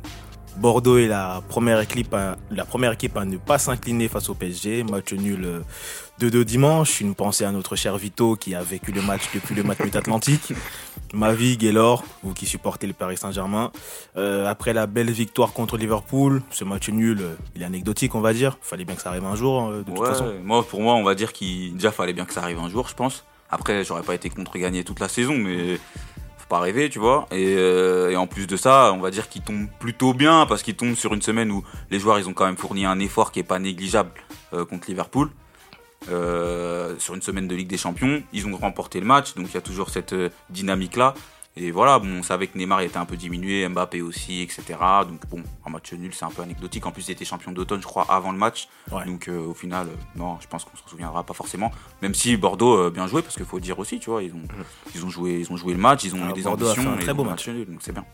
Bordeaux 0.57 0.97
est 0.97 1.07
la 1.07 1.41
première 1.49 1.79
équipe 1.79 2.13
à, 2.13 2.35
la 2.51 2.65
première 2.65 2.91
équipe 2.93 3.15
à 3.17 3.25
ne 3.25 3.37
pas 3.37 3.57
s'incliner 3.59 4.07
face 4.07 4.29
au 4.29 4.33
PSG. 4.33 4.83
Match 4.83 5.13
nul 5.13 5.45
euh, 5.45 5.59
2-2 6.19 6.43
dimanche. 6.43 6.99
Une 6.99 7.13
pensée 7.15 7.45
à 7.45 7.51
notre 7.51 7.75
cher 7.75 7.95
Vito 7.97 8.35
qui 8.35 8.55
a 8.55 8.63
vécu 8.63 8.91
le 8.91 9.01
match 9.01 9.21
depuis 9.33 9.53
le 9.55 9.63
match 9.63 9.77
Atlantique. 9.93 10.53
Mavi, 11.13 11.57
Gaylor, 11.57 12.03
vous 12.23 12.33
qui 12.33 12.45
supportez 12.45 12.85
le 12.87 12.93
Paris 12.93 13.17
Saint-Germain. 13.17 13.71
Euh, 14.17 14.45
après 14.47 14.73
la 14.73 14.87
belle 14.87 15.11
victoire 15.11 15.53
contre 15.53 15.77
Liverpool, 15.77 16.41
ce 16.51 16.63
match 16.63 16.89
nul, 16.89 17.19
euh, 17.21 17.35
il 17.55 17.61
est 17.61 17.65
anecdotique, 17.65 18.13
on 18.15 18.19
va 18.21 18.33
dire. 18.33 18.57
Fallait 18.61 18.83
bien 18.83 18.95
que 18.95 19.01
ça 19.01 19.09
arrive 19.09 19.25
un 19.25 19.35
jour, 19.35 19.67
euh, 19.67 19.79
de 19.79 19.83
toute 19.83 19.99
Ouais, 19.99 20.07
façon. 20.09 20.33
moi, 20.43 20.67
pour 20.67 20.81
moi, 20.81 20.95
on 20.95 21.03
va 21.03 21.15
dire 21.15 21.31
qu'il 21.33 21.75
déjà 21.75 21.91
fallait 21.91 22.13
bien 22.13 22.25
que 22.25 22.33
ça 22.33 22.41
arrive 22.41 22.59
un 22.59 22.69
jour, 22.69 22.87
je 22.89 22.95
pense. 22.95 23.23
Après, 23.49 23.85
j'aurais 23.85 24.01
pas 24.03 24.15
été 24.15 24.29
contre 24.29 24.57
gagner 24.57 24.83
toute 24.83 24.99
la 24.99 25.07
saison, 25.07 25.33
mais 25.37 25.79
pas 26.49 26.59
rêver, 26.59 26.89
tu 26.89 26.99
vois. 26.99 27.27
Et, 27.31 27.55
euh, 27.57 28.11
et 28.11 28.15
en 28.15 28.27
plus 28.27 28.47
de 28.47 28.57
ça, 28.57 28.91
on 28.93 28.99
va 28.99 29.11
dire 29.11 29.29
qu'il 29.29 29.41
tombe 29.41 29.67
plutôt 29.79 30.13
bien 30.13 30.45
parce 30.45 30.63
qu'il 30.63 30.75
tombe 30.75 30.95
sur 30.95 31.13
une 31.13 31.21
semaine 31.21 31.51
où 31.51 31.63
les 31.91 31.99
joueurs, 31.99 32.19
ils 32.19 32.27
ont 32.27 32.33
quand 32.33 32.45
même 32.45 32.57
fourni 32.57 32.85
un 32.85 32.99
effort 32.99 33.31
qui 33.31 33.39
est 33.39 33.43
pas 33.43 33.59
négligeable 33.59 34.11
euh, 34.53 34.65
contre 34.65 34.87
Liverpool. 34.87 35.29
Euh, 36.09 36.95
sur 36.99 37.15
une 37.15 37.21
semaine 37.21 37.47
de 37.47 37.55
Ligue 37.55 37.67
des 37.67 37.77
Champions, 37.77 38.21
ils 38.31 38.47
ont 38.47 38.55
remporté 38.55 38.99
le 38.99 39.05
match, 39.05 39.33
donc 39.33 39.47
il 39.49 39.53
y 39.55 39.57
a 39.57 39.61
toujours 39.61 39.89
cette 39.89 40.13
euh, 40.13 40.29
dynamique-là. 40.49 41.15
Et 41.59 41.71
voilà, 41.71 41.97
bon, 41.99 42.19
on 42.19 42.23
savait 42.23 42.47
que 42.47 42.57
Neymar 42.57 42.81
était 42.81 42.97
un 42.97 43.05
peu 43.05 43.15
diminué, 43.17 43.67
Mbappé 43.67 44.01
aussi, 44.01 44.41
etc. 44.41 44.63
Donc 45.07 45.21
bon, 45.29 45.41
un 45.65 45.69
match 45.69 45.91
nul, 45.93 46.13
c'est 46.13 46.25
un 46.25 46.29
peu 46.29 46.41
anecdotique. 46.43 46.85
En 46.85 46.91
plus, 46.91 47.07
il 47.07 47.11
était 47.11 47.25
champion 47.25 47.51
d'automne, 47.51 47.81
je 47.81 47.87
crois, 47.87 48.05
avant 48.09 48.31
le 48.31 48.37
match. 48.37 48.67
Ouais. 48.91 49.05
Donc 49.05 49.27
euh, 49.27 49.39
au 49.47 49.53
final, 49.53 49.87
euh, 49.87 49.95
non, 50.19 50.37
je 50.39 50.47
pense 50.47 50.63
qu'on 50.65 50.77
s'en 50.77 50.87
souviendra 50.87 51.23
pas 51.23 51.33
forcément. 51.33 51.71
Même 52.01 52.13
si 52.13 52.37
Bordeaux 52.37 52.77
euh, 52.77 52.89
bien 52.91 53.07
joué, 53.07 53.21
parce 53.21 53.35
qu'il 53.35 53.45
faut 53.45 53.59
dire 53.59 53.79
aussi, 53.79 53.99
tu 53.99 54.09
vois, 54.09 54.21
ils 54.23 54.33
ont, 54.33 54.41
ils 54.93 55.03
ont 55.05 55.09
joué, 55.09 55.39
ils 55.39 55.51
ont 55.51 55.57
joué 55.57 55.73
le 55.73 55.79
match, 55.79 56.03
ils 56.03 56.15
ont 56.15 56.19
Ah, 56.25 56.29
eu 56.29 56.33
des 56.33 56.41
Bordeaux 56.43 56.67
a 56.67 56.73
fait 56.73 56.79
ambitions, 56.81 56.93
un 56.95 56.99
et 56.99 57.03
très 57.03 57.13
beau 57.13 57.23
match. 57.23 57.47
nul, 57.47 57.65
donc 57.65 57.79
c'est 57.81 57.91
bien. 57.93 58.05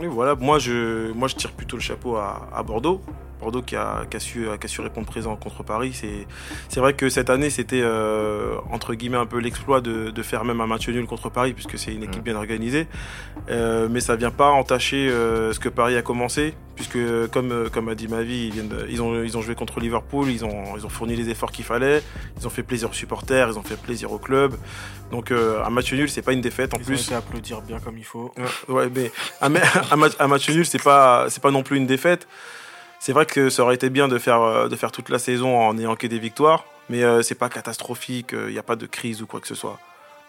Oui, 0.00 0.06
voilà, 0.08 0.34
moi 0.34 0.58
je, 0.58 1.12
moi 1.12 1.28
je 1.28 1.36
tire 1.36 1.52
plutôt 1.52 1.76
le 1.76 1.82
chapeau 1.82 2.16
à, 2.16 2.48
à 2.54 2.62
Bordeaux. 2.62 3.00
Bordeaux 3.40 3.62
qui 3.62 3.76
a, 3.76 4.04
qui 4.10 4.16
a 4.16 4.20
su, 4.20 4.46
qui 4.60 4.66
a 4.66 4.68
su 4.68 4.80
répondre 4.80 5.06
présent 5.06 5.36
contre 5.36 5.62
Paris. 5.62 5.92
C'est, 5.94 6.26
c'est 6.68 6.80
vrai 6.80 6.94
que 6.94 7.08
cette 7.08 7.28
année, 7.30 7.50
c'était 7.50 7.82
euh, 7.82 8.56
entre 8.70 8.94
guillemets 8.94 9.18
un 9.18 9.26
peu 9.26 9.38
l'exploit 9.38 9.80
de, 9.80 10.10
de 10.10 10.22
faire 10.22 10.44
même 10.44 10.60
un 10.60 10.66
match 10.66 10.88
nul 10.88 11.06
contre 11.06 11.28
Paris, 11.30 11.52
puisque 11.52 11.78
c'est 11.78 11.92
une 11.92 12.02
équipe 12.02 12.20
Mm. 12.22 12.24
bien 12.24 12.36
organisée. 12.36 12.86
Euh, 13.50 13.88
mais 13.90 14.00
ça 14.00 14.16
vient 14.16 14.30
pas 14.30 14.48
entacher 14.50 15.08
euh, 15.10 15.52
ce 15.52 15.60
que 15.60 15.68
Paris 15.68 15.96
a 15.96 16.02
commencé, 16.02 16.54
puisque 16.74 16.98
comme, 17.30 17.52
euh, 17.52 17.68
comme 17.68 17.88
a 17.88 17.94
dit 17.94 18.08
Mavi, 18.08 18.46
ils, 18.46 18.52
viennent 18.52 18.68
de- 18.68 18.86
ils, 18.88 19.02
ont, 19.02 19.22
ils 19.22 19.36
ont 19.36 19.42
joué 19.42 19.54
contre 19.54 19.80
Liverpool, 19.80 20.30
ils 20.30 20.44
ont, 20.44 20.76
ils 20.76 20.84
ont 20.86 20.88
fourni 20.88 21.14
les 21.14 21.28
efforts 21.28 21.52
qu'il 21.52 21.64
fallait, 21.64 22.02
ils 22.40 22.46
ont 22.46 22.50
fait 22.50 22.62
plaisir 22.62 22.90
aux 22.90 22.94
supporters, 22.94 23.48
ils 23.50 23.58
ont 23.58 23.62
fait 23.62 23.76
plaisir 23.80 24.10
au 24.12 24.18
club. 24.18 24.54
Donc 25.10 25.30
euh, 25.30 25.62
un 25.64 25.70
match 25.70 25.92
nul, 25.92 26.08
c'est 26.08 26.22
pas 26.22 26.32
une 26.32 26.40
défaite 26.40 26.74
en 26.74 26.78
Ils 26.78 26.82
ont 26.82 26.86
plus. 26.86 27.04
été 27.06 27.14
applaudir 27.14 27.60
bien 27.60 27.78
comme 27.78 27.98
il 27.98 28.04
faut. 28.04 28.32
Ouais, 28.68 28.74
Ouais, 28.74 28.90
mais 28.94 29.12
un, 29.40 29.48
ma- 29.50 29.60
un 29.92 29.96
match, 29.96 30.12
un 30.18 30.26
match 30.26 30.48
nul, 30.50 30.66
c'est 30.66 30.82
pas, 30.82 31.26
c'est 31.28 31.42
pas 31.42 31.50
non 31.50 31.62
plus 31.62 31.76
une 31.76 31.86
défaite. 31.86 32.26
C'est 32.98 33.12
vrai 33.12 33.26
que 33.26 33.50
ça 33.50 33.62
aurait 33.62 33.74
été 33.74 33.90
bien 33.90 34.08
de 34.08 34.18
faire, 34.18 34.42
euh, 34.42 34.68
de 34.68 34.76
faire 34.76 34.92
toute 34.92 35.08
la 35.08 35.18
saison 35.18 35.58
en 35.58 35.74
n'ayant 35.74 35.96
que 35.96 36.06
des 36.06 36.18
victoires, 36.18 36.64
mais 36.88 37.04
euh, 37.04 37.22
c'est 37.22 37.34
pas 37.34 37.48
catastrophique, 37.48 38.30
il 38.32 38.52
n'y 38.52 38.58
a 38.58 38.62
pas 38.62 38.76
de 38.76 38.86
crise 38.86 39.22
ou 39.22 39.26
quoi 39.26 39.40
que 39.40 39.48
ce 39.48 39.54
soit. 39.54 39.78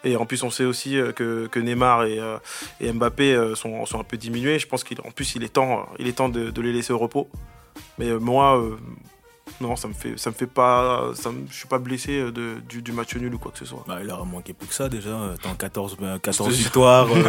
Et 0.04 0.16
en 0.16 0.26
plus, 0.26 0.44
on 0.44 0.50
sait 0.50 0.66
aussi 0.66 0.98
euh, 0.98 1.12
que, 1.12 1.48
que 1.48 1.60
Neymar 1.60 2.06
et, 2.06 2.20
euh, 2.20 2.38
et 2.80 2.92
Mbappé 2.92 3.34
euh, 3.34 3.56
sont, 3.56 3.86
sont 3.86 4.00
un 4.00 4.04
peu 4.04 4.18
diminués. 4.18 4.60
Je 4.60 4.68
pense 4.68 4.84
qu'en 4.84 5.12
plus, 5.12 5.36
il 5.36 5.44
est 5.44 5.50
temps, 5.54 5.88
il 6.00 6.08
est 6.08 6.14
temps 6.14 6.30
de, 6.30 6.52
de 6.52 6.62
les 6.62 6.72
laisser 6.72 6.94
au 6.94 6.98
repos. 6.98 7.28
Mais 7.98 8.10
euh, 8.10 8.20
moi, 8.20 8.58
euh, 8.60 8.78
non, 9.60 9.76
ça 9.76 9.88
me 9.88 9.94
fait, 9.94 10.14
ça 10.18 10.30
me 10.30 10.36
fait 10.36 10.46
pas, 10.48 11.12
ça 11.16 11.30
me- 11.32 11.48
je 11.50 11.56
suis 11.56 11.68
pas 11.68 11.80
blessé 11.80 12.20
euh, 12.20 12.32
de, 12.32 12.56
du, 12.70 12.82
du 12.82 12.92
match 12.92 13.16
nul 13.16 13.34
ou 13.34 13.40
quoi 13.40 13.52
que 13.52 13.58
ce 13.58 13.66
soit. 13.66 13.84
Bah, 13.88 13.98
il 14.04 14.10
aura 14.12 14.24
manqué 14.26 14.54
plus 14.54 14.68
que 14.68 14.74
ça 14.74 14.88
déjà. 14.90 15.10
euh, 15.10 15.36
T'as 15.42 15.54
14, 15.56 15.98
euh, 16.04 16.18
14 16.20 16.54
victoires. 16.56 17.08
euh, 17.12 17.24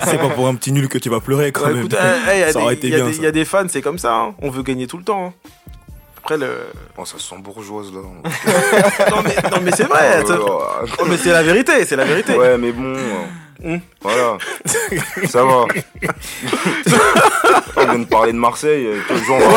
c'est 0.06 0.18
pas 0.18 0.30
pour 0.30 0.48
un 0.48 0.54
petit 0.54 0.72
nul 0.72 0.88
que 0.88 0.98
tu 0.98 1.10
vas 1.10 1.20
pleurer 1.20 1.52
quand 1.52 1.62
Ouais, 1.64 1.68
même. 1.74 1.78
écoute, 1.80 1.96
eh, 2.00 2.30
eh, 2.34 2.38
y 2.38 2.42
a 2.42 2.46
Ça 2.52 2.58
des- 2.58 2.64
aurait 2.64 2.74
été 2.74 2.88
y 2.88 2.92
y 3.22 3.26
a 3.26 3.32
des 3.32 3.44
fans, 3.44 3.66
c'est 3.68 3.82
comme 3.82 3.98
ça. 3.98 4.14
hein. 4.14 4.34
On 4.40 4.50
veut 4.50 4.62
gagner 4.62 4.86
tout 4.86 4.96
le 4.98 5.04
temps. 5.04 5.26
hein. 5.26 5.32
Après 6.18 6.38
le. 6.38 6.48
Oh, 6.96 7.04
ça 7.04 7.18
sent 7.18 7.36
bourgeoise 7.40 7.92
là. 7.92 8.00
non 9.10 9.22
mais, 9.22 9.50
non, 9.50 9.58
mais 9.62 9.72
c'est 9.72 9.84
vrai. 9.84 10.22
Oh, 10.26 10.62
Oh, 11.00 11.04
mais 11.06 11.18
c'est 11.18 11.32
la 11.32 11.42
vérité, 11.42 11.84
c'est 11.84 11.96
la 11.96 12.06
vérité. 12.06 12.34
Ouais, 12.34 12.56
mais 12.56 12.72
bon. 12.72 12.94
Hmm. 13.62 13.78
Voilà. 14.00 14.38
ça 15.28 15.44
va. 15.44 15.64
On 17.76 17.84
vient 17.84 17.98
de 17.98 18.04
parler 18.04 18.32
de 18.32 18.38
Marseille. 18.38 18.86
Ouais, 18.86 18.94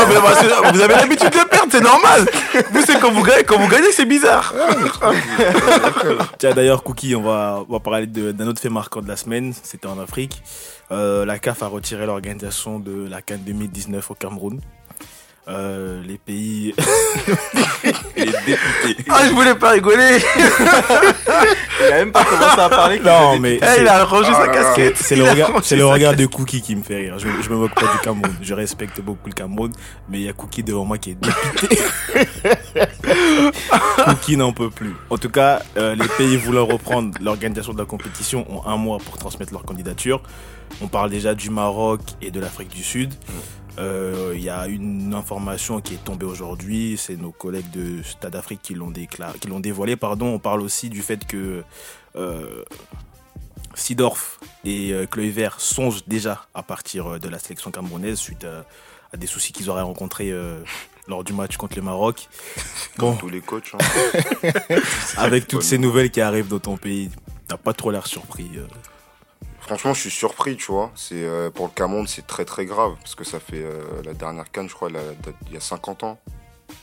mais 0.08 0.16
bah, 0.16 0.34
c'est- 0.40 0.72
vous 0.74 0.82
avez 0.82 0.96
l'habitude 0.96 1.30
de 1.30 1.48
perdre, 1.50 1.72
c'est 1.72 1.82
normal. 1.82 2.26
Vous, 2.72 2.82
c'est 2.86 3.00
quand 3.00 3.12
vous 3.12 3.24
gagnez, 3.24 3.44
quand 3.44 3.58
vous 3.60 3.68
gagnez, 3.68 3.92
c'est 3.92 4.06
bizarre. 4.06 4.54
Tiens, 6.38 6.54
d'ailleurs, 6.54 6.84
Cookie, 6.84 7.16
on 7.16 7.24
va, 7.24 7.64
on 7.68 7.74
va 7.74 7.80
parler 7.80 8.08
d'un 8.08 8.48
autre 8.48 8.62
fait 8.62 8.70
marquant 8.70 9.02
de 9.02 9.08
la 9.08 9.18
semaine. 9.18 9.54
C'était 9.64 9.88
en 9.88 10.00
Afrique. 10.00 10.42
Euh, 10.92 11.26
la 11.26 11.38
CAF 11.40 11.64
a 11.64 11.68
retiré 11.68 12.06
l'organisation 12.06 12.80
de 12.80 13.08
la 13.10 13.22
CAN 13.22 13.38
2019 13.40 14.10
au 14.12 14.14
Cameroun. 14.16 14.62
Euh, 15.50 16.04
les 16.06 16.18
pays. 16.18 16.74
Les 18.18 18.26
députés. 18.26 19.06
Ah, 19.08 19.22
je 19.28 19.34
voulais 19.34 19.56
pas 19.56 19.72
rigoler. 19.72 20.18
Il 21.80 21.86
a 21.86 21.92
même 21.92 22.12
pas 22.12 22.26
commencé 22.26 22.60
à 22.60 22.70
parler. 22.70 23.00
non, 23.00 23.40
mais. 23.40 23.60
Eh, 23.62 23.82
il 23.82 23.88
a 23.88 24.04
rangé 24.04 24.34
sa 24.34 24.48
casquette. 24.48 24.98
C'est 24.98 25.16
le 25.16 25.24
regard, 25.24 25.50
rangé 25.50 25.62
c'est 25.64 25.76
le 25.76 25.84
sa 25.84 25.94
regard 25.94 26.16
de. 26.16 26.26
Cookie 26.26 26.62
qui 26.62 26.76
me 26.76 26.82
fait 26.82 26.96
rire. 26.98 27.20
Je, 27.20 27.28
je 27.42 27.50
me 27.50 27.56
moque 27.56 27.76
pas 27.76 27.94
du 27.94 28.00
Cameroun. 28.04 28.34
Je 28.42 28.54
respecte 28.54 29.00
beaucoup 29.00 29.28
le 29.28 29.34
Cameroun, 29.34 29.72
mais 30.10 30.20
il 30.20 30.24
y 30.26 30.30
a 30.30 30.34
Cookie 30.34 30.64
devant 30.64 30.84
moi 30.84 30.98
qui 30.98 31.12
est 31.12 31.16
dépité. 31.16 31.80
Cookie 34.06 34.36
n'en 34.38 34.52
peut 34.52 34.70
plus. 34.70 34.96
En 35.10 35.18
tout 35.18 35.30
cas, 35.30 35.62
euh, 35.78 35.96
les 35.96 36.08
pays 36.18 36.36
voulant 36.36 36.66
reprendre 36.66 37.18
l'organisation 37.22 37.74
de 37.74 37.80
la 37.80 37.86
compétition 37.86 38.46
ont 38.52 38.68
un 38.68 38.76
mois 38.76 38.98
pour 38.98 39.18
transmettre 39.18 39.54
leur 39.54 39.64
candidature. 39.64 40.22
On 40.82 40.88
parle 40.88 41.10
déjà 41.10 41.36
du 41.36 41.50
Maroc 41.50 42.02
et 42.22 42.32
de 42.32 42.40
l'Afrique 42.40 42.70
du 42.70 42.84
Sud. 42.84 43.14
Euh, 43.30 43.34
Il 43.80 44.42
y 44.42 44.50
a 44.50 44.68
une 44.68 45.14
information 45.14 45.82
qui 45.82 45.96
est 45.96 46.04
tombée 46.04 46.26
aujourd'hui, 46.26 46.96
c'est 46.98 47.16
nos 47.18 47.32
collègues 47.32 47.70
de 47.72 48.02
Stade 48.04 48.36
Afrique 48.36 48.62
qui 48.62 48.74
l'ont 48.76 48.92
déclaré, 48.92 49.38
qui 49.40 49.48
l'ont 49.48 49.60
dévoilé. 49.60 49.96
Pardon. 49.96 50.28
On 50.28 50.40
parle 50.40 50.62
aussi 50.62 50.90
du 50.90 51.02
fait 51.02 51.26
que 51.26 51.64
euh, 52.16 52.64
Sidorf 53.76 54.40
et 54.66 54.92
euh, 54.94 55.06
Kluivert 55.06 55.60
songent 55.60 56.04
déjà 56.08 56.48
à 56.54 56.64
partir 56.64 57.08
euh, 57.14 57.20
de 57.20 57.30
la 57.30 57.38
sélection 57.40 57.70
camerounaise 57.72 58.18
suite 58.18 58.44
à, 58.46 58.66
à 59.14 59.18
des 59.18 59.28
soucis 59.28 59.54
qu'ils 59.54 59.70
auraient 59.70 59.82
rencontrés 59.84 60.32
euh, 60.32 60.58
lors 61.08 61.24
du 61.24 61.34
match 61.34 61.58
contre 61.58 61.76
le 61.76 61.84
Maroc. 61.84 62.28
Bon, 62.98 63.16
Tous 63.16 63.30
les 63.30 63.42
coachs. 63.42 63.72
hein. 63.74 64.50
avec 65.18 65.48
toutes 65.48 65.64
ces 65.64 65.78
nouvelles 65.78 66.10
qui 66.12 66.22
arrivent 66.22 66.48
dans 66.48 66.60
ton 66.60 66.78
pays, 66.78 67.10
t'as 67.48 67.58
pas 67.58 67.74
trop 67.74 67.92
l'air 67.92 68.08
surpris. 68.08 68.50
euh. 68.58 68.66
Franchement, 69.68 69.94
je 69.94 70.00
suis 70.02 70.10
surpris, 70.10 70.56
tu 70.58 70.72
vois. 70.72 70.92
C'est 70.96 71.16
euh, 71.24 71.50
pour 71.52 71.66
le 71.68 71.72
Cameroun, 71.74 72.08
c'est 72.08 72.26
très 72.26 72.46
très 72.46 72.66
grave 72.66 72.94
parce 73.02 73.16
que 73.16 73.24
ça 73.24 73.40
fait 73.40 73.62
euh, 73.64 73.84
la 74.04 74.14
dernière 74.14 74.50
canne, 74.52 74.68
je 74.70 74.74
crois, 74.74 74.90
la 74.90 75.00
il 75.48 75.54
y 75.54 75.58
a 75.58 75.60
50 75.60 76.04
ans, 76.04 76.18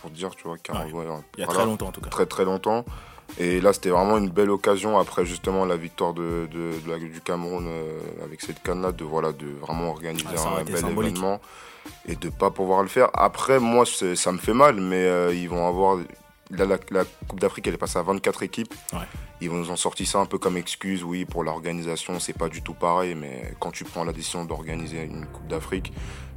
pour 0.01 0.11
te 0.11 0.15
dire, 0.17 0.35
tu 0.37 0.45
vois. 0.47 0.59
Cameroun, 0.59 0.93
ouais, 0.95 1.05
Il 1.37 1.41
y 1.41 1.43
a 1.43 1.47
voilà. 1.47 1.61
très 1.61 1.65
longtemps 1.67 1.87
en 1.89 1.93
tout 1.93 2.01
cas. 2.03 2.11
très 2.11 2.27
très 2.27 2.45
longtemps. 2.45 2.85
Et 3.39 3.61
là, 3.63 3.73
c'était 3.73 3.89
vraiment 3.89 4.19
une 4.19 4.29
belle 4.29 4.51
occasion 4.51 4.99
après 4.99 5.25
justement 5.25 5.65
la 5.65 5.77
victoire 5.77 6.13
de, 6.13 6.47
de- 6.53 6.79
de 6.85 6.91
la- 6.91 6.99
du 6.99 7.21
Cameroun 7.23 7.67
euh, 7.67 7.99
avec 8.23 8.43
cette 8.43 8.63
canne-là, 8.63 8.93
de 8.93 9.03
voilà, 9.03 9.33
de 9.33 9.47
vraiment 9.63 9.89
organiser 9.91 10.27
Ah, 10.37 10.59
un 10.61 10.63
bel 10.65 10.77
symbolique. 10.77 11.13
événement 11.13 11.41
et 12.07 12.17
de 12.17 12.29
pas 12.29 12.51
pouvoir 12.51 12.83
le 12.83 12.89
faire. 12.89 13.09
Après, 13.15 13.59
moi, 13.59 13.85
ça 13.87 14.31
me 14.33 14.39
fait 14.39 14.53
mal, 14.53 14.77
mais 14.81 15.35
ils 15.37 15.49
vont 15.49 15.67
avoir 15.67 15.97
la, 16.51 16.67
la 16.67 17.05
Coupe 17.29 17.41
d'Afrique, 17.41 17.67
elle 17.67 17.75
est 17.75 17.79
passée 17.79 17.99
à 17.99 18.03
24 18.03 18.43
équipes. 18.43 18.75
Ouais. 18.93 19.01
Ils 19.41 19.51
nous 19.51 19.71
ont 19.71 19.77
sorti 19.77 20.07
ça 20.07 20.21
un 20.21 20.27
peu 20.27 20.39
comme 20.39 20.57
excuse, 20.57 21.03
oui, 21.03 21.25
pour 21.25 21.45
l'organisation, 21.45 22.19
c'est 22.21 22.33
pas 22.33 22.49
du 22.49 22.63
tout 22.63 22.75
pareil, 22.75 23.15
mais 23.15 23.55
quand 23.61 23.71
tu 23.71 23.85
prends 23.85 24.05
la 24.05 24.13
décision 24.13 24.45
d'organiser 24.45 25.03
une 25.03 25.27
Coupe 25.27 25.49
d'Afrique, 25.49 25.93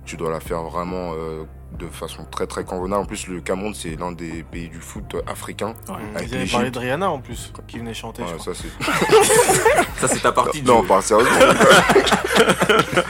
tu 0.05 0.17
dois 0.17 0.31
la 0.31 0.39
faire 0.39 0.63
vraiment 0.63 1.13
euh, 1.13 1.43
de 1.73 1.87
façon 1.87 2.25
très 2.31 2.47
très 2.47 2.63
convenable. 2.63 3.03
En 3.03 3.05
plus, 3.05 3.27
le 3.27 3.41
Cameroun, 3.41 3.73
c'est 3.75 3.95
l'un 3.99 4.11
des 4.11 4.43
pays 4.43 4.69
du 4.69 4.79
foot 4.79 5.15
africain. 5.27 5.73
Avec 6.15 6.29
Ils 6.29 6.35
avaient 6.35 6.45
parlé 6.47 6.71
de 6.71 6.79
Rihanna 6.79 7.09
en 7.09 7.19
plus, 7.19 7.51
qui 7.67 7.79
venait 7.79 7.93
chanter. 7.93 8.23
Ouais, 8.23 8.29
je 8.37 8.43
ça 8.43 8.51
c'est. 8.53 8.83
Ça, 9.99 10.07
c'est 10.07 10.19
ta 10.21 10.31
partie. 10.31 10.61
Non, 10.61 10.79
Joe. 10.81 10.87
pas 10.87 11.01
sérieusement. 11.01 11.39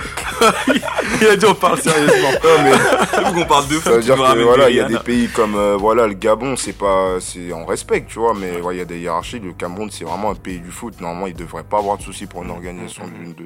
Il 1.22 1.28
a 1.28 1.36
dit 1.36 1.46
on 1.46 1.56
parle 1.56 1.80
sérieusement. 1.82 2.32
Non, 2.44 2.64
mais 2.64 2.72
C'est 3.14 3.24
vous 3.24 3.34
qu'on 3.34 3.46
parle 3.46 3.68
de 3.68 3.74
foot. 3.74 3.84
Ça 3.84 3.92
veut 3.92 4.00
tu 4.00 4.06
dire 4.06 4.16
nous 4.18 4.24
que 4.24 4.28
ramènes 4.28 4.46
voilà, 4.46 4.70
il 4.70 4.76
y 4.76 4.80
a 4.80 4.88
des 4.88 5.00
pays 5.00 5.28
comme 5.30 5.56
euh, 5.56 5.76
voilà 5.78 6.08
le 6.08 6.14
Gabon, 6.14 6.56
c'est 6.56 6.74
pas, 6.78 7.20
c'est 7.20 7.52
on 7.54 7.66
respecte, 7.66 8.10
tu 8.10 8.20
vois, 8.20 8.34
mais 8.34 8.62
ouais, 8.62 8.76
il 8.76 8.78
y 8.78 8.82
a 8.82 8.86
des 8.86 9.00
hiérarchies. 9.00 9.40
Le 9.40 9.54
Cameroun, 9.54 9.90
c'est 9.92 10.04
vraiment 10.06 10.32
un 10.32 10.36
pays 10.36 10.60
du 10.60 10.72
foot. 10.72 11.00
Normalement, 11.02 11.28
il 11.28 11.34
devrait 11.34 11.64
pas 11.64 11.80
avoir 11.80 11.98
de 11.98 12.04
soucis 12.04 12.28
pour 12.28 12.44
une 12.44 12.52
organisation 12.52 13.06
d'une- 13.08 13.34
de, 13.34 13.46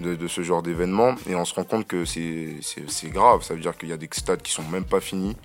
de, 0.00 0.14
de 0.16 0.28
ce 0.28 0.42
genre 0.42 0.62
d'événement. 0.62 1.14
Et 1.28 1.34
on 1.34 1.44
se 1.44 1.54
rend 1.54 1.64
compte 1.64 1.86
que 1.86 2.04
c'est 2.04 2.56
c'est 2.62 2.90
c'est 2.90 3.10
grave. 3.10 3.42
Ça 3.42 3.54
veut 3.54 3.60
dire 3.60 3.76
qu'il 3.76 3.88
y 3.88 3.92
a 3.92 3.96
des 3.96 4.08
stades 4.12 4.42
qui 4.44 4.52
sont 4.52 4.62
même 4.70 4.84
pas 4.84 5.00
finis 5.00 5.36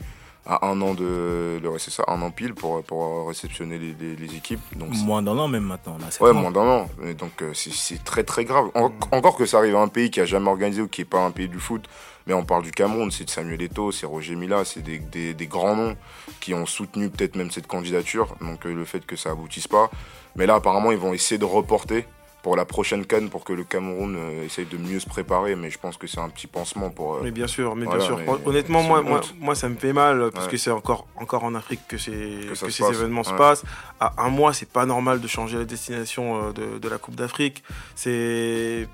à 0.45 0.65
un 0.65 0.81
an 0.81 0.93
de, 0.95 1.59
le- 1.61 1.77
c'est 1.79 1.91
ça, 1.91 2.03
un 2.07 2.21
an 2.23 2.31
pile 2.31 2.53
pour 2.55 2.81
pour 2.83 3.27
réceptionner 3.27 3.77
les, 3.77 3.93
les, 3.99 4.15
les 4.15 4.35
équipes. 4.35 4.61
Donc 4.75 4.89
Moins 4.95 5.21
d'un 5.21 5.37
an 5.37 5.47
même 5.47 5.63
maintenant. 5.63 5.97
Sept 6.09 6.21
Ouais, 6.21 6.33
moins 6.33 6.49
d'un 6.51 6.61
an. 6.67 6.89
Et 7.05 7.13
donc, 7.13 7.41
euh, 7.41 7.51
c'est- 7.53 8.03
très 8.03 8.23
très 8.23 8.45
grave. 8.45 8.69
En- 8.73 8.91
Encore 9.11 9.35
que 9.35 9.45
ça 9.45 9.57
arrive 9.59 9.75
à 9.75 9.81
un 9.81 9.87
pays 9.89 10.09
qui 10.09 10.19
a 10.21 10.25
jamais 10.25 10.49
organisé 10.49 10.81
ou 10.81 10.87
qui 10.87 11.01
est 11.01 11.05
pas 11.05 11.19
un 11.23 11.31
pays 11.31 11.47
du 11.49 11.59
foot. 11.59 11.85
Mais 12.25 12.33
on 12.33 12.45
parle 12.45 12.63
du 12.63 12.71
Cameroun, 12.71 13.09
c'est 13.11 13.25
de 13.25 13.29
Samuel 13.29 13.61
Eto'o, 13.61 13.91
c'est 13.91 14.05
Roger 14.05 14.35
Mila, 14.35 14.63
c'est 14.65 14.81
des, 14.81 14.99
des- 14.99 15.33
des 15.33 15.47
grands 15.47 15.75
noms 15.75 15.95
qui 16.39 16.53
ont 16.53 16.65
soutenu 16.65 17.09
peut-être 17.09 17.35
même 17.35 17.51
cette 17.51 17.67
candidature. 17.67 18.35
Donc, 18.41 18.65
euh, 18.65 18.73
le 18.73 18.85
fait 18.85 19.05
que 19.05 19.15
ça 19.15 19.31
aboutisse 19.31 19.67
pas. 19.67 19.89
Mais 20.35 20.45
là, 20.47 20.55
apparemment, 20.55 20.91
ils 20.91 20.97
vont 20.97 21.13
essayer 21.13 21.37
de 21.37 21.45
reporter 21.45 22.05
pour 22.41 22.55
la 22.55 22.63
prochaine 22.65 23.05
canne 23.05 23.29
pour 23.29 23.43
que 23.43 23.51
le 23.53 23.63
Cameroun 23.63 24.15
euh, 24.17 24.45
essaye 24.45 24.65
de 24.65 24.77
mieux 24.77 24.99
se 24.99 25.07
préparer. 25.07 25.55
Mais 25.55 25.69
je 25.69 25.77
pense 25.77 25.97
que 25.97 26.07
c'est 26.07 26.19
un 26.21 26.29
petit 26.29 26.47
pansement 26.47 26.89
pour. 26.89 27.15
euh, 27.15 27.19
Mais 27.23 27.31
bien 27.31 27.47
sûr, 27.47 27.75
mais 27.75 27.85
Voilà, 27.85 27.99
bien 27.99 28.07
sûr. 28.07 28.17
mais 28.19 28.47
Honnêtement, 28.47 28.81
moi, 28.83 29.01
moi, 29.01 29.21
moi, 29.39 29.55
ça 29.55 29.67
me 29.67 29.75
fait 29.75 29.91
mal 29.93 30.31
parce 30.31 30.45
Ouais. 30.45 30.51
que 30.51 30.57
c'est 30.57 30.71
encore, 30.71 31.05
encore 31.17 31.43
en 31.43 31.53
Afrique 31.55 31.81
que, 31.87 31.97
ces 31.97 32.11
passe, 32.49 32.79
événements 32.79 33.23
se 33.23 33.33
passent. 33.33 33.63
À 33.99 34.13
un 34.23 34.29
mois, 34.29 34.53
c'est 34.53 34.69
pas 34.69 34.85
normal 34.85 35.19
de 35.19 35.27
changer 35.27 35.57
la 35.57 35.65
destination 35.65 36.47
euh, 36.47 36.51
de, 36.53 36.79
de 36.79 36.89
la 36.89 36.97
Coupe 36.97 37.15
d'Afrique. 37.15 37.63
C'est 37.95 38.87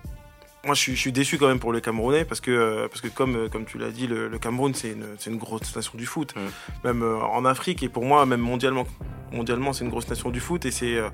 moi, 0.66 0.74
je 0.76 0.80
suis, 0.82 0.96
je 0.96 1.00
suis 1.00 1.12
déçu 1.12 1.38
quand 1.38 1.48
même 1.48 1.60
pour 1.60 1.72
les 1.74 1.82
Camerounais 1.82 2.26
parce 2.26 2.42
que, 2.42 2.52
euh, 2.52 2.88
parce 2.88 3.02
que 3.02 3.08
comme, 3.08 3.36
euh, 3.36 3.50
comme 3.50 3.66
tu 3.66 3.78
l'as 3.78 3.92
dit, 3.92 4.08
le, 4.08 4.28
le 4.28 4.38
Cameroun, 4.40 4.74
c'est 4.74 4.92
une, 4.92 5.06
c'est 5.18 5.30
une 5.30 5.38
grosse 5.38 5.76
nation 5.76 5.94
du 5.98 6.06
foot, 6.06 6.34
même 6.84 7.04
euh, 7.04 7.20
en 7.22 7.46
Afrique 7.46 7.84
et 7.84 7.90
pour 7.90 8.04
moi, 8.04 8.26
même 8.26 8.42
mondialement. 8.42 8.86
Mondialement, 9.32 9.74
c'est 9.74 9.84
une 9.84 9.90
grosse 9.90 10.08
nation 10.08 10.30
du 10.30 10.40
foot 10.40 10.66
et 10.66 10.72
c'est 10.72 10.96
euh, 10.96 11.10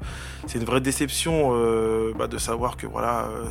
c'est 0.46 0.60
une 0.60 0.66
vraie 0.66 0.82
déception 0.82 1.52
euh, 1.54 2.14
bah, 2.18 2.28
de 2.28 2.38
savoir 2.38 2.78
que 2.78 2.86
voilà, 2.86 3.26
euh, 3.30 3.46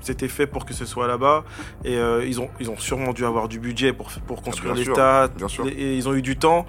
c'était 0.00 0.28
fait 0.28 0.46
pour 0.46 0.64
que 0.64 0.74
ce 0.74 0.84
soit 0.84 1.06
là-bas 1.08 1.44
et 1.84 1.96
euh, 1.96 2.24
ils, 2.24 2.40
ont, 2.40 2.48
ils 2.60 2.70
ont 2.70 2.76
sûrement 2.78 3.12
dû 3.12 3.24
avoir 3.24 3.48
du 3.48 3.58
budget 3.58 3.92
pour, 3.92 4.10
pour 4.26 4.42
construire 4.42 4.74
bien 4.74 4.80
les 4.80 4.84
sûr, 4.84 4.94
stades 4.94 5.34
bien 5.34 5.48
sûr. 5.48 5.66
et, 5.66 5.70
et 5.70 5.96
ils 5.96 6.08
ont 6.08 6.14
eu 6.14 6.22
du 6.22 6.36
temps 6.36 6.66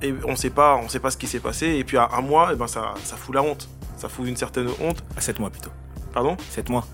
et 0.00 0.14
on 0.26 0.36
sait 0.36 0.50
pas, 0.50 0.76
on 0.76 0.88
sait 0.88 1.00
pas 1.00 1.10
ce 1.10 1.16
qui 1.16 1.26
s'est 1.26 1.40
passé 1.40 1.66
et 1.76 1.84
puis 1.84 1.96
à 1.96 2.08
un 2.12 2.20
mois, 2.20 2.50
eh 2.52 2.56
ben 2.56 2.66
ça, 2.66 2.94
ça 3.02 3.16
fout 3.16 3.34
la 3.34 3.42
honte, 3.42 3.68
ça 3.96 4.08
fout 4.08 4.26
une 4.28 4.36
certaine 4.36 4.68
honte. 4.80 5.02
À 5.16 5.20
7 5.20 5.40
mois 5.40 5.50
plutôt. 5.50 5.70
Pardon? 6.12 6.36
7 6.50 6.68
mois. 6.68 6.86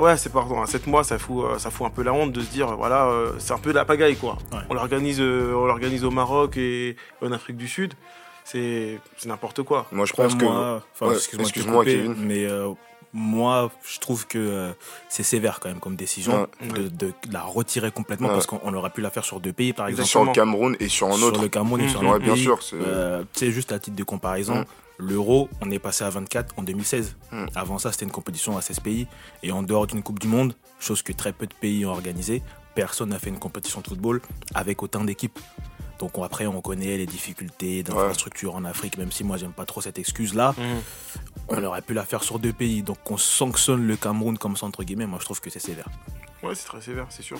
Ouais, 0.00 0.16
c'est 0.16 0.32
pardon. 0.32 0.60
À 0.62 0.66
7 0.66 0.86
mois, 0.86 1.04
ça 1.04 1.18
fout, 1.18 1.44
euh, 1.44 1.58
ça 1.58 1.70
fout 1.70 1.86
un 1.86 1.90
peu 1.90 2.02
la 2.02 2.12
honte 2.12 2.32
de 2.32 2.40
se 2.40 2.50
dire, 2.50 2.70
euh, 2.70 2.74
voilà, 2.74 3.06
euh, 3.06 3.32
c'est 3.38 3.52
un 3.52 3.58
peu 3.58 3.70
de 3.70 3.76
la 3.76 3.84
pagaille, 3.84 4.16
quoi. 4.16 4.38
Ouais. 4.52 4.58
On 4.70 4.74
l'organise, 4.74 5.20
on 5.20 5.66
l'organise 5.66 6.04
au 6.04 6.10
Maroc 6.10 6.56
et 6.56 6.96
en 7.22 7.32
Afrique 7.32 7.56
du 7.56 7.68
Sud. 7.68 7.94
C'est, 8.44 8.98
c'est 9.16 9.28
n'importe 9.28 9.62
quoi. 9.62 9.86
Moi, 9.92 10.06
je 10.06 10.12
pense 10.12 10.34
que. 10.34 10.44
moi, 10.44 10.82
Ouais, 11.00 11.14
excuse-moi, 11.14 11.78
couper, 11.80 11.96
Kevin. 11.96 12.14
mais 12.18 12.46
euh, 12.46 12.70
moi, 13.12 13.70
je 13.84 13.98
trouve 14.00 14.26
que 14.26 14.38
euh, 14.38 14.72
c'est 15.08 15.22
sévère 15.22 15.60
quand 15.60 15.68
même 15.68 15.78
comme 15.80 15.94
décision 15.96 16.48
Ouais. 16.62 16.68
de, 16.78 16.88
de 16.88 17.12
la 17.30 17.42
retirer 17.42 17.90
complètement 17.92 18.28
Ouais. 18.28 18.34
parce 18.34 18.46
qu'on 18.46 18.60
on 18.64 18.74
aurait 18.74 18.90
pu 18.90 19.02
la 19.02 19.10
faire 19.10 19.24
sur 19.24 19.38
deux 19.40 19.52
pays, 19.52 19.72
par 19.72 19.86
exemple. 19.88 20.08
sur 20.08 20.24
le. 20.24 20.32
Cameroun 20.32 20.76
et 20.80 20.88
sur 20.88 21.08
un 21.08 21.12
sur 21.12 21.26
autre. 21.28 21.42
le 21.42 21.48
Cameroun 21.48 21.80
et 21.80 21.88
sur 21.88 22.00
Mhm. 22.00 22.06
un 22.06 22.10
Ouais, 22.10 22.16
autre 22.16 22.24
bien 22.24 22.34
pays. 22.34 22.42
sûr. 22.42 22.62
c'est- 22.62 22.76
Euh, 22.80 23.22
tu 23.32 23.38
sais, 23.40 23.50
juste 23.52 23.70
à 23.72 23.78
titre 23.78 23.96
de 23.96 24.04
comparaison. 24.04 24.64
l'Euro, 25.00 25.48
on 25.60 25.70
est 25.70 25.78
passé 25.78 26.04
à 26.04 26.10
24 26.10 26.54
en 26.58 26.62
2016. 26.62 27.16
Mm. 27.32 27.46
Avant 27.54 27.78
ça, 27.78 27.92
c'était 27.92 28.04
une 28.04 28.10
compétition 28.12 28.56
à 28.56 28.60
16 28.62 28.80
pays. 28.80 29.06
Et 29.42 29.52
en 29.52 29.62
dehors 29.62 29.86
d'une 29.86 30.02
Coupe 30.02 30.18
du 30.18 30.28
Monde, 30.28 30.54
chose 30.78 31.02
que 31.02 31.12
très 31.12 31.32
peu 31.32 31.46
de 31.46 31.54
pays 31.54 31.84
ont 31.86 31.90
organisée, 31.90 32.42
personne 32.74 33.08
n'a 33.10 33.18
fait 33.18 33.30
une 33.30 33.38
compétition 33.38 33.80
de 33.80 33.86
football 33.88 34.20
avec 34.54 34.82
autant 34.82 35.04
d'équipes. 35.04 35.38
Donc 35.98 36.16
on- 36.16 36.22
après, 36.22 36.46
on 36.46 36.60
connaît 36.62 36.96
les 36.96 37.04
difficultés 37.06 37.82
d'infrastructure 37.82 38.54
en 38.54 38.64
Afrique, 38.64 38.96
même 38.96 39.12
si 39.12 39.22
moi, 39.24 39.36
j'aime 39.36 39.52
pas 39.52 39.66
trop 39.66 39.80
cette 39.82 39.98
excuse-là. 39.98 40.54
On 41.48 41.62
aurait 41.64 41.82
pu 41.82 41.94
la 41.94 42.04
faire 42.04 42.22
sur 42.22 42.38
deux 42.38 42.52
pays. 42.52 42.82
Donc 42.82 42.98
on 43.10 43.16
sanctionne 43.16 43.86
le 43.86 43.96
Cameroun 43.96 44.38
comme 44.38 44.56
ça, 44.56 44.64
entre 44.66 44.82
guillemets. 44.84 45.06
Moi, 45.06 45.18
je 45.20 45.24
trouve 45.24 45.40
que 45.40 45.50
c'est 45.50 45.58
sévère. 45.60 45.88
Ouais, 46.42 46.54
c'est 46.54 46.64
très 46.66 46.80
sévère, 46.80 47.06
c'est 47.10 47.22
sûr. 47.22 47.38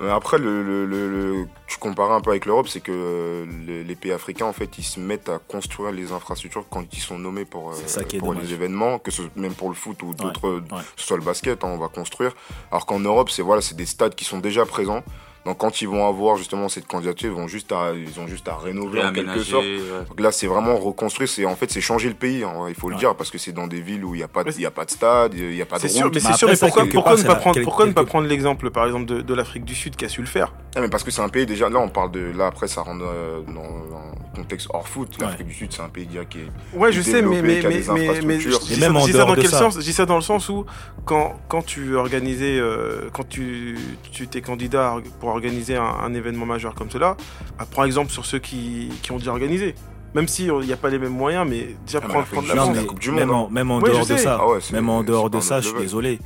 Euh, 0.00 0.12
Après, 0.14 0.38
le, 0.38 0.62
le- 0.62 0.84
le- 0.86 1.08
le- 1.10 1.46
tu 1.66 1.78
compares 1.78 2.12
un 2.12 2.20
peu 2.20 2.30
avec 2.30 2.44
l'Europe, 2.46 2.68
c'est 2.68 2.80
que 2.80 2.92
euh, 2.92 3.46
les, 3.66 3.82
les 3.82 3.94
pays 3.96 4.12
africains, 4.12 4.46
en 4.46 4.52
fait, 4.52 4.78
ils 4.78 4.82
se 4.84 5.00
mettent 5.00 5.28
à 5.30 5.38
construire 5.38 5.90
les 5.92 6.12
infrastructures 6.12 6.64
quand 6.68 6.84
ils 6.92 7.00
sont 7.00 7.18
nommés 7.18 7.44
pour, 7.46 7.70
euh, 7.70 7.74
pour 8.18 8.34
les 8.42 8.52
événements, 8.52 8.98
que 8.98 9.10
ce, 9.10 9.22
même 9.36 9.54
pour 9.54 9.68
le 9.70 9.74
foot 9.74 10.02
ou 10.02 10.14
d'autres, 10.14 10.56
ouais. 10.76 10.82
ce 10.96 11.06
soit 11.06 11.16
le 11.16 11.22
basket, 11.22 11.64
hein, 11.64 11.68
on 11.72 11.78
va 11.78 11.88
construire. 11.88 12.32
Alors 12.70 12.84
qu'en 12.86 12.98
Europe, 13.00 13.30
c'est 13.30 13.42
voilà, 13.42 13.62
c'est 13.62 13.76
des 13.76 13.86
stades 13.86 14.14
qui 14.14 14.24
sont 14.24 14.38
déjà 14.38 14.66
présents. 14.66 15.02
Donc 15.46 15.58
quand 15.58 15.80
ils 15.80 15.88
vont 15.88 16.06
avoir 16.06 16.36
justement 16.36 16.68
cette 16.68 16.86
candidature, 16.86 17.30
ils 17.32 17.36
vont 17.40 17.46
juste 17.48 17.72
à, 17.72 17.92
ils 17.94 18.20
ont 18.20 18.26
juste 18.26 18.46
à 18.48 18.56
rénover 18.56 19.02
en 19.02 19.12
quelque 19.12 19.38
sorte. 19.42 19.64
ouais. 19.64 20.04
Donc 20.08 20.20
là, 20.20 20.32
c'est 20.32 20.46
vraiment 20.46 20.76
reconstruire. 20.76 21.28
C'est 21.28 21.46
en 21.46 21.56
fait, 21.56 21.70
c'est 21.70 21.80
changer 21.80 22.08
le 22.08 22.14
pays. 22.14 22.44
hein, 22.44 22.66
il 22.68 22.74
faut 22.74 22.90
le 22.90 22.96
dire 22.96 23.14
parce 23.14 23.30
que 23.30 23.38
c'est 23.38 23.52
dans 23.52 23.66
des 23.66 23.80
villes 23.80 24.04
où 24.04 24.14
il 24.14 24.18
n'y 24.18 24.24
a 24.24 24.28
pas, 24.28 24.42
il 24.46 24.60
y 24.60 24.66
a 24.66 24.70
pas 24.70 24.84
de 24.84 24.90
stade, 24.90 25.32
il 25.34 25.50
n'y 25.50 25.62
a 25.62 25.66
pas 25.66 25.76
de 25.76 25.82
C'est 25.82 25.88
sûr, 25.88 26.04
route. 26.04 26.14
mais 26.14 26.20
c'est 26.20 26.32
sûr, 26.34 26.48
mais 26.48 26.56
pourquoi, 26.56 26.84
pourquoi 26.84 27.12
part, 27.14 27.18
ne 27.22 27.26
pas 27.28 27.34
prendre, 27.36 27.54
quel- 27.54 27.64
pourquoi 27.64 27.86
ne 27.86 27.92
pas 27.92 28.00
quelque- 28.02 28.08
prendre 28.10 28.26
l'exemple, 28.28 28.70
par 28.70 28.84
exemple, 28.86 29.06
de, 29.06 29.20
de 29.22 29.34
l'Afrique 29.34 29.64
du 29.64 29.74
Sud 29.74 29.96
qui 29.96 30.04
a 30.04 30.08
su 30.08 30.20
le 30.20 30.26
faire? 30.26 30.52
Ah, 30.74 30.80
mais 30.80 30.88
parce 30.88 31.04
que 31.04 31.10
c'est 31.10 31.22
un 31.22 31.28
pays 31.28 31.46
déjà. 31.46 31.68
Là, 31.70 31.78
on 31.78 31.88
parle 31.88 32.10
de. 32.10 32.32
Là, 32.36 32.46
après, 32.48 32.66
ça 32.68 32.82
rentre 32.82 33.04
euh, 33.04 33.40
dans 33.46 33.62
un 33.62 34.36
contexte 34.36 34.68
hors 34.74 34.86
foot. 34.88 35.16
L'Afrique 35.20 35.46
du 35.46 35.54
Sud, 35.54 35.72
c'est 35.72 35.80
un 35.82 35.88
pays 35.88 36.06
déjà 36.06 36.24
qui 36.26 36.38
est. 36.40 36.76
Ouais, 36.76 36.92
je 36.92 37.00
sais, 37.00 37.22
mais, 37.22 37.40
mais, 37.40 37.62
mais, 37.62 37.82
mais, 38.24 38.40
je 38.40 38.48
même 38.80 38.92
ça- 38.92 38.98
en 38.98 39.00
je 39.00 39.06
dis 39.06 39.12
ça 39.12 39.18
dehors 39.18 39.26
dans 39.28 39.34
de 39.34 39.40
quel 39.40 39.50
ça. 39.50 39.58
sens? 39.60 39.74
Je 39.76 39.80
dis 39.80 39.92
ça 39.92 40.04
dans 40.06 40.16
le 40.16 40.20
sens 40.22 40.48
où 40.50 40.66
quand, 41.04 41.34
quand 41.48 41.62
tu 41.64 41.94
organisais, 41.96 42.58
euh, 42.58 43.08
quand 43.12 43.26
tu, 43.28 43.78
tu 44.12 44.26
t'es 44.28 44.42
candidat 44.42 44.96
pour 45.20 45.30
organiser 45.36 45.76
un, 45.76 45.84
un 45.84 46.12
événement 46.14 46.46
majeur 46.46 46.74
comme 46.74 46.90
cela, 46.90 47.16
bah, 47.58 47.66
prends 47.70 47.84
exemple 47.84 48.10
sur 48.10 48.24
ceux 48.26 48.38
qui, 48.40 48.90
qui 49.02 49.12
ont 49.12 49.18
déjà 49.18 49.30
organisé. 49.30 49.74
Même 50.14 50.28
si 50.28 50.46
il 50.46 50.66
n'y 50.66 50.72
a 50.72 50.76
pas 50.78 50.88
les 50.88 50.98
mêmes 50.98 51.12
moyens, 51.12 51.46
mais 51.48 51.76
déjà 51.86 51.98
Ah, 52.02 52.08
prendre, 52.08 52.18
l'Afrique 52.20 52.40
prendre 52.46 52.72
du 52.72 52.78
la 52.78 52.84
Coupe 52.84 52.98
du 52.98 53.10
même 53.12 53.28
Monde, 53.28 53.46
en, 53.48 53.50
même 53.50 53.70
en 53.70 53.80
je 53.80 53.86
dehors 53.86 54.06
de 54.06 54.16
ça, 54.16 54.38
Ah 54.40 54.48
ouais, 54.48 54.58
même 54.72 54.88
en 54.88 55.02
dehors 55.02 55.28
de 55.30 55.40
ça, 55.40 55.60
je 55.60 55.68
suis 55.68 55.78
désolé. 55.78 56.18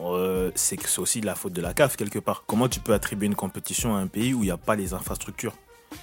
euh, 0.00 0.50
c'est 0.54 0.76
que 0.76 0.88
c'est 0.88 0.98
aussi 1.00 1.20
de 1.20 1.26
la 1.26 1.34
faute 1.34 1.52
de 1.52 1.62
la 1.62 1.72
CAF 1.72 1.96
quelque 1.96 2.18
part. 2.18 2.42
Comment 2.46 2.68
tu 2.68 2.80
peux 2.80 2.92
attribuer 2.92 3.26
une 3.26 3.34
compétition 3.36 3.94
à 3.94 3.98
un 4.00 4.08
pays 4.08 4.34
où 4.34 4.42
il 4.42 4.46
n'y 4.46 4.50
a 4.50 4.56
pas 4.56 4.74
les 4.76 4.92
infrastructures? 4.94 5.54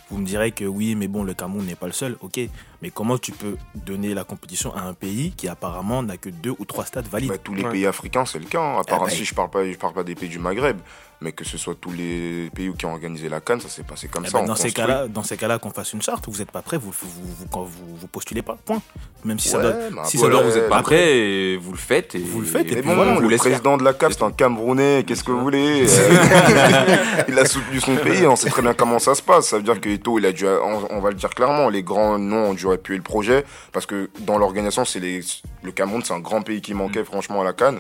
Vous 0.10 0.18
me 0.18 0.26
direz 0.26 0.52
que 0.52 0.64
oui, 0.64 0.96
mais 0.96 1.08
bon, 1.08 1.24
le 1.24 1.34
Cameroun 1.34 1.66
n'est 1.66 1.76
pas 1.76 1.88
le 1.88 1.92
seul, 1.94 2.16
ok. 2.22 2.40
Mais 2.84 2.90
comment 2.92 3.18
tu 3.18 3.32
peux 3.32 3.56
donner 3.76 4.14
la 4.14 4.26
compétition 4.26 4.76
à 4.76 4.82
un 4.82 4.94
pays 4.94 5.32
qui 5.38 5.48
apparemment 5.48 6.04
n'a 6.04 6.18
que 6.18 6.28
deux 6.30 6.54
ou 6.60 6.66
trois 6.66 6.84
stades 6.86 7.08
valides 7.08 7.30
Bah, 7.30 7.38
tous 7.42 7.54
les 7.54 7.64
Ouais. 7.64 7.72
pays 7.72 7.86
africains, 7.88 8.26
c'est 8.26 8.40
le 8.40 8.46
cas. 8.46 8.60
hein. 8.60 8.80
À 8.82 8.84
part 8.84 9.00
Ah 9.04 9.06
bah, 9.06 9.10
si 9.10 9.24
je 9.24 9.34
parle 9.34 9.50
pas, 9.50 9.64
je 9.66 9.78
parle 9.78 9.94
pas 9.94 10.04
des 10.04 10.16
pays 10.16 10.28
du 10.28 10.38
Maghreb, 10.38 10.78
mais 11.22 11.32
que 11.32 11.46
ce 11.46 11.58
soit 11.58 11.76
tous 11.80 11.92
les 11.94 12.50
pays 12.54 12.70
qui 12.78 12.86
ont 12.86 12.92
organisé 12.92 13.30
la 13.30 13.40
Cannes, 13.40 13.62
ça 13.62 13.70
s'est 13.70 13.84
passé 13.84 14.10
comme 14.10 14.26
Eh 14.28 14.30
ça. 14.30 14.40
ben, 14.42 14.46
dans, 14.48 14.56
ces 14.56 14.64
construit. 14.64 14.74
cas-là, 14.86 15.08
dans 15.08 15.24
ces 15.24 15.38
cas-là, 15.38 15.60
qu'on 15.60 15.70
fasse 15.70 15.94
une 15.94 16.02
charte, 16.02 16.26
vous 16.28 16.40
n'êtes 16.40 16.52
pas 16.52 16.62
prêt, 16.62 16.76
vous, 16.78 16.92
vous, 16.92 17.08
vous, 17.10 17.46
vous, 17.50 17.66
vous- 17.66 17.96
vous 17.96 18.08
postulez 18.08 18.42
pas, 18.42 18.58
point. 18.66 18.82
Même 19.24 19.40
si 19.40 19.48
ça 19.48 19.60
Ouais, 19.60 19.64
doit. 19.64 19.74
mais 19.92 20.02
si 20.04 20.18
ça 20.18 20.28
vous 20.28 20.58
êtes 20.58 20.68
pas 20.68 20.82
prêt 20.82 21.16
et 21.18 21.56
vous 21.56 21.72
le 21.72 21.78
faites. 21.78 22.16
Et, 22.16 22.20
Vous 22.20 22.42
le 22.42 22.46
faites, 22.46 22.70
et 22.70 22.76
puis 22.76 22.82
bon, 22.82 22.96
voilà, 22.96 23.18
le 23.18 23.38
président 23.38 23.78
de 23.78 23.86
la 23.86 23.94
CAF, 23.94 24.12
c'est 24.18 24.24
un 24.24 24.32
Camerounais, 24.34 25.06
qu'est-ce 25.08 25.24
que 25.24 25.32
vous 25.32 25.40
voulez 25.40 25.86
Il 27.30 27.40
a 27.40 27.46
soutenu 27.46 27.80
son 27.80 27.96
pays, 27.96 28.28
on 28.28 28.36
sait 28.36 28.50
très 28.50 28.62
bien 28.62 28.74
comment 28.74 29.00
ça 29.00 29.16
se 29.16 29.22
passe. 29.22 29.48
Ça 29.48 29.58
veut 29.58 29.64
dire 29.64 29.80
que 29.80 29.88
Eto'o, 29.88 30.20
il 30.20 30.26
a 30.26 30.34
dû, 30.34 30.46
on, 30.46 30.88
on 30.90 31.00
va 31.00 31.10
le 31.10 31.16
dire 31.16 31.30
clairement, 31.30 31.70
les 31.70 31.84
grands 31.84 32.18
noms 32.20 32.50
ont 32.50 32.54
dû 32.54 32.68
appuyer 32.74 32.98
le 32.98 33.04
projet, 33.04 33.46
parce 33.72 33.86
que 33.86 34.10
dans 34.20 34.38
l'organisation, 34.38 34.86
c'est 34.86 35.00
les, 35.00 35.22
le 35.64 35.72
Cameroun, 35.72 36.02
c'est 36.04 36.14
un 36.14 36.20
grand 36.20 36.42
pays 36.42 36.62
qui 36.62 36.74
manquait 36.74 37.04
franchement 37.04 37.42
à 37.42 37.44
la 37.44 37.54
Cannes. 37.54 37.80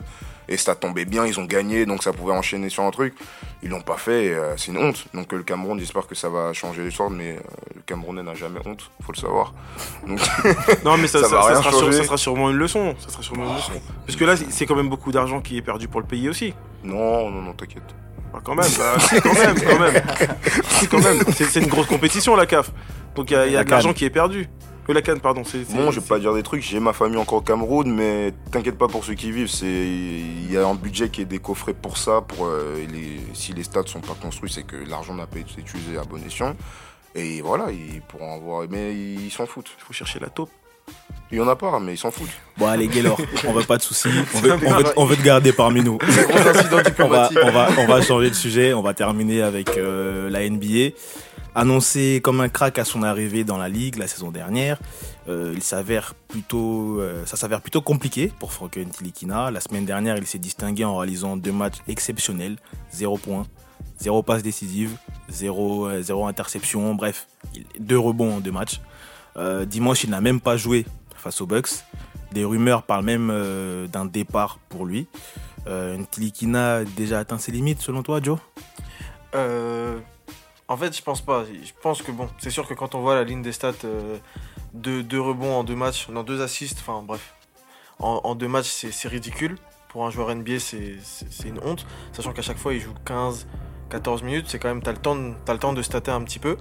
Et 0.49 0.57
ça 0.57 0.75
tombait 0.75 1.05
bien, 1.05 1.25
ils 1.25 1.39
ont 1.39 1.45
gagné, 1.45 1.85
donc 1.85 2.03
ça 2.03 2.11
pouvait 2.11 2.33
enchaîner 2.33 2.67
sur 2.67 2.83
un 2.83 2.91
truc. 2.91 3.13
Ils 3.63 3.69
l'ont 3.69 3.79
pas 3.81 3.95
fait, 3.95 4.33
euh, 4.33 4.55
c'est 4.57 4.73
une 4.73 4.77
honte. 4.77 5.05
Donc 5.13 5.31
euh, 5.31 5.37
le 5.37 5.43
Cameroun, 5.43 5.79
j'espère 5.79 6.05
que 6.05 6.15
ça 6.15 6.27
va 6.27 6.51
changer 6.51 6.83
l'histoire, 6.83 7.09
mais 7.09 7.37
euh, 7.37 7.39
le 7.75 7.81
Camerounais 7.85 8.23
n'a 8.23 8.35
jamais 8.35 8.59
honte, 8.65 8.91
faut 9.05 9.13
le 9.13 9.17
savoir. 9.17 9.53
Donc, 10.05 10.19
Non, 10.83 10.97
mais 10.97 11.07
ça, 11.07 11.19
Ça 11.21 11.29
ça, 11.29 11.35
va 11.37 11.41
ça 11.43 11.47
rien 11.47 11.57
sera, 11.61 11.69
sur- 11.71 11.79
changer. 11.79 11.97
ça 11.99 12.03
sera 12.03 12.17
sûrement 12.17 12.49
une 12.49 12.57
leçon. 12.57 12.93
Ça 12.99 13.07
sera 13.09 13.23
sûrement 13.23 13.47
une 13.51 13.55
leçon. 13.55 13.71
Parce 14.05 14.17
que 14.17 14.25
là, 14.25 14.35
c'est- 14.35 14.65
quand 14.65 14.75
même 14.75 14.89
beaucoup 14.89 15.13
d'argent 15.13 15.39
qui 15.39 15.55
est 15.57 15.61
perdu 15.61 15.87
pour 15.87 16.01
le 16.01 16.07
pays 16.07 16.27
aussi. 16.27 16.53
non, 16.83 17.29
non, 17.29 17.41
non, 17.41 17.53
t'inquiète. 17.53 17.83
Bah, 18.33 18.41
quand 18.43 18.55
même, 18.55 18.65
bah, 18.77 18.97
quand 19.23 19.33
même, 19.33 19.55
quand 19.61 19.79
même. 19.79 20.03
Quand 20.91 20.99
même. 21.01 21.19
C'est 21.33 21.45
c'est 21.45 21.61
une 21.61 21.67
grosse 21.69 21.85
compétition, 21.87 22.35
la 22.35 22.45
CAF. 22.47 22.69
Donc 23.15 23.31
il 23.31 23.35
y 23.35 23.37
a, 23.37 23.47
y 23.47 23.55
a 23.55 23.63
de 23.63 23.69
l'argent 23.69 23.93
qui 23.93 24.03
est 24.05 24.09
perdu. 24.09 24.49
Euh, 24.89 24.93
la 24.93 25.01
canne, 25.01 25.19
pardon. 25.19 25.43
c'est 25.45 25.63
c'est- 25.65 25.75
Bon, 25.75 25.91
je 25.91 25.99
vais 25.99 26.05
pas 26.05 26.19
dire 26.19 26.33
des 26.33 26.43
trucs, 26.43 26.61
j'ai 26.61 26.79
ma 26.79 26.93
famille 26.93 27.17
encore 27.17 27.39
au 27.39 27.41
Cameroun, 27.41 27.89
mais 27.93 28.33
t'inquiète 28.51 28.77
pas 28.77 28.87
pour 28.87 29.05
ceux 29.05 29.13
qui 29.13 29.31
vivent, 29.31 29.47
c'est 29.49 29.65
il 29.67 30.51
y 30.51 30.57
a 30.57 30.65
un 30.67 30.75
budget 30.75 31.09
qui 31.09 31.21
est 31.21 31.25
décoffré 31.25 31.73
pour 31.73 31.97
ça, 31.97 32.21
pour 32.21 32.45
euh, 32.45 32.75
les 32.91 33.19
si 33.33 33.53
les 33.53 33.63
stades 33.63 33.87
sont 33.87 34.01
pas 34.01 34.15
construits, 34.21 34.51
c'est 34.53 34.63
que 34.63 34.75
l'argent 34.75 35.13
n'a 35.13 35.25
pas 35.27 35.39
été 35.39 35.53
utilisé 35.59 35.97
à 35.97 36.03
bon 36.03 36.21
escient. 36.25 36.55
Et 37.15 37.41
voilà, 37.41 37.65
ils 37.71 38.01
pourront 38.01 38.35
avoir. 38.35 38.67
Mais 38.69 38.93
ils 38.93 39.29
s'en 39.31 39.45
foutent. 39.45 39.69
Il 39.79 39.83
faut 39.83 39.93
chercher 39.93 40.19
la 40.19 40.29
taupe. 40.29 40.49
Il 41.31 41.37
y 41.37 41.41
en 41.41 41.47
a 41.47 41.55
pas, 41.55 41.79
mais 41.79 41.93
ils 41.93 41.97
s'en 41.97 42.11
foutent. 42.11 42.27
Bon, 42.57 42.65
allez, 42.67 42.87
Gaylor, 42.87 43.17
on 43.47 43.53
veut 43.53 43.63
pas 43.63 43.77
de 43.77 43.83
soucis. 43.83 44.09
On 44.35 44.39
veut, 44.39 44.53
on 44.53 44.57
veut- 44.57 44.93
on 44.97 45.05
veut 45.05 45.15
te 45.15 45.21
garder 45.21 45.53
parmi 45.53 45.81
nous. 45.81 45.97
Gros 45.97 46.09
incident 46.09 46.69
on 46.71 46.75
va, 46.75 46.83
diplomatique. 46.83 47.37
on, 47.43 47.51
va, 47.51 47.69
on 47.77 47.85
va 47.85 48.01
changer 48.01 48.29
de 48.29 48.35
sujet. 48.35 48.73
On 48.73 48.81
va 48.81 48.93
terminer 48.95 49.43
avec 49.43 49.77
euh, 49.77 50.29
la 50.29 50.47
NBA. 50.49 50.95
Annoncé 51.55 52.19
comme 52.23 52.41
un 52.41 52.49
crack 52.49 52.79
à 52.79 52.85
son 52.85 53.03
arrivée 53.03 53.43
dans 53.43 53.57
la 53.57 53.69
ligue 53.69 53.97
la 53.97 54.07
saison 54.07 54.31
dernière, 54.31 54.79
euh, 55.29 55.53
il 55.55 55.61
s'avère 55.61 56.15
plutôt, 56.27 56.99
euh, 56.99 57.23
ça 57.27 57.37
s'avère 57.37 57.61
plutôt 57.61 57.81
compliqué 57.81 58.31
pour 58.39 58.51
Frank 58.51 58.75
Ntilikina. 58.75 59.51
La 59.51 59.59
semaine 59.59 59.85
dernière, 59.85 60.17
il 60.17 60.25
s'est 60.25 60.39
distingué 60.39 60.83
en 60.83 60.97
réalisant 60.97 61.37
deux 61.37 61.51
matchs 61.51 61.77
exceptionnels, 61.87 62.57
zéro 62.91 63.19
point, 63.19 63.45
zéro 63.99 64.23
passe 64.23 64.41
décisive, 64.41 64.97
zéro, 65.29 65.87
euh, 65.87 66.01
zéro 66.01 66.25
interception, 66.25 66.95
bref, 66.95 67.27
deux 67.79 67.99
rebonds 67.99 68.37
en 68.37 68.39
deux 68.39 68.51
matchs. 68.51 68.81
Dimanche, 69.65 70.03
il 70.03 70.11
n'a 70.11 70.21
même 70.21 70.39
pas 70.39 70.57
joué 70.57 70.85
face 71.15 71.41
aux 71.41 71.47
Bucks. 71.47 71.83
Des 72.33 72.45
rumeurs 72.45 72.83
parlent 72.83 73.03
même 73.03 73.33
d'un 73.91 74.05
départ 74.05 74.59
pour 74.69 74.85
lui. 74.85 75.07
Ntilikina 75.67 76.75
a 76.75 76.83
déjà 76.83 77.17
atteint 77.17 77.39
ses 77.39 77.51
limites 77.51 77.81
selon 77.81 78.03
toi, 78.03 78.21
Joe? 78.21 78.37
En 80.73 80.77
fait, 80.77 80.95
je 80.95 81.01
pense 81.01 81.21
pas. 81.21 81.45
Je 81.45 81.71
pense 81.81 82.01
que 82.01 82.11
bon, 82.11 82.27
c'est 82.39 82.49
sûr 82.49 82.67
que 82.67 82.73
quand 82.73 82.95
on 82.95 83.01
voit 83.01 83.15
la 83.15 83.23
ligne 83.23 83.41
des 83.41 83.51
stats, 83.51 83.73
euh, 83.85 84.17
deux, 84.73 85.03
deux 85.03 85.21
rebonds 85.21 85.53
en 85.55 85.63
deux 85.63 85.75
matchs, 85.75 86.09
non, 86.09 86.23
deux 86.23 86.41
assists, 86.41 86.79
enfin 86.79 87.03
bref, 87.03 87.35
en, 87.99 88.35
deux 88.35 88.47
matchs, 88.47 88.67
c'est 88.91 89.07
ridicule. 89.07 89.57
Pour 89.89 90.05
un 90.07 90.09
joueur 90.09 90.33
NBA, 90.33 90.59
c'est 90.59 90.97
une 91.45 91.59
honte. 91.63 91.85
Sachant 92.11 92.33
qu'à 92.33 92.41
chaque 92.41 92.57
fois, 92.57 92.73
il 92.73 92.79
joue 92.79 92.93
15, 93.05 93.47
14 93.91 94.23
minutes, 94.23 94.47
c'est 94.49 94.57
quand 94.57 94.67
même, 94.67 94.81
t'as 94.81 94.91
le, 94.91 94.97
temps 94.97 95.15
de- 95.15 95.35
le 95.47 95.75
de 95.75 95.81
stater 95.83 96.09
un 96.09 96.23
petit 96.23 96.39
peu. 96.39 96.57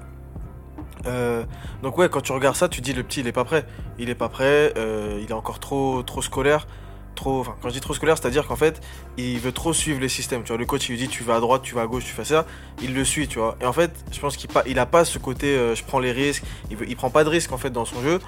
Euh, 1.07 1.45
donc 1.83 1.97
ouais, 1.97 2.11
quand 2.11 2.21
tu 2.21 2.33
regardes 2.33 2.57
ça, 2.57 2.69
tu 2.69 2.83
dis 2.83 2.93
le 2.93 3.03
petit, 3.03 3.21
il 3.21 3.27
est 3.27 3.33
pas 3.33 3.45
prêt. 3.45 3.65
Il 3.99 4.11
est 4.11 4.15
pas 4.15 4.29
prêt, 4.29 4.75
euh, 4.77 5.19
il 5.23 5.31
est 5.31 5.35
encore 5.35 5.59
trop, 5.59 6.03
trop 6.03 6.21
scolaire. 6.21 6.67
Trop, 7.15 7.41
enfin, 7.41 7.55
quand 7.61 7.69
je 7.69 7.75
dis 7.75 7.81
trop 7.81 7.93
scolaire, 7.95 8.17
c'est-à-dire 8.17 8.47
qu'en 8.47 8.57
fait, 8.57 8.81
il 9.19 9.39
veut 9.39 9.53
trop 9.53 9.73
suivre 9.73 10.01
les 10.01 10.09
systèmes. 10.09 10.43
Tu 10.43 10.49
vois, 10.49 10.57
le 10.57 10.65
coach, 10.65 10.89
il 10.89 10.93
lui 10.93 10.99
dit 10.99 11.09
tu 11.09 11.23
vas 11.23 11.37
à 11.37 11.41
droite, 11.41 11.63
tu 11.63 11.75
vas 11.75 11.83
à 11.83 11.87
gauche, 11.87 12.05
tu 12.05 12.13
fais 12.13 12.25
ça. 12.25 12.47
Il 12.83 12.95
le 12.95 13.05
suit, 13.05 13.29
tu 13.29 13.39
vois. 13.39 13.57
Et 13.61 13.67
en 13.67 13.73
fait, 13.73 13.91
je 14.11 14.19
pense 14.19 14.37
qu'il 14.37 14.49
pas, 14.51 14.63
il 14.67 14.79
a 14.79 14.87
pas 14.87 15.05
ce 15.05 15.19
côté 15.19 15.49
euh, 15.57 15.75
je 15.75 15.85
prends 15.85 15.99
les 16.01 16.13
risques. 16.13 16.43
Il, 16.71 16.77
veut, 16.79 16.87
il 16.89 16.97
prend 16.97 17.11
pas 17.11 17.23
de 17.25 17.29
risques 17.29 17.53
en 17.53 17.59
fait 17.59 17.71
dans 17.71 17.85
son 17.85 18.01
jeu. 18.03 18.19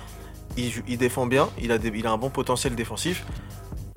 Il, 0.56 0.98
défend 0.98 1.26
bien, 1.26 1.48
il 1.60 1.72
a, 1.72 1.78
des- 1.78 1.90
il 1.94 2.06
a 2.06 2.12
un 2.12 2.18
bon 2.18 2.30
potentiel 2.30 2.74
défensif. 2.76 3.24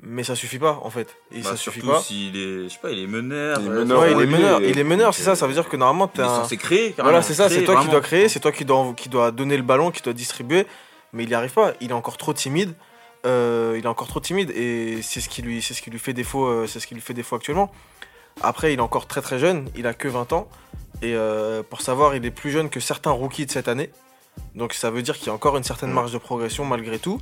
Mais 0.02 0.24
ça 0.24 0.34
suffit 0.34 0.58
pas 0.58 0.80
en 0.82 0.90
fait. 0.90 1.14
Et 1.32 1.40
Bah, 1.42 1.50
ça 1.50 1.56
suffit 1.56 1.80
pas. 1.82 2.00
s'il 2.00 2.34
est, 2.36 2.64
je 2.64 2.68
sais 2.68 2.78
pas, 2.80 2.90
il 2.90 2.98
est 3.00 3.06
meneur. 3.06 3.58
Il 3.60 3.66
est 3.66 3.68
euh, 3.68 3.84
meneur, 3.84 4.00
Ouais, 4.00 4.12
il 4.12 4.20
est 4.22 4.26
meneur, 4.26 4.60
et- 4.62 4.70
il 4.70 4.78
est 4.78 4.84
meneur, 4.84 5.12
c'est 5.12 5.22
ça. 5.22 5.36
Ça 5.36 5.46
veut 5.46 5.52
dire 5.52 5.68
que 5.68 5.76
normalement, 5.76 6.10
Il 6.12 6.16
t'es 6.16 6.22
est 6.22 6.24
un. 6.24 6.42
censé 6.42 6.56
créer. 6.56 6.94
Voilà, 6.98 7.20
c'est 7.22 7.34
ça, 7.34 7.48
c'est 7.48 7.62
toi 7.64 7.80
qui 7.82 7.88
dois 7.88 8.00
créer, 8.00 8.28
c'est 8.28 8.40
toi 8.40 8.50
qui 8.52 8.64
dois, 8.64 8.94
qui 8.96 9.08
dois 9.10 9.30
donner 9.30 9.56
le 9.58 9.62
ballon, 9.62 9.90
qui 9.90 10.00
doit 10.02 10.14
distribuer, 10.14 10.66
mais 11.12 11.24
il 11.24 11.28
n'y 11.28 11.34
arrive 11.34 11.52
pas, 11.52 11.74
il 11.82 11.90
est 11.90 11.94
encore 11.94 12.16
trop 12.16 12.32
timide. 12.32 12.72
Euh, 13.28 13.76
il 13.78 13.84
est 13.84 13.88
encore 13.88 14.08
trop 14.08 14.20
timide 14.20 14.50
et 14.50 15.00
c'est 15.02 15.20
ce 15.20 15.28
qui 15.28 15.42
lui, 15.42 15.62
c'est 15.62 15.74
ce 15.74 15.82
qui 15.82 15.90
lui 15.90 15.98
fait 15.98 16.14
défaut, 16.14 16.46
euh, 16.46 16.66
c'est 16.66 16.80
ce 16.80 16.86
qui 16.86 16.94
lui 16.94 17.00
fait 17.00 17.14
défaut 17.14 17.36
actuellement. 17.36 17.70
Après, 18.42 18.72
il 18.72 18.78
est 18.78 18.82
encore 18.82 19.06
très 19.06 19.20
très 19.20 19.38
jeune, 19.38 19.68
il 19.76 19.86
a 19.86 19.94
que 19.94 20.08
20 20.08 20.32
ans 20.32 20.48
et 21.02 21.14
euh, 21.14 21.62
pour 21.62 21.82
savoir, 21.82 22.14
il 22.16 22.24
est 22.24 22.30
plus 22.30 22.50
jeune 22.50 22.70
que 22.70 22.80
certains 22.80 23.10
rookies 23.10 23.46
de 23.46 23.50
cette 23.50 23.68
année. 23.68 23.90
Donc 24.54 24.72
ça 24.72 24.90
veut 24.90 25.02
dire 25.02 25.16
qu'il 25.16 25.26
y 25.26 25.30
a 25.30 25.34
encore 25.34 25.56
une 25.56 25.64
certaine 25.64 25.90
Mm. 25.90 25.94
marge 25.94 26.12
de 26.12 26.18
progression 26.18 26.64
malgré 26.64 26.98
tout. 26.98 27.20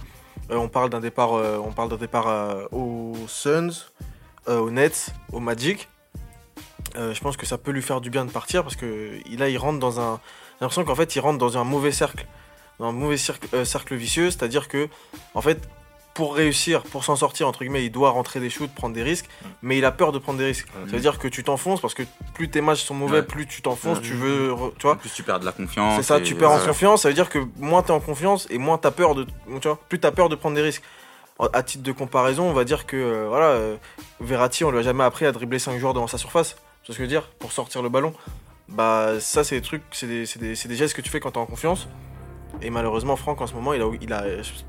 On 0.51 0.69
parle 0.69 0.90
d'un 0.90 1.01
départ, 1.01 1.33
on 1.33 1.73
parle 1.73 1.88
d'un 1.88 1.97
départ 1.97 2.69
aux 2.71 3.14
Suns, 3.27 3.71
aux 4.47 4.71
Nets, 4.71 5.09
aux 5.33 5.40
Magic. 5.40 5.88
Je 6.95 7.19
pense 7.21 7.38
que 7.38 7.47
ça 7.47 7.57
peut 7.57 7.71
lui 7.71 7.81
faire 7.83 8.03
du 8.03 8.11
bien 8.11 8.27
de 8.27 8.31
partir 8.31 8.62
parce 8.62 8.77
que 8.77 9.19
là 9.37 9.49
il 9.49 9.57
rentre 9.57 9.79
dans 9.79 9.99
un 9.99 10.21
j'ai 10.57 10.64
l'impression 10.64 10.85
qu'en 10.85 10.95
fait 10.95 11.14
il 11.16 11.21
rentre 11.21 11.38
dans 11.38 11.59
un 11.59 11.64
mauvais 11.64 11.92
cercle 11.92 12.27
dans 12.79 12.87
un 12.87 12.92
mauvais 12.92 13.16
cercle, 13.19 13.47
euh, 13.55 13.64
cercle 13.64 13.95
vicieux 13.95 14.31
c'est 14.31 14.42
à 14.42 14.49
dire 14.49 14.69
que 14.69 14.88
en 15.35 15.42
fait 15.42 15.69
pour 16.16 16.35
réussir 16.35 16.83
pour 16.83 17.05
s'en 17.05 17.14
sortir 17.14 17.46
entre 17.46 17.61
guillemets 17.61 17.85
il 17.85 17.90
doit 17.90 18.11
rentrer 18.11 18.40
des 18.40 18.50
shoots 18.50 18.70
prendre 18.74 18.94
des 18.94 19.02
risques 19.02 19.29
mais 19.62 19.79
il 19.79 19.85
a 19.85 19.92
peur 19.92 20.11
de 20.12 20.18
prendre 20.18 20.38
des 20.38 20.46
risques. 20.46 20.66
Ça 20.87 20.92
veut 20.92 21.00
dire 21.00 21.18
que 21.18 21.29
tu 21.29 21.44
t'enfonces 21.44 21.81
parce 21.81 21.94
que 21.94 22.02
plus 22.35 22.48
tes 22.50 22.61
matchs 22.62 22.83
sont 22.83 22.94
mauvais 22.94 23.18
Ouais. 23.18 23.22
plus 23.22 23.46
tu 23.46 23.62
t'enfonces 23.62 24.00
tu 24.02 24.14
veux 24.14 24.55
tu 24.79 24.87
En 24.87 24.90
vois 24.90 24.96
plus, 24.98 25.11
tu 25.12 25.22
perds 25.22 25.40
de 25.40 25.44
la 25.44 25.52
confiance. 25.52 25.94
c'est 25.96 26.02
ça 26.02 26.18
et- 26.18 26.22
tu 26.22 26.35
perds 26.35 26.50
en 26.50 26.59
confiance 26.59 27.02
ça 27.02 27.09
veut 27.09 27.14
dire 27.14 27.29
que 27.29 27.38
moins 27.59 27.83
t'es 27.83 27.92
en 27.92 28.00
confiance 28.00 28.46
et 28.50 28.59
moins 28.59 28.79
t'as 28.79 28.90
peur 28.90 29.14
de 29.14 29.24
tu 29.61 29.68
vois 29.68 29.79
plus 29.88 30.00
t'as 30.00 30.11
peur 30.11 30.29
de 30.29 30.35
prendre 30.35 30.57
des 30.57 30.62
risques. 30.62 30.83
À 31.52 31.62
titre 31.62 31.83
de 31.85 31.92
comparaison 31.92 32.44
on 32.48 32.55
va 32.55 32.64
dire 32.64 32.87
que 32.87 32.96
euh, 32.96 33.26
voilà 33.29 33.48
euh, 33.48 33.76
Verratti 34.20 34.64
on 34.64 34.70
lui 34.70 34.79
a 34.79 34.83
jamais 34.83 35.05
appris 35.05 35.26
à 35.26 35.33
dribbler 35.33 35.59
5 35.59 35.79
joueurs 35.79 35.92
devant 35.92 36.07
sa 36.07 36.16
surface. 36.16 36.55
Tu 36.83 36.87
vois 36.87 36.87
ce 36.87 36.88
que 36.92 36.94
je 36.94 37.02
veux 37.02 37.09
dire? 37.09 37.29
Pour 37.38 37.52
sortir 37.52 37.83
le 37.83 37.90
ballon. 37.90 38.14
Bah 38.68 39.20
ça 39.20 39.44
c'est 39.44 39.57
des 39.57 39.61
trucs 39.62 39.83
c'est 39.92 40.07
des, 40.07 40.24
des- 40.40 40.55
c'est 40.57 40.68
des 40.68 40.76
gestes 40.76 40.94
que 40.96 41.02
tu 41.02 41.11
fais 41.11 41.20
quand 41.20 41.33
t'es 41.33 41.38
en 41.38 41.44
confiance 41.46 41.88
et 42.63 42.71
malheureusement 42.71 43.17
Franck 43.17 43.41
en 43.41 43.47
ce 43.47 43.55
moment 43.55 43.73
il 43.75 43.83
a, 43.83 43.87
il 44.01 44.13
a, 44.13 44.23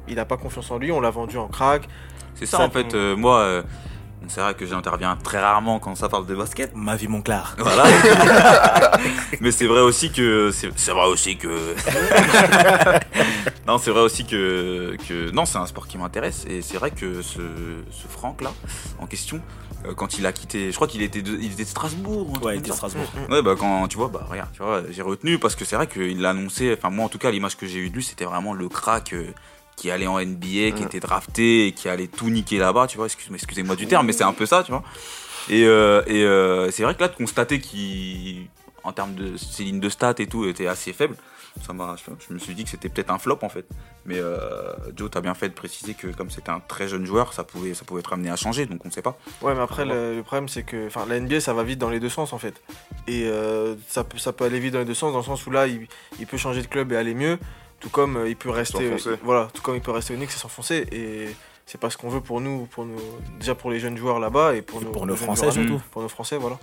il 0.08 0.20
a 0.20 0.26
pas 0.26 0.38
confiance 0.38 0.70
en 0.72 0.78
lui 0.78 0.92
on 0.92 1.00
l'a 1.00 1.10
vendu 1.10 1.38
en 1.38 1.48
crack 1.48 1.88
C'est 2.36 2.46
ça, 2.46 2.58
Ça, 2.58 2.66
en 2.66 2.70
fait. 2.70 2.94
euh, 2.94 3.16
moi, 3.16 3.40
euh, 3.40 3.64
c'est 4.30 4.42
vrai 4.42 4.54
que 4.54 4.66
j'interviens 4.66 5.16
très 5.16 5.40
rarement 5.40 5.80
quand 5.80 5.96
ça 5.96 6.10
parle 6.10 6.26
de 6.26 6.36
basket. 6.36 6.76
Ma 6.76 6.96
vie, 6.96 7.08
mon 7.08 7.22
clair. 7.22 7.56
Voilà. 7.58 7.84
Mais 9.42 9.52
c'est 9.52 9.68
vrai 9.68 9.82
aussi 9.82 10.12
que 10.12 10.52
c'est 10.52 10.92
vrai 10.92 11.08
aussi 11.08 11.38
que 11.38 11.76
non, 13.68 13.78
c'est 13.78 13.92
vrai 13.92 14.02
aussi 14.02 14.26
que 14.26 14.96
que 15.08 15.32
non, 15.32 15.46
c'est 15.46 15.58
un 15.58 15.66
sport 15.66 15.88
qui 15.88 15.98
m'intéresse 15.98 16.46
et 16.50 16.62
c'est 16.62 16.78
vrai 16.78 16.92
que 16.92 17.22
ce 17.22 17.42
ce 17.92 18.08
Franck 18.08 18.42
là 18.42 18.52
en 19.00 19.06
question 19.06 19.42
euh, 19.86 19.94
quand 19.94 20.18
il 20.18 20.26
a 20.26 20.32
quitté, 20.32 20.72
je 20.72 20.76
crois 20.76 20.88
qu'il 20.88 21.02
était 21.02 21.22
de, 21.22 21.34
il 21.40 21.52
était 21.52 21.64
de 21.64 21.70
Strasbourg. 21.70 22.34
Ouais, 22.42 22.56
il 22.56 22.60
était 22.60 22.70
de. 22.70 22.76
Strasbourg. 22.76 23.06
Ouais, 23.30 23.42
bah 23.42 23.56
quand 23.58 23.88
tu 23.88 23.98
vois, 23.98 24.08
bah 24.08 24.26
regarde, 24.30 24.50
tu 24.54 24.64
vois, 24.64 24.82
j'ai 24.90 25.02
retenu 25.02 25.38
parce 25.38 25.56
que 25.56 25.66
c'est 25.66 25.76
vrai 25.76 25.88
qu'il 25.88 26.20
l'a 26.22 26.32
annoncé. 26.32 26.74
Enfin 26.78 26.90
moi 26.90 27.06
en 27.06 27.10
tout 27.10 27.20
cas, 27.20 27.32
l'image 27.32 27.58
que 27.58 27.68
j'ai 27.68 27.80
eue 27.80 27.90
de 27.90 27.96
lui, 27.96 28.04
c'était 28.04 28.26
vraiment 28.26 28.54
le 28.54 28.70
crack. 28.70 29.14
euh, 29.14 29.32
qui 29.78 29.90
allait 29.92 30.08
en 30.08 30.20
NBA, 30.20 30.72
qui 30.76 30.84
était 30.84 31.00
drafté 31.00 31.68
et 31.68 31.72
qui 31.72 31.88
allait 31.88 32.08
tout 32.08 32.30
niquer 32.30 32.58
là-bas, 32.58 32.88
tu 32.88 32.98
vois. 32.98 33.06
Excuse- 33.06 33.30
Excusez-moi 33.34 33.76
du 33.78 33.88
terme, 33.88 34.06
mais 34.08 34.12
c'est 34.14 34.24
un 34.26 34.34
peu 34.34 34.46
ça, 34.46 34.64
tu 34.64 34.72
vois. 34.72 34.84
Et, 35.50 35.64
euh, 35.64 36.02
et 36.08 36.24
euh, 36.26 36.70
c'est 36.72 36.84
vrai 36.84 36.94
que 36.96 37.00
là, 37.02 37.08
de 37.08 37.16
constater 37.16 37.62
qu'il, 37.62 38.48
en 38.84 38.92
termes 38.92 39.14
de 39.16 39.38
ses 39.38 39.64
lignes 39.64 39.80
de 39.80 39.88
stats 39.90 40.16
et 40.18 40.28
tout, 40.28 40.46
était 40.46 40.68
assez 40.68 40.92
faible, 40.92 41.16
ça 41.66 41.74
m'a, 41.74 41.96
je, 42.28 42.34
me 42.34 42.38
suis 42.40 42.54
dit 42.54 42.64
que 42.66 42.70
c'était 42.70 42.90
peut-être 42.90 43.12
un 43.12 43.18
flop 43.18 43.40
en 43.42 43.50
fait. 43.50 43.66
Mais 44.06 44.18
euh, 44.20 44.74
Joe, 44.96 45.10
t'as 45.10 45.22
bien 45.22 45.34
fait 45.34 45.50
de 45.50 45.54
préciser 45.54 45.94
que 45.94 46.08
comme 46.08 46.30
c'était 46.30 46.50
un 46.50 46.60
très 46.60 46.88
jeune 46.88 47.06
joueur, 47.06 47.34
ça 47.34 47.44
pouvait, 47.44 47.74
ça 47.74 47.84
pouvait 47.86 48.02
être 48.02 48.14
amené 48.14 48.30
à 48.30 48.36
changer, 48.36 48.66
donc 48.66 48.86
on 48.86 48.92
sait 48.92 49.02
pas. 49.02 49.18
Ouais, 49.42 49.54
mais 49.56 49.62
après, 49.62 49.86
le, 49.86 50.16
le 50.16 50.24
problème, 50.24 50.50
c'est 50.50 50.64
que 50.64 50.90
la 51.08 51.20
NBA, 51.20 51.40
ça 51.40 51.54
va 51.54 51.64
vite 51.64 51.80
dans 51.80 51.90
les 51.90 52.00
deux 52.00 52.10
sens, 52.10 52.34
en 52.34 52.38
fait. 52.40 52.62
Et 53.08 53.24
euh, 53.28 53.76
ça, 53.88 54.04
peut, 54.04 54.18
ça 54.18 54.34
peut 54.34 54.44
aller 54.46 54.60
vite 54.60 54.74
dans 54.74 54.80
les 54.80 54.86
deux 54.86 54.94
sens, 54.94 55.12
dans 55.14 55.20
le 55.20 55.24
sens 55.26 55.46
où 55.48 55.52
là, 55.52 55.68
il, 55.68 55.88
il 56.20 56.28
peut 56.28 56.38
changer 56.38 56.62
de 56.62 56.68
club 56.68 56.92
et 56.92 56.96
aller 56.96 57.14
mieux, 57.16 57.38
tout 57.80 57.90
comme 57.90 58.18
euh, 58.18 58.30
il 58.30 58.36
peut 58.36 58.50
rester. 58.50 58.98
S'enfoncer. 58.98 59.20
voilà, 59.24 59.48
tout 59.54 59.62
comme 59.62 59.76
il 59.76 59.82
peut 59.82 59.92
rester 59.92 60.16
Knicks 60.16 60.30
et 60.30 60.34
s'enfoncer. 60.34 60.88
Et 60.92 61.28
c'est 61.66 61.80
pas 61.80 61.90
ce 61.90 61.98
qu'on 61.98 62.10
veut 62.10 62.22
pour 62.22 62.42
nous, 62.42 62.66
pour 62.66 62.86
nous, 62.86 63.00
déjà 63.40 63.56
pour 63.56 63.72
les 63.72 63.80
jeunes 63.80 63.98
joueurs 63.98 64.20
là-bas 64.20 64.56
et 64.56 64.62
pour 64.62 64.82
Et 64.82 64.86
nos, 64.86 64.92
pour 64.92 65.06
nos 65.06 65.16
Français 65.16 65.52
surtout. 65.52 65.82
Pour 65.92 66.02
nos 66.02 66.10
Français, 66.10 66.38
voilà. 66.38 66.58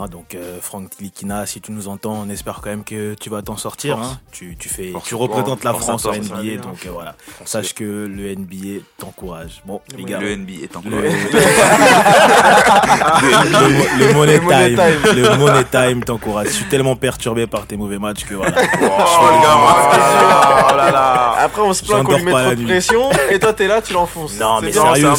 Ah, 0.00 0.06
donc 0.06 0.36
euh, 0.36 0.58
Franck 0.60 0.90
Tilikina, 0.90 1.44
si 1.44 1.60
tu 1.60 1.72
nous 1.72 1.88
entends, 1.88 2.22
on 2.24 2.28
espère 2.30 2.60
quand 2.62 2.70
même 2.70 2.84
que 2.84 3.14
tu 3.14 3.30
vas 3.30 3.42
t'en 3.42 3.56
sortir. 3.56 3.98
Hein. 3.98 4.20
Tu, 4.30 4.54
tu, 4.56 4.68
fais, 4.68 4.92
Force 4.92 5.08
tu 5.08 5.16
représentes 5.16 5.64
la 5.64 5.74
France 5.74 6.04
ça 6.04 6.10
NBA, 6.12 6.40
bien. 6.40 6.56
donc 6.60 6.86
euh, 6.86 6.90
voilà. 6.92 7.16
Sache 7.44 7.74
que 7.74 7.82
le 7.82 8.32
NBA 8.36 8.82
t'encourage. 8.96 9.60
Bon, 9.66 9.80
les 9.96 10.04
gars, 10.04 10.20
Le 10.20 10.36
NBA 10.36 10.52
est 10.62 10.76
en 10.76 10.82
le, 10.84 10.90
le- 10.90 11.08
le 13.98 14.12
Money 14.14 14.38
Time, 14.38 14.78
le 15.16 15.36
Money 15.36 15.64
Time 15.64 16.04
t'encourage. 16.04 16.46
Je 16.46 16.52
suis 16.52 16.66
tellement 16.66 16.94
perturbé 16.94 17.48
par 17.48 17.66
tes 17.66 17.76
mauvais 17.76 17.98
matchs 17.98 18.24
que 18.24 18.34
voilà. 18.34 18.54
oh 18.80 18.82
là 20.76 20.90
là 20.92 21.34
Après, 21.40 21.62
on 21.62 21.72
se 21.72 21.84
plaint 21.84 22.04
qu'on 22.04 22.16
lui 22.18 22.22
met 22.24 22.30
trop 22.30 22.54
de 22.54 22.64
pression 22.64 23.10
et 23.30 23.38
toi, 23.40 23.52
t'es 23.52 23.66
là, 23.66 23.82
tu 23.82 23.92
l'enfonces. 23.92 24.38
Non, 24.38 24.58
C'est 24.60 24.66
mais 24.66 24.72
sérieux, 24.72 25.10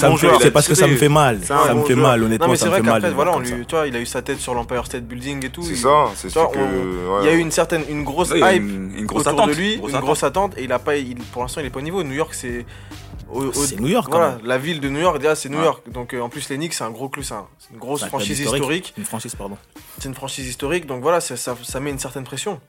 c'est 0.42 0.52
parce 0.52 0.68
que 0.70 0.76
ça 0.76 0.88
me 0.88 0.96
fait 0.96 1.10
mal. 1.10 1.40
Ça 1.44 1.74
me 1.74 1.84
fait 1.84 1.96
mal, 1.96 2.22
Non, 2.22 2.28
honnêtement, 2.28 2.48
mais 2.48 2.56
ça 2.56 2.66
c'est 2.66 2.72
me 2.82 2.88
vrai 2.88 2.94
qu'après, 2.94 3.12
voilà, 3.12 3.34
tu 3.44 3.66
vois, 3.70 3.88
il 3.88 3.96
a 3.96 4.00
eu 4.00 4.06
sa 4.06 4.22
tête 4.22 4.40
sur 4.40 4.54
l'Empire 4.76 4.86
State 4.86 5.04
Building 5.06 5.46
et 5.46 5.50
tout. 5.50 5.64
C'est 5.64 5.72
il- 5.72 5.78
ça, 5.78 6.06
c'est 6.16 6.36
ouais. 6.38 6.50
Il 7.22 7.26
y 7.26 7.30
a 7.30 7.34
eu 7.34 7.40
une 7.40 7.52
certaine, 7.52 7.84
une 7.90 8.04
grosse 8.04 8.30
hype 8.36 8.62
une, 8.62 8.94
une 8.98 9.06
grosse 9.06 9.28
autour 9.28 9.40
attente. 9.42 9.50
de 9.50 9.56
lui, 9.56 9.78
grosse 9.78 9.90
une 9.90 9.96
attente. 9.96 10.06
grosse 10.06 10.24
attente, 10.24 10.58
et 10.58 10.64
il 10.64 10.72
a 10.72 10.80
pas, 10.80 10.96
il, 10.98 11.16
pour 11.18 11.42
l'instant, 11.42 11.62
il 11.62 11.68
est 11.68 11.70
pas 11.70 11.80
au 11.80 11.84
niveau. 11.84 12.04
New 12.04 12.14
York, 12.16 12.34
c'est. 12.34 12.66
C'est 13.54 13.80
New 13.80 13.88
York 13.90 14.08
quand 14.10 14.18
Voilà, 14.18 14.38
même. 14.38 14.46
la 14.48 14.58
ville 14.58 14.80
de 14.80 14.90
New 14.90 15.00
York, 15.02 15.20
déjà, 15.20 15.36
c'est 15.36 15.50
New 15.50 15.60
Ouais. 15.60 15.64
York. 15.64 15.84
Donc, 15.92 16.16
euh, 16.16 16.22
en 16.22 16.30
plus, 16.30 16.50
les 16.50 16.56
Knicks, 16.58 16.74
c'est 16.74 16.84
un 16.84 16.90
gros 16.90 17.10
club, 17.10 17.24
c'est 17.24 17.36
un- 17.36 17.46
c'est 17.60 17.72
une 17.72 17.80
grosse 17.80 18.04
franchise 18.06 18.40
historique. 18.40 18.94
Une 18.98 19.06
franchise, 19.06 19.36
pardon. 19.36 19.56
C'est 20.00 20.10
une 20.10 20.16
franchise 20.16 20.48
historique, 20.48 20.88
donc 20.88 21.04
voilà, 21.04 21.22
ça, 21.22 21.38
ça, 21.38 21.56
ça 21.64 21.80
met 21.80 21.92
une 21.92 22.00
certaine 22.00 22.24
pression. 22.24 22.60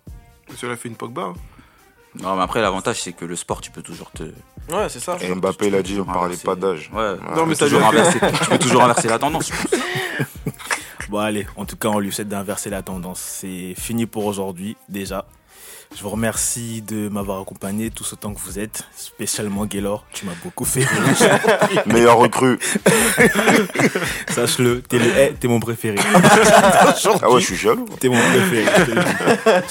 Cela 0.56 0.76
fait 0.76 0.88
une 0.90 0.96
Pogba. 0.96 1.22
hein. 1.22 1.32
Non, 2.20 2.36
mais 2.36 2.42
après, 2.42 2.60
l'avantage, 2.60 3.00
c'est 3.00 3.12
que 3.12 3.24
le 3.24 3.36
sport, 3.36 3.60
tu 3.62 3.70
peux 3.70 3.80
toujours 3.82 4.10
te. 4.10 4.24
Ouais, 4.24 4.88
c'est 4.88 4.98
ça. 5.00 5.16
Et 5.22 5.32
Mbappé 5.34 5.70
l'a 5.70 5.80
dit, 5.80 5.98
on 6.00 6.04
parlait 6.04 6.36
pas 6.36 6.56
d'âge. 6.56 6.90
Ouais. 6.92 7.14
Non, 7.36 7.46
mais 7.46 7.54
tu, 7.54 7.60
peux 7.60 7.70
toujours 7.70 7.86
inverser, 7.86 8.18
tu 8.42 8.50
peux 8.50 8.58
toujours 8.58 8.82
inverser 8.82 9.08
la 9.08 9.18
tendance. 9.18 9.46
je 9.48 9.52
pense. 9.68 10.26
Bon, 11.10 11.18
allez, 11.18 11.44
en 11.56 11.64
tout 11.64 11.74
cas, 11.76 11.88
on 11.88 11.98
lui 11.98 12.12
souhaite 12.12 12.28
d'inverser 12.28 12.70
la 12.70 12.82
tendance. 12.82 13.18
C'est 13.18 13.74
fini 13.76 14.06
pour 14.06 14.26
aujourd'hui, 14.26 14.76
déjà. 14.88 15.26
Je 15.96 16.04
vous 16.04 16.10
remercie 16.10 16.82
de 16.82 17.08
m'avoir 17.08 17.40
accompagné 17.40 17.90
tout 17.90 18.04
ce 18.04 18.14
temps 18.14 18.32
que 18.32 18.38
vous 18.38 18.60
êtes, 18.60 18.84
spécialement 18.94 19.66
Gaylor. 19.66 20.04
Tu 20.12 20.24
m'as 20.24 20.36
beaucoup 20.44 20.64
fait 20.64 20.84
rire. 20.84 21.82
Meilleur 21.86 22.16
recrue. 22.16 22.60
Sache-le, 24.28 24.82
t'es, 24.82 25.00
le, 25.00 25.06
eh, 25.18 25.34
t'es 25.34 25.48
mon 25.48 25.58
préféré. 25.58 25.96
Ah 27.22 27.28
ouais, 27.28 27.40
je 27.40 27.46
suis 27.46 27.56
jaloux. 27.56 27.86
T'es 27.98 28.08
mon 28.08 28.16
préféré. 28.16 28.66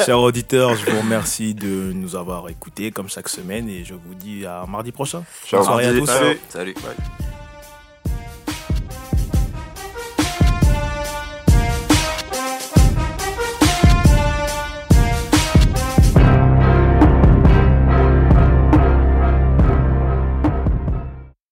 Chers 0.06 0.20
auditeurs, 0.20 0.76
je 0.76 0.92
vous 0.92 1.00
remercie 1.00 1.54
de 1.54 1.94
nous 1.94 2.18
avoir 2.18 2.50
écoutés 2.50 2.92
comme 2.92 3.08
chaque 3.08 3.30
semaine 3.30 3.70
et 3.70 3.86
je 3.86 3.94
vous 3.94 4.14
dis 4.14 4.46
à 4.46 4.66
mardi 4.68 4.92
prochain. 4.92 5.24
Ciao. 5.48 5.60
Bonne 5.60 5.68
soirée 5.68 5.86
à 5.86 5.94
Mardi. 5.94 6.06
tous. 6.06 6.12
Allez. 6.12 6.40
Salut. 6.50 6.74
Bye. 6.74 7.29